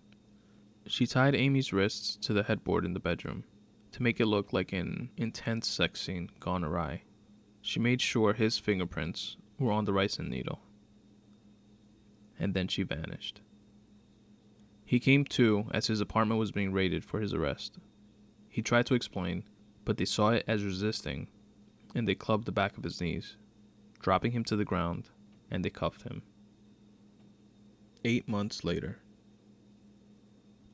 She 0.85 1.07
tied 1.07 1.33
Amy's 1.33 1.73
wrists 1.73 2.15
to 2.17 2.31
the 2.31 2.43
headboard 2.43 2.85
in 2.85 2.93
the 2.93 2.99
bedroom, 2.99 3.43
to 3.91 4.03
make 4.03 4.19
it 4.19 4.27
look 4.27 4.53
like 4.53 4.71
an 4.71 5.09
intense 5.17 5.67
sex 5.67 6.01
scene 6.01 6.29
gone 6.39 6.63
awry. 6.63 7.01
She 7.61 7.79
made 7.79 8.01
sure 8.01 8.33
his 8.33 8.59
fingerprints 8.59 9.35
were 9.57 9.71
on 9.71 9.85
the 9.85 9.93
ricin 9.93 10.29
needle. 10.29 10.59
And 12.39 12.53
then 12.53 12.67
she 12.67 12.83
vanished. 12.83 13.41
He 14.85 14.99
came 14.99 15.25
to 15.25 15.65
as 15.71 15.87
his 15.87 16.01
apartment 16.01 16.39
was 16.39 16.51
being 16.51 16.71
raided 16.71 17.03
for 17.03 17.19
his 17.19 17.33
arrest. 17.33 17.79
He 18.53 18.61
tried 18.61 18.85
to 18.85 18.93
explain, 18.93 19.45
but 19.83 19.97
they 19.97 20.05
saw 20.05 20.29
it 20.29 20.45
as 20.47 20.63
resisting, 20.63 21.27
and 21.95 22.07
they 22.07 22.13
clubbed 22.13 22.45
the 22.45 22.51
back 22.51 22.77
of 22.77 22.83
his 22.83 23.01
knees, 23.01 23.35
dropping 23.99 24.31
him 24.31 24.43
to 24.43 24.55
the 24.55 24.63
ground, 24.63 25.09
and 25.49 25.65
they 25.65 25.71
cuffed 25.71 26.03
him. 26.03 26.21
Eight 28.05 28.29
months 28.29 28.63
later, 28.63 28.99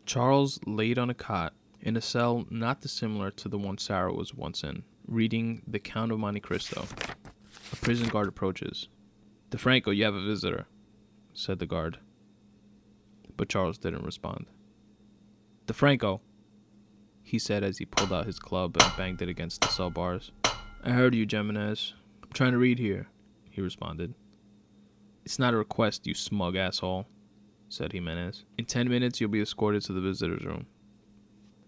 Charles 0.05 0.59
laid 0.65 0.99
on 0.99 1.09
a 1.09 1.13
cot 1.13 1.53
in 1.79 1.95
a 1.95 2.01
cell 2.01 2.45
not 2.49 2.81
dissimilar 2.81 3.31
to 3.31 3.47
the 3.47 3.57
one 3.57 3.77
Sarah 3.77 4.11
was 4.13 4.33
once 4.33 4.61
in, 4.61 4.83
reading 5.07 5.61
The 5.65 5.79
Count 5.79 6.11
of 6.11 6.19
Monte 6.19 6.41
Cristo. 6.41 6.85
A 7.71 7.75
prison 7.77 8.09
guard 8.09 8.27
approaches. 8.27 8.89
DeFranco, 9.51 9.95
you 9.95 10.03
have 10.03 10.15
a 10.15 10.25
visitor, 10.25 10.67
said 11.33 11.59
the 11.59 11.65
guard. 11.65 11.99
But 13.37 13.47
Charles 13.47 13.77
didn't 13.77 14.03
respond. 14.03 14.47
DeFranco, 15.65 16.19
he 17.29 17.37
said 17.37 17.63
as 17.63 17.77
he 17.77 17.85
pulled 17.85 18.11
out 18.11 18.25
his 18.25 18.39
club 18.39 18.75
and 18.81 18.97
banged 18.97 19.21
it 19.21 19.29
against 19.29 19.61
the 19.61 19.67
cell 19.67 19.91
bars. 19.91 20.31
I 20.83 20.89
heard 20.89 21.13
you, 21.13 21.27
Jimenez. 21.29 21.93
I'm 22.23 22.31
trying 22.33 22.53
to 22.53 22.57
read 22.57 22.79
here, 22.79 23.07
he 23.51 23.61
responded. 23.61 24.15
It's 25.25 25.37
not 25.37 25.53
a 25.53 25.57
request, 25.57 26.07
you 26.07 26.15
smug 26.15 26.55
asshole, 26.55 27.05
said 27.67 27.91
Jimenez. 27.91 28.45
In 28.57 28.65
ten 28.65 28.89
minutes, 28.89 29.21
you'll 29.21 29.29
be 29.29 29.41
escorted 29.41 29.83
to 29.83 29.93
the 29.93 30.01
visitor's 30.01 30.43
room. 30.43 30.65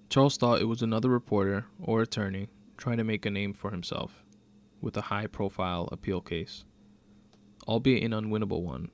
Charles 0.10 0.36
thought 0.36 0.62
it 0.62 0.68
was 0.68 0.82
another 0.82 1.10
reporter 1.10 1.68
or 1.80 2.02
attorney 2.02 2.50
trying 2.76 2.98
to 2.98 3.04
make 3.04 3.28
a 3.28 3.30
name 3.30 3.54
for 3.54 3.70
himself 3.70 4.24
with 4.82 4.98
a 4.98 5.02
high 5.02 5.28
profile 5.28 5.88
appeal 5.92 6.22
case, 6.22 6.66
albeit 7.68 8.04
an 8.04 8.12
unwinnable 8.14 8.64
one, 8.64 8.90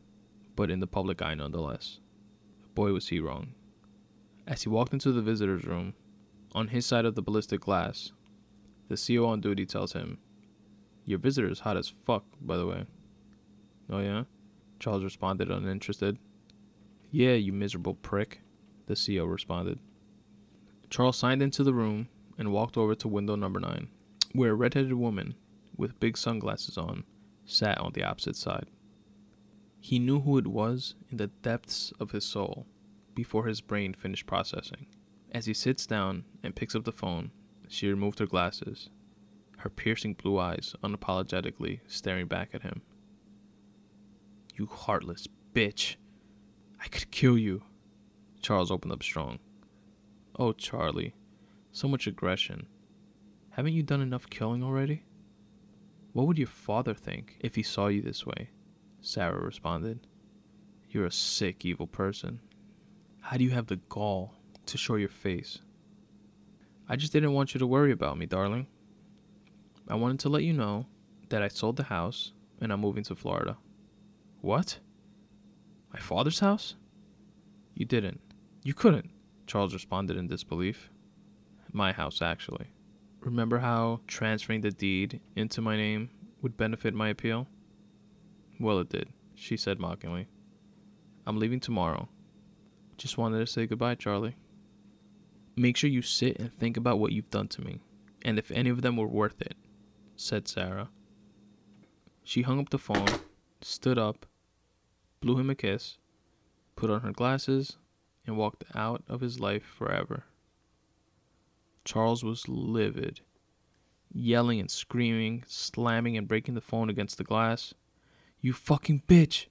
but 0.57 0.69
in 0.69 0.81
the 0.81 0.87
public 0.87 1.21
eye 1.21 1.33
nonetheless. 1.33 2.01
Boy, 2.75 2.91
was 2.91 3.07
he 3.07 3.21
wrong. 3.21 3.53
As 4.45 4.63
he 4.63 4.69
walked 4.69 4.91
into 4.91 5.13
the 5.13 5.21
visitor's 5.21 5.63
room, 5.63 5.93
on 6.53 6.69
his 6.69 6.85
side 6.85 7.05
of 7.05 7.15
the 7.15 7.21
ballistic 7.21 7.61
glass, 7.61 8.11
the 8.89 8.97
CO 8.97 9.25
on 9.25 9.41
duty 9.41 9.65
tells 9.65 9.93
him, 9.93 10.17
Your 11.05 11.19
visitor's 11.19 11.59
hot 11.59 11.77
as 11.77 11.89
fuck, 11.89 12.23
by 12.41 12.57
the 12.57 12.65
way. 12.65 12.85
Oh, 13.89 13.99
yeah? 13.99 14.23
Charles 14.79 15.03
responded 15.03 15.49
uninterested. 15.49 16.17
Yeah, 17.11 17.33
you 17.33 17.53
miserable 17.53 17.95
prick, 17.95 18.41
the 18.85 18.95
CO 18.95 19.25
responded. 19.25 19.79
Charles 20.89 21.17
signed 21.17 21.41
into 21.41 21.63
the 21.63 21.73
room 21.73 22.07
and 22.37 22.51
walked 22.51 22.77
over 22.77 22.95
to 22.95 23.07
window 23.07 23.35
number 23.35 23.59
nine, 23.59 23.89
where 24.33 24.51
a 24.51 24.55
red-headed 24.55 24.93
woman 24.93 25.35
with 25.75 25.99
big 25.99 26.17
sunglasses 26.17 26.77
on 26.77 27.03
sat 27.45 27.77
on 27.79 27.93
the 27.93 28.03
opposite 28.03 28.35
side. 28.35 28.67
He 29.79 29.99
knew 29.99 30.19
who 30.21 30.37
it 30.37 30.47
was 30.47 30.95
in 31.11 31.17
the 31.17 31.27
depths 31.27 31.93
of 31.99 32.11
his 32.11 32.25
soul 32.25 32.65
before 33.15 33.45
his 33.45 33.61
brain 33.61 33.93
finished 33.93 34.25
processing. 34.25 34.85
As 35.31 35.45
he 35.45 35.53
sits 35.53 35.85
down 35.85 36.23
and 36.43 36.55
picks 36.55 36.75
up 36.75 36.83
the 36.83 36.91
phone, 36.91 37.31
she 37.67 37.89
removed 37.89 38.19
her 38.19 38.25
glasses, 38.25 38.89
her 39.57 39.69
piercing 39.69 40.13
blue 40.13 40.39
eyes 40.39 40.75
unapologetically 40.83 41.81
staring 41.87 42.27
back 42.27 42.51
at 42.53 42.61
him. 42.61 42.81
You 44.55 44.67
heartless 44.67 45.27
bitch. 45.53 45.97
I 46.79 46.87
could 46.87 47.11
kill 47.11 47.37
you. 47.37 47.63
Charles 48.41 48.71
opened 48.71 48.93
up 48.93 49.03
strong. 49.03 49.39
Oh, 50.39 50.53
Charlie, 50.53 51.15
so 51.71 51.87
much 51.87 52.07
aggression. 52.07 52.67
Haven't 53.49 53.73
you 53.73 53.83
done 53.83 54.01
enough 54.01 54.29
killing 54.29 54.63
already? 54.63 55.03
What 56.13 56.27
would 56.27 56.37
your 56.37 56.47
father 56.47 56.93
think 56.93 57.37
if 57.39 57.55
he 57.55 57.63
saw 57.63 57.87
you 57.87 58.01
this 58.01 58.25
way? 58.25 58.49
Sarah 59.01 59.43
responded. 59.43 60.07
You're 60.89 61.05
a 61.05 61.11
sick, 61.11 61.65
evil 61.65 61.87
person. 61.87 62.39
How 63.19 63.37
do 63.37 63.43
you 63.43 63.51
have 63.51 63.67
the 63.67 63.75
gall 63.75 64.36
to 64.67 64.77
show 64.77 64.95
your 64.95 65.09
face? 65.09 65.59
I 66.89 66.95
just 66.95 67.11
didn't 67.11 67.33
want 67.33 67.53
you 67.53 67.59
to 67.59 67.67
worry 67.67 67.91
about 67.91 68.17
me, 68.17 68.25
darling. 68.25 68.67
I 69.89 69.95
wanted 69.95 70.19
to 70.21 70.29
let 70.29 70.43
you 70.43 70.53
know 70.53 70.85
that 71.29 71.41
I 71.41 71.47
sold 71.47 71.75
the 71.75 71.83
house 71.83 72.31
and 72.61 72.71
I'm 72.71 72.79
moving 72.79 73.03
to 73.05 73.15
Florida. 73.15 73.57
What? 74.41 74.79
My 75.93 75.99
father's 75.99 76.39
house? 76.39 76.75
You 77.73 77.85
didn't. 77.85 78.19
You 78.63 78.73
couldn't. 78.73 79.09
Charles 79.45 79.73
responded 79.73 80.17
in 80.17 80.27
disbelief. 80.27 80.89
My 81.71 81.91
house, 81.91 82.21
actually. 82.21 82.67
Remember 83.21 83.59
how 83.59 84.01
transferring 84.07 84.61
the 84.61 84.71
deed 84.71 85.19
into 85.35 85.61
my 85.61 85.75
name 85.75 86.09
would 86.41 86.57
benefit 86.57 86.93
my 86.93 87.09
appeal? 87.09 87.47
Well, 88.59 88.79
it 88.79 88.89
did, 88.89 89.09
she 89.35 89.57
said 89.57 89.79
mockingly. 89.79 90.27
I'm 91.25 91.37
leaving 91.37 91.59
tomorrow. 91.59 92.07
Just 92.97 93.17
wanted 93.17 93.39
to 93.39 93.47
say 93.47 93.67
goodbye, 93.67 93.95
Charlie. 93.95 94.35
Make 95.59 95.75
sure 95.75 95.89
you 95.89 96.03
sit 96.03 96.39
and 96.39 96.53
think 96.53 96.77
about 96.77 96.99
what 96.99 97.13
you've 97.13 97.31
done 97.31 97.47
to 97.47 97.61
me, 97.63 97.79
and 98.21 98.37
if 98.37 98.51
any 98.51 98.69
of 98.69 98.83
them 98.83 98.95
were 98.95 99.07
worth 99.07 99.41
it, 99.41 99.57
said 100.15 100.47
Sarah. 100.47 100.89
She 102.23 102.43
hung 102.43 102.59
up 102.59 102.69
the 102.69 102.77
phone, 102.77 103.07
stood 103.61 103.97
up, 103.97 104.27
blew 105.19 105.39
him 105.39 105.49
a 105.49 105.55
kiss, 105.55 105.97
put 106.75 106.91
on 106.91 107.01
her 107.01 107.11
glasses, 107.11 107.77
and 108.27 108.37
walked 108.37 108.65
out 108.75 109.03
of 109.07 109.21
his 109.21 109.39
life 109.39 109.63
forever. 109.63 110.25
Charles 111.83 112.23
was 112.23 112.47
livid, 112.47 113.21
yelling 114.13 114.59
and 114.59 114.69
screaming, 114.69 115.43
slamming 115.47 116.15
and 116.17 116.27
breaking 116.27 116.53
the 116.53 116.61
phone 116.61 116.87
against 116.87 117.17
the 117.17 117.23
glass. 117.23 117.73
You 118.41 118.53
fucking 118.53 119.01
bitch! 119.07 119.47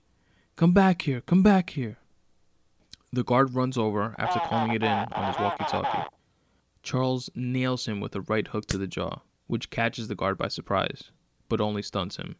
Come 0.54 0.72
back 0.72 1.02
here! 1.02 1.20
Come 1.20 1.42
back 1.42 1.70
here! 1.70 1.98
The 3.12 3.24
guard 3.24 3.54
runs 3.54 3.78
over 3.78 4.14
after 4.18 4.40
calling 4.40 4.72
it 4.72 4.82
in 4.82 4.88
on 4.88 5.32
his 5.32 5.40
walkie 5.40 5.64
talkie. 5.64 6.08
Charles 6.82 7.30
nails 7.34 7.86
him 7.86 8.00
with 8.00 8.14
a 8.14 8.20
right 8.20 8.46
hook 8.46 8.66
to 8.66 8.78
the 8.78 8.86
jaw, 8.86 9.20
which 9.46 9.70
catches 9.70 10.08
the 10.08 10.14
guard 10.14 10.38
by 10.38 10.48
surprise, 10.48 11.10
but 11.48 11.60
only 11.60 11.82
stuns 11.82 12.16
him. 12.16 12.36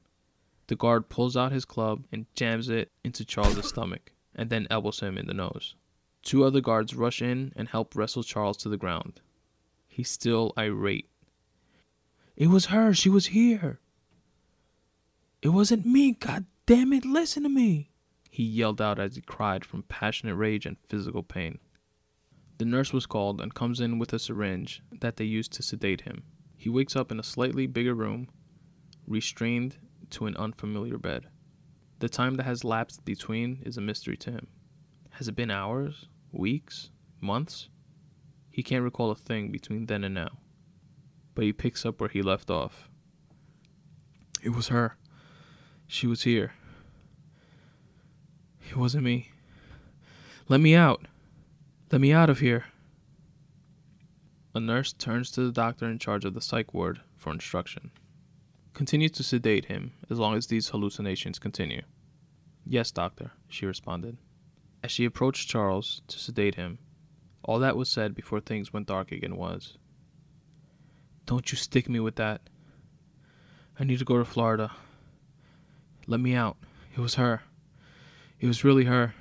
The 0.68 0.76
guard 0.76 1.08
pulls 1.08 1.36
out 1.36 1.52
his 1.52 1.64
club 1.64 2.04
and 2.12 2.26
jams 2.34 2.68
it 2.68 2.90
into 3.04 3.24
Charles's 3.24 3.68
stomach, 3.68 4.12
and 4.34 4.50
then 4.50 4.66
elbows 4.70 5.00
him 5.00 5.16
in 5.16 5.26
the 5.26 5.34
nose. 5.34 5.74
Two 6.22 6.44
other 6.44 6.60
guards 6.60 6.94
rush 6.94 7.22
in 7.22 7.52
and 7.54 7.68
help 7.68 7.94
wrestle 7.94 8.24
Charles 8.24 8.56
to 8.58 8.68
the 8.68 8.76
ground. 8.76 9.20
He's 9.86 10.10
still 10.10 10.52
irate. 10.58 11.08
It 12.36 12.48
was 12.48 12.66
her. 12.66 12.92
She 12.92 13.08
was 13.08 13.26
here. 13.26 13.80
It 15.40 15.50
wasn't 15.50 15.86
me. 15.86 16.12
God 16.12 16.44
damn 16.66 16.92
it. 16.92 17.04
Listen 17.04 17.44
to 17.44 17.48
me. 17.48 17.90
He 18.36 18.42
yelled 18.42 18.82
out 18.82 18.98
as 18.98 19.16
he 19.16 19.22
cried 19.22 19.64
from 19.64 19.84
passionate 19.84 20.34
rage 20.34 20.66
and 20.66 20.76
physical 20.78 21.22
pain. 21.22 21.58
The 22.58 22.66
nurse 22.66 22.92
was 22.92 23.06
called 23.06 23.40
and 23.40 23.54
comes 23.54 23.80
in 23.80 23.98
with 23.98 24.12
a 24.12 24.18
syringe 24.18 24.82
that 25.00 25.16
they 25.16 25.24
use 25.24 25.48
to 25.48 25.62
sedate 25.62 26.02
him. 26.02 26.22
He 26.54 26.68
wakes 26.68 26.94
up 26.94 27.10
in 27.10 27.18
a 27.18 27.22
slightly 27.22 27.66
bigger 27.66 27.94
room, 27.94 28.28
restrained 29.06 29.78
to 30.10 30.26
an 30.26 30.36
unfamiliar 30.36 30.98
bed. 30.98 31.28
The 32.00 32.10
time 32.10 32.34
that 32.34 32.42
has 32.42 32.62
lapsed 32.62 33.06
between 33.06 33.62
is 33.64 33.78
a 33.78 33.80
mystery 33.80 34.18
to 34.18 34.32
him. 34.32 34.48
Has 35.12 35.28
it 35.28 35.34
been 35.34 35.50
hours? 35.50 36.04
weeks, 36.30 36.90
months. 37.22 37.70
He 38.50 38.62
can't 38.62 38.84
recall 38.84 39.10
a 39.10 39.14
thing 39.14 39.50
between 39.50 39.86
then 39.86 40.04
and 40.04 40.14
now. 40.14 40.36
But 41.34 41.44
he 41.44 41.54
picks 41.54 41.86
up 41.86 42.02
where 42.02 42.10
he 42.10 42.20
left 42.20 42.50
off. 42.50 42.90
It 44.42 44.50
was 44.50 44.68
her. 44.68 44.98
She 45.86 46.06
was 46.06 46.24
here. 46.24 46.52
It 48.76 48.80
wasn't 48.80 49.04
me. 49.04 49.30
Let 50.50 50.60
me 50.60 50.74
out. 50.74 51.06
Let 51.90 51.98
me 51.98 52.12
out 52.12 52.28
of 52.28 52.40
here. 52.40 52.66
A 54.54 54.60
nurse 54.60 54.92
turns 54.92 55.30
to 55.30 55.40
the 55.40 55.50
doctor 55.50 55.86
in 55.86 55.98
charge 55.98 56.26
of 56.26 56.34
the 56.34 56.42
psych 56.42 56.74
ward 56.74 57.00
for 57.16 57.32
instruction. 57.32 57.90
Continue 58.74 59.08
to 59.08 59.22
sedate 59.22 59.64
him 59.64 59.92
as 60.10 60.18
long 60.18 60.36
as 60.36 60.46
these 60.46 60.68
hallucinations 60.68 61.38
continue. 61.38 61.80
Yes, 62.66 62.90
doctor, 62.90 63.30
she 63.48 63.64
responded. 63.64 64.18
As 64.84 64.90
she 64.90 65.06
approached 65.06 65.48
Charles 65.48 66.02
to 66.08 66.18
sedate 66.18 66.56
him, 66.56 66.78
all 67.44 67.58
that 67.60 67.78
was 67.78 67.88
said 67.88 68.14
before 68.14 68.40
things 68.40 68.74
went 68.74 68.88
dark 68.88 69.10
again 69.10 69.36
was 69.36 69.78
Don't 71.24 71.50
you 71.50 71.56
stick 71.56 71.88
me 71.88 71.98
with 71.98 72.16
that. 72.16 72.42
I 73.80 73.84
need 73.84 74.00
to 74.00 74.04
go 74.04 74.18
to 74.18 74.24
Florida. 74.26 74.70
Let 76.06 76.20
me 76.20 76.34
out. 76.34 76.58
It 76.94 77.00
was 77.00 77.14
her. 77.14 77.40
It 78.38 78.46
was 78.46 78.64
really 78.64 78.84
her. 78.84 79.14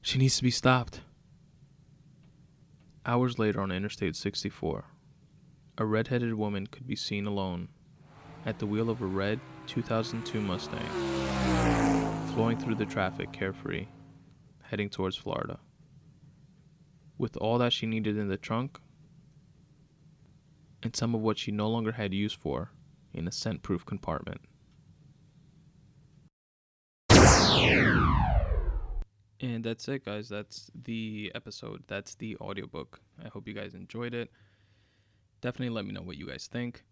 She 0.00 0.18
needs 0.18 0.36
to 0.36 0.44
be 0.44 0.50
stopped. 0.50 1.00
Hours 3.04 3.38
later 3.38 3.60
on 3.60 3.72
Interstate 3.72 4.14
64, 4.14 4.84
a 5.78 5.84
red-headed 5.84 6.34
woman 6.34 6.66
could 6.66 6.86
be 6.86 6.94
seen 6.94 7.26
alone 7.26 7.68
at 8.46 8.58
the 8.58 8.66
wheel 8.66 8.90
of 8.90 9.02
a 9.02 9.06
red 9.06 9.40
2002 9.66 10.40
Mustang, 10.40 10.86
flowing 12.32 12.58
through 12.58 12.76
the 12.76 12.86
traffic 12.86 13.32
carefree 13.32 13.86
heading 14.62 14.88
towards 14.88 15.16
Florida. 15.16 15.58
With 17.16 17.36
all 17.38 17.58
that 17.58 17.72
she 17.72 17.86
needed 17.86 18.16
in 18.16 18.28
the 18.28 18.36
trunk, 18.36 18.78
and 20.82 20.94
some 20.94 21.14
of 21.14 21.22
what 21.22 21.38
she 21.38 21.50
no 21.50 21.68
longer 21.68 21.92
had 21.92 22.14
use 22.14 22.34
for 22.34 22.70
in 23.12 23.26
a 23.26 23.32
scent 23.32 23.62
proof 23.62 23.84
compartment. 23.84 24.40
And 29.40 29.62
that's 29.62 29.86
it, 29.88 30.04
guys. 30.04 30.28
That's 30.28 30.68
the 30.84 31.30
episode. 31.34 31.82
That's 31.86 32.14
the 32.16 32.36
audiobook. 32.40 33.00
I 33.24 33.28
hope 33.28 33.46
you 33.46 33.54
guys 33.54 33.74
enjoyed 33.74 34.12
it. 34.14 34.32
Definitely 35.40 35.70
let 35.70 35.86
me 35.86 35.92
know 35.92 36.02
what 36.02 36.16
you 36.16 36.26
guys 36.26 36.48
think. 36.50 36.82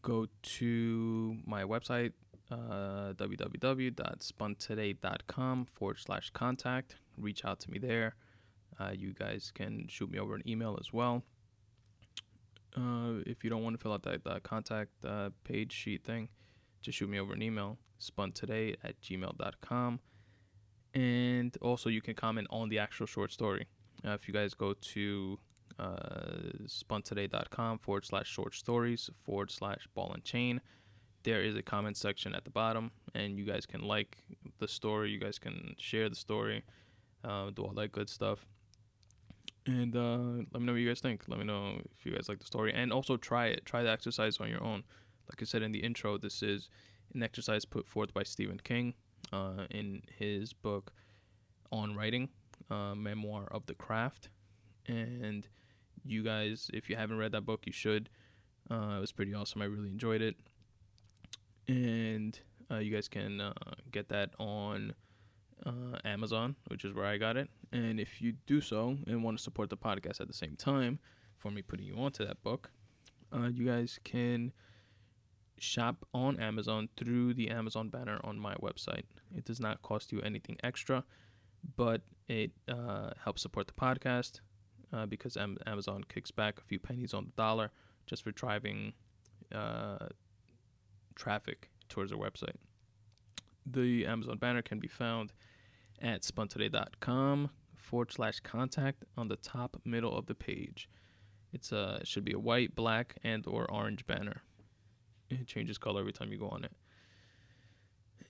Go 0.00 0.26
to 0.42 1.36
my 1.44 1.64
website, 1.64 2.14
uh, 2.50 3.12
www.spuntoday.com 3.14 5.66
forward 5.66 5.98
slash 5.98 6.30
contact. 6.30 6.96
Reach 7.18 7.44
out 7.44 7.60
to 7.60 7.70
me 7.70 7.78
there. 7.78 8.14
Uh, 8.80 8.92
you 8.94 9.12
guys 9.12 9.52
can 9.54 9.86
shoot 9.88 10.10
me 10.10 10.18
over 10.18 10.34
an 10.34 10.48
email 10.48 10.78
as 10.80 10.94
well. 10.94 11.22
Uh, 12.76 13.20
if 13.26 13.42
you 13.42 13.50
don't 13.50 13.62
want 13.62 13.76
to 13.76 13.82
fill 13.82 13.92
out 13.92 14.02
that, 14.02 14.22
that 14.24 14.42
contact 14.42 14.90
uh, 15.04 15.30
page 15.44 15.72
sheet 15.72 16.04
thing, 16.04 16.28
just 16.82 16.98
shoot 16.98 17.08
me 17.08 17.18
over 17.18 17.32
an 17.32 17.42
email, 17.42 17.78
spuntoday 18.00 18.76
at 18.84 19.00
gmail.com. 19.00 19.98
And 20.96 21.54
also, 21.60 21.90
you 21.90 22.00
can 22.00 22.14
comment 22.14 22.46
on 22.48 22.70
the 22.70 22.78
actual 22.78 23.04
short 23.04 23.30
story. 23.30 23.66
Uh, 24.02 24.12
if 24.12 24.26
you 24.26 24.32
guys 24.32 24.54
go 24.54 24.72
to 24.72 25.38
uh, 25.78 25.92
spuntoday.com 26.64 27.80
forward 27.80 28.06
slash 28.06 28.26
short 28.26 28.54
stories 28.54 29.10
forward 29.22 29.50
slash 29.50 29.86
ball 29.94 30.10
and 30.14 30.24
chain, 30.24 30.58
there 31.22 31.42
is 31.42 31.54
a 31.54 31.60
comment 31.60 31.98
section 31.98 32.34
at 32.34 32.44
the 32.44 32.50
bottom, 32.50 32.92
and 33.14 33.38
you 33.38 33.44
guys 33.44 33.66
can 33.66 33.82
like 33.82 34.16
the 34.58 34.66
story, 34.66 35.10
you 35.10 35.20
guys 35.20 35.38
can 35.38 35.74
share 35.76 36.08
the 36.08 36.16
story, 36.16 36.64
uh, 37.24 37.50
do 37.50 37.62
all 37.62 37.74
that 37.74 37.92
good 37.92 38.08
stuff. 38.08 38.46
And 39.66 39.94
uh, 39.94 40.44
let 40.50 40.60
me 40.60 40.64
know 40.64 40.72
what 40.72 40.80
you 40.80 40.88
guys 40.88 41.00
think. 41.00 41.24
Let 41.28 41.38
me 41.38 41.44
know 41.44 41.78
if 41.98 42.06
you 42.06 42.12
guys 42.12 42.30
like 42.30 42.38
the 42.38 42.46
story, 42.46 42.72
and 42.72 42.90
also 42.90 43.18
try 43.18 43.48
it. 43.48 43.66
Try 43.66 43.82
the 43.82 43.90
exercise 43.90 44.38
on 44.38 44.48
your 44.48 44.64
own. 44.64 44.82
Like 45.28 45.42
I 45.42 45.44
said 45.44 45.60
in 45.60 45.72
the 45.72 45.80
intro, 45.80 46.16
this 46.16 46.42
is 46.42 46.70
an 47.12 47.22
exercise 47.22 47.66
put 47.66 47.86
forth 47.86 48.14
by 48.14 48.22
Stephen 48.22 48.60
King 48.64 48.94
uh, 49.32 49.66
in 49.70 50.02
his 50.18 50.52
book 50.52 50.92
on 51.72 51.94
writing, 51.94 52.28
uh, 52.70 52.94
memoir 52.94 53.48
of 53.50 53.66
the 53.66 53.74
craft. 53.74 54.28
And 54.86 55.46
you 56.04 56.22
guys, 56.22 56.70
if 56.72 56.88
you 56.88 56.96
haven't 56.96 57.18
read 57.18 57.32
that 57.32 57.42
book, 57.46 57.62
you 57.66 57.72
should. 57.72 58.08
Uh, 58.70 58.94
it 58.96 59.00
was 59.00 59.12
pretty 59.12 59.34
awesome. 59.34 59.62
I 59.62 59.66
really 59.66 59.88
enjoyed 59.88 60.22
it 60.22 60.36
and 61.68 62.38
uh, 62.70 62.78
you 62.78 62.92
guys 62.92 63.08
can 63.08 63.40
uh, 63.40 63.52
get 63.90 64.08
that 64.08 64.30
on 64.38 64.94
uh, 65.64 65.98
Amazon, 66.04 66.56
which 66.68 66.84
is 66.84 66.92
where 66.92 67.06
I 67.06 67.16
got 67.16 67.36
it. 67.36 67.48
And 67.72 67.98
if 68.00 68.20
you 68.20 68.34
do 68.46 68.60
so 68.60 68.96
and 69.06 69.22
want 69.22 69.38
to 69.38 69.42
support 69.42 69.70
the 69.70 69.76
podcast 69.76 70.20
at 70.20 70.28
the 70.28 70.34
same 70.34 70.56
time 70.56 70.98
for 71.38 71.50
me 71.50 71.62
putting 71.62 71.86
you 71.86 71.96
onto 71.96 72.24
that 72.26 72.42
book, 72.42 72.70
you 73.52 73.66
guys 73.66 73.98
can 74.02 74.50
shop 75.58 76.06
on 76.14 76.40
Amazon 76.40 76.88
through 76.96 77.34
the 77.34 77.50
Amazon 77.50 77.88
banner 77.90 78.18
on 78.24 78.38
my 78.38 78.54
website. 78.56 79.04
It 79.34 79.44
does 79.44 79.60
not 79.60 79.82
cost 79.82 80.12
you 80.12 80.20
anything 80.20 80.56
extra, 80.62 81.04
but 81.76 82.02
it 82.28 82.52
uh, 82.68 83.10
helps 83.22 83.42
support 83.42 83.66
the 83.66 83.72
podcast 83.72 84.40
uh, 84.92 85.06
because 85.06 85.36
Amazon 85.66 86.04
kicks 86.08 86.30
back 86.30 86.58
a 86.58 86.64
few 86.64 86.78
pennies 86.78 87.14
on 87.14 87.26
the 87.26 87.32
dollar 87.32 87.70
just 88.06 88.22
for 88.22 88.30
driving 88.32 88.92
traffic 91.14 91.70
towards 91.88 92.12
our 92.12 92.18
website. 92.18 92.56
The 93.64 94.06
Amazon 94.06 94.38
banner 94.38 94.62
can 94.62 94.78
be 94.78 94.88
found 94.88 95.32
at 96.00 96.22
spuntoday.com 96.22 97.50
forward 97.76 98.12
slash 98.12 98.40
contact 98.40 99.04
on 99.16 99.28
the 99.28 99.36
top 99.36 99.80
middle 99.84 100.16
of 100.16 100.26
the 100.26 100.34
page. 100.34 100.88
It's 101.52 101.72
a 101.72 101.98
it 102.00 102.06
should 102.06 102.24
be 102.24 102.32
a 102.32 102.38
white, 102.38 102.74
black, 102.74 103.16
and 103.24 103.46
or 103.46 103.70
orange 103.70 104.06
banner. 104.06 104.42
It 105.30 105.46
changes 105.46 105.78
color 105.78 106.00
every 106.00 106.12
time 106.12 106.30
you 106.30 106.38
go 106.38 106.48
on 106.48 106.64
it. 106.64 106.72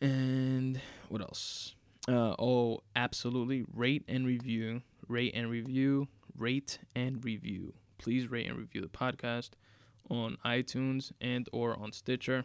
And 0.01 0.81
what 1.09 1.21
else? 1.21 1.75
Uh, 2.09 2.35
oh, 2.39 2.81
absolutely. 2.95 3.65
Rate 3.73 4.05
and 4.09 4.27
review. 4.27 4.83
Rate 5.09 5.35
and 5.35 5.51
review. 5.51 6.09
Rate 6.37 6.79
and 6.95 7.25
review. 7.25 7.75
Please 7.99 8.31
rate 8.31 8.47
and 8.47 8.59
review 8.59 8.81
the 8.81 8.89
podcast 8.89 9.51
on 10.11 10.37
iTunes 10.45 11.13
and 11.21 11.49
or 11.53 11.77
on 11.79 11.93
Stitcher 11.93 12.45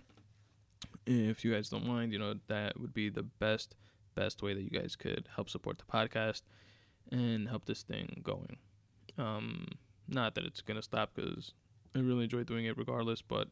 if 1.05 1.43
you 1.43 1.53
guys 1.53 1.69
don't 1.69 1.85
mind, 1.85 2.13
you 2.13 2.19
know, 2.19 2.35
that 2.47 2.79
would 2.79 2.93
be 2.93 3.09
the 3.09 3.23
best, 3.23 3.75
best 4.15 4.41
way 4.41 4.53
that 4.53 4.61
you 4.61 4.69
guys 4.69 4.95
could 4.95 5.27
help 5.35 5.49
support 5.49 5.77
the 5.77 5.85
podcast 5.85 6.41
and 7.11 7.47
help 7.49 7.65
this 7.65 7.83
thing 7.83 8.21
going. 8.23 8.57
Um, 9.17 9.67
not 10.07 10.35
that 10.35 10.45
it's 10.45 10.61
gonna 10.61 10.81
stop 10.81 11.11
because 11.15 11.53
I 11.95 11.99
really 11.99 12.23
enjoy 12.23 12.43
doing 12.43 12.65
it 12.65 12.77
regardless, 12.77 13.21
but 13.21 13.47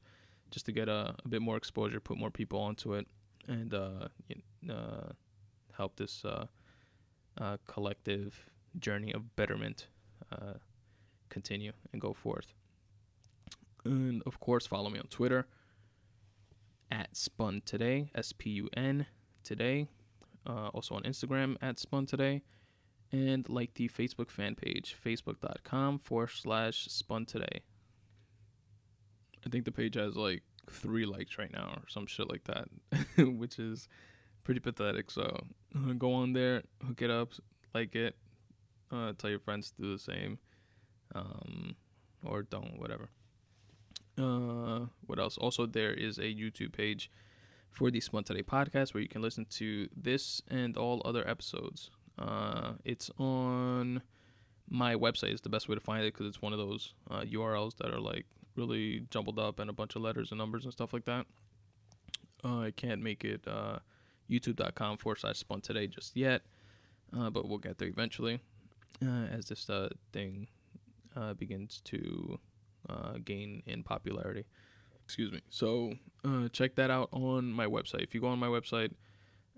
just 0.52 0.66
to 0.68 0.72
get 0.72 0.89
a, 0.89 1.16
a 1.24 1.28
bit 1.28 1.41
more 1.41 1.58
exposure, 1.58 2.00
put 2.00 2.18
more 2.18 2.32
people 2.32 2.60
onto 2.60 2.93
it, 2.93 3.08
and 3.47 3.73
uh, 3.73 4.07
uh, 4.69 5.11
help 5.75 5.95
this 5.95 6.23
uh, 6.25 6.45
uh, 7.39 7.57
collective 7.67 8.49
journey 8.77 9.13
of 9.13 9.35
betterment 9.35 9.87
uh, 10.31 10.53
continue 11.29 11.71
and 11.93 12.01
go 12.01 12.13
forth. 12.13 12.53
And 13.85 14.21
of 14.25 14.39
course, 14.39 14.67
follow 14.67 14.89
me 14.89 14.99
on 14.99 15.07
Twitter 15.07 15.47
at 16.91 17.15
Spun 17.15 17.61
Today, 17.65 18.11
S 18.13 18.33
P 18.33 18.49
U 18.51 18.69
N 18.75 19.05
Today. 19.43 19.87
Also 20.45 20.95
on 20.95 21.03
Instagram 21.03 21.55
at 21.61 21.77
Spun 21.77 22.05
Today. 22.07 22.41
And 23.11 23.47
like 23.49 23.73
the 23.75 23.87
Facebook 23.89 24.29
fan 24.29 24.55
page, 24.55 24.95
facebook.com 25.03 25.99
forward 25.99 26.31
slash 26.31 26.87
Spun 26.89 27.25
Today. 27.25 27.61
I 29.45 29.49
think 29.49 29.65
the 29.65 29.71
page 29.71 29.95
has 29.95 30.15
like 30.15 30.43
three 30.70 31.05
likes 31.05 31.38
right 31.38 31.51
now 31.51 31.74
or 31.76 31.84
some 31.88 32.05
shit 32.05 32.30
like 32.30 32.43
that, 32.45 32.67
which 33.38 33.59
is 33.59 33.88
pretty 34.43 34.59
pathetic. 34.59 35.11
So 35.11 35.45
uh, 35.76 35.93
go 35.93 36.13
on 36.13 36.34
there, 36.34 36.63
hook 36.86 37.01
it 37.01 37.11
up, 37.11 37.34
like 37.74 37.95
it, 37.95 38.15
uh, 38.91 39.13
tell 39.17 39.30
your 39.30 39.39
friends 39.39 39.72
to 39.72 39.82
do 39.82 39.93
the 39.93 39.99
same, 39.99 40.39
um, 41.15 41.76
or 42.26 42.43
don't, 42.43 42.80
whatever. 42.80 43.09
Uh, 44.17 44.88
what 45.05 45.20
else? 45.20 45.38
Also, 45.38 45.65
there 45.65 45.93
is 45.93 46.17
a 46.17 46.24
YouTube 46.24 46.74
page 46.74 47.09
for 47.72 47.89
the 47.91 47.99
Spun 47.99 48.24
Today 48.24 48.41
podcast 48.41 48.93
where 48.93 49.01
you 49.01 49.07
can 49.07 49.22
listen 49.22 49.45
to 49.51 49.88
this 49.95 50.41
and 50.49 50.76
all 50.76 51.01
other 51.05 51.28
episodes. 51.28 51.89
Uh, 52.17 52.74
it's 52.84 53.09
on 53.17 54.01
my 54.70 54.95
website. 54.95 55.34
Is 55.34 55.41
the 55.41 55.49
best 55.49 55.70
way 55.70 55.76
to 55.76 55.82
find 55.82 56.03
it 56.03 56.13
because 56.13 56.28
it's 56.28 56.41
one 56.41 56.51
of 56.51 56.59
those 56.59 56.93
uh, 57.09 57.22
URLs 57.22 57.78
that 57.78 57.93
are 57.93 57.99
like 57.99 58.26
really 58.56 59.06
jumbled 59.10 59.39
up 59.39 59.60
and 59.60 59.70
a 59.70 59.74
bunch 59.74 59.95
of 59.95 60.02
letters 60.02 60.32
and 60.32 60.38
numbers 60.38 60.64
and 60.64 60.74
stuff 60.74 60.93
like 60.93 61.06
that. 61.06 61.26
Uh, 62.43 62.60
I 62.60 62.72
can't 62.72 63.02
make 63.02 63.26
it 63.26 63.41
uh, 63.47 63.80
youtube.com 64.30 64.97
forward 64.97 65.20
slash 65.20 65.38
spun 65.38 65.62
today 65.62 65.88
just 65.88 66.16
yet, 66.16 66.41
uh, 67.18 67.30
but 67.30 67.47
we'll 67.47 67.58
get 67.58 67.78
there 67.78 67.88
eventually 67.88 68.39
uh, 69.04 69.26
as 69.32 69.45
this 69.45 69.70
uh, 69.70 69.89
thing 70.14 70.47
uh, 71.16 71.34
begins 71.34 71.82
to 71.86 72.39
gain 73.24 73.62
in 73.68 73.84
popularity. 73.84 74.45
Excuse 75.04 75.32
me. 75.32 75.41
So 75.50 75.93
check 76.52 76.76
that 76.76 76.89
out 76.89 77.10
on 77.12 77.52
my 77.52 77.66
website. 77.66 78.02
If 78.04 78.16
you 78.16 78.22
go 78.22 78.28
on 78.28 78.39
my 78.39 78.47
website, 78.47 78.91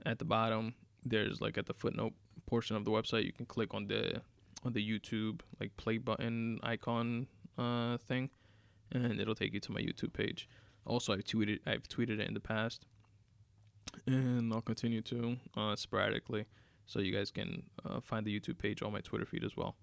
at 0.05 0.17
the 0.17 0.25
bottom 0.25 0.73
there's 1.05 1.39
like 1.39 1.57
at 1.57 1.65
the 1.65 1.73
footnote 1.73 2.13
portion 2.45 2.75
of 2.75 2.83
the 2.83 2.91
website, 2.91 3.25
you 3.25 3.31
can 3.31 3.45
click 3.45 3.73
on 3.73 3.87
the 3.87 4.21
on 4.65 4.73
the 4.73 4.85
YouTube 4.85 5.41
like 5.59 5.75
play 5.77 5.97
button 5.97 6.59
icon 6.63 7.27
thing, 8.07 8.29
and 8.91 9.19
it'll 9.19 9.35
take 9.35 9.53
you 9.53 9.59
to 9.61 9.71
my 9.71 9.81
YouTube 9.81 10.13
page. 10.13 10.47
Also, 10.85 11.13
I've 11.13 11.23
tweeted 11.23 11.59
I've 11.65 11.87
tweeted 11.87 12.19
it 12.19 12.27
in 12.27 12.33
the 12.33 12.39
past, 12.39 12.85
and 14.07 14.53
I'll 14.53 14.61
continue 14.61 15.01
to 15.03 15.37
uh, 15.55 15.75
sporadically, 15.75 16.45
so 16.85 16.99
you 16.99 17.13
guys 17.13 17.31
can 17.31 17.63
uh, 17.85 17.99
find 17.99 18.25
the 18.25 18.39
YouTube 18.39 18.57
page 18.57 18.81
on 18.81 18.91
my 18.91 19.01
Twitter 19.01 19.25
feed 19.25 19.43
as 19.43 19.55
well. 19.55 19.75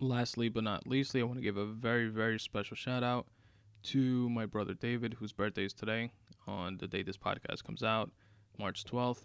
lastly 0.00 0.48
but 0.48 0.64
not 0.64 0.86
leastly, 0.86 1.20
I 1.20 1.24
want 1.24 1.38
to 1.38 1.42
give 1.42 1.56
a 1.56 1.66
very, 1.66 2.08
very 2.08 2.38
special 2.38 2.76
shout 2.76 3.02
out 3.02 3.26
to 3.84 4.28
my 4.28 4.46
brother 4.46 4.74
David, 4.74 5.14
whose 5.14 5.32
birthday 5.32 5.64
is 5.64 5.72
today 5.72 6.10
on 6.46 6.78
the 6.78 6.86
day 6.86 7.02
this 7.02 7.16
podcast 7.16 7.64
comes 7.64 7.82
out, 7.82 8.10
March 8.58 8.84
12th. 8.84 9.22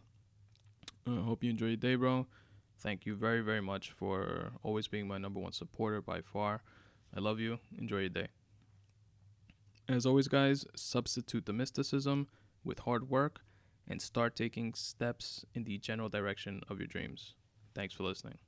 I 1.08 1.12
uh, 1.12 1.22
hope 1.22 1.44
you 1.44 1.50
enjoy 1.50 1.68
your 1.68 1.76
day, 1.78 1.96
bro. 1.96 2.28
Thank 2.82 3.06
you 3.06 3.16
very, 3.16 3.42
very 3.42 3.62
much 3.62 3.92
for 3.92 4.54
always 4.64 4.88
being 4.88 5.08
my 5.08 5.20
number 5.20 5.40
one 5.40 5.52
supporter 5.52 6.02
by 6.02 6.22
far. 6.22 6.64
I 7.16 7.20
love 7.20 7.40
you. 7.40 7.60
Enjoy 7.78 8.00
your 8.00 8.10
day. 8.10 8.30
As 9.88 10.06
always, 10.06 10.28
guys, 10.28 10.66
substitute 10.76 11.46
the 11.46 11.54
mysticism 11.54 12.28
with 12.64 12.80
hard 12.80 13.08
work 13.08 13.42
and 13.88 14.02
start 14.02 14.36
taking 14.36 14.74
steps 14.74 15.46
in 15.54 15.64
the 15.66 15.78
general 15.78 16.10
direction 16.10 16.62
of 16.70 16.80
your 16.80 16.88
dreams. 16.88 17.36
Thanks 17.76 17.94
for 17.94 18.04
listening. 18.04 18.40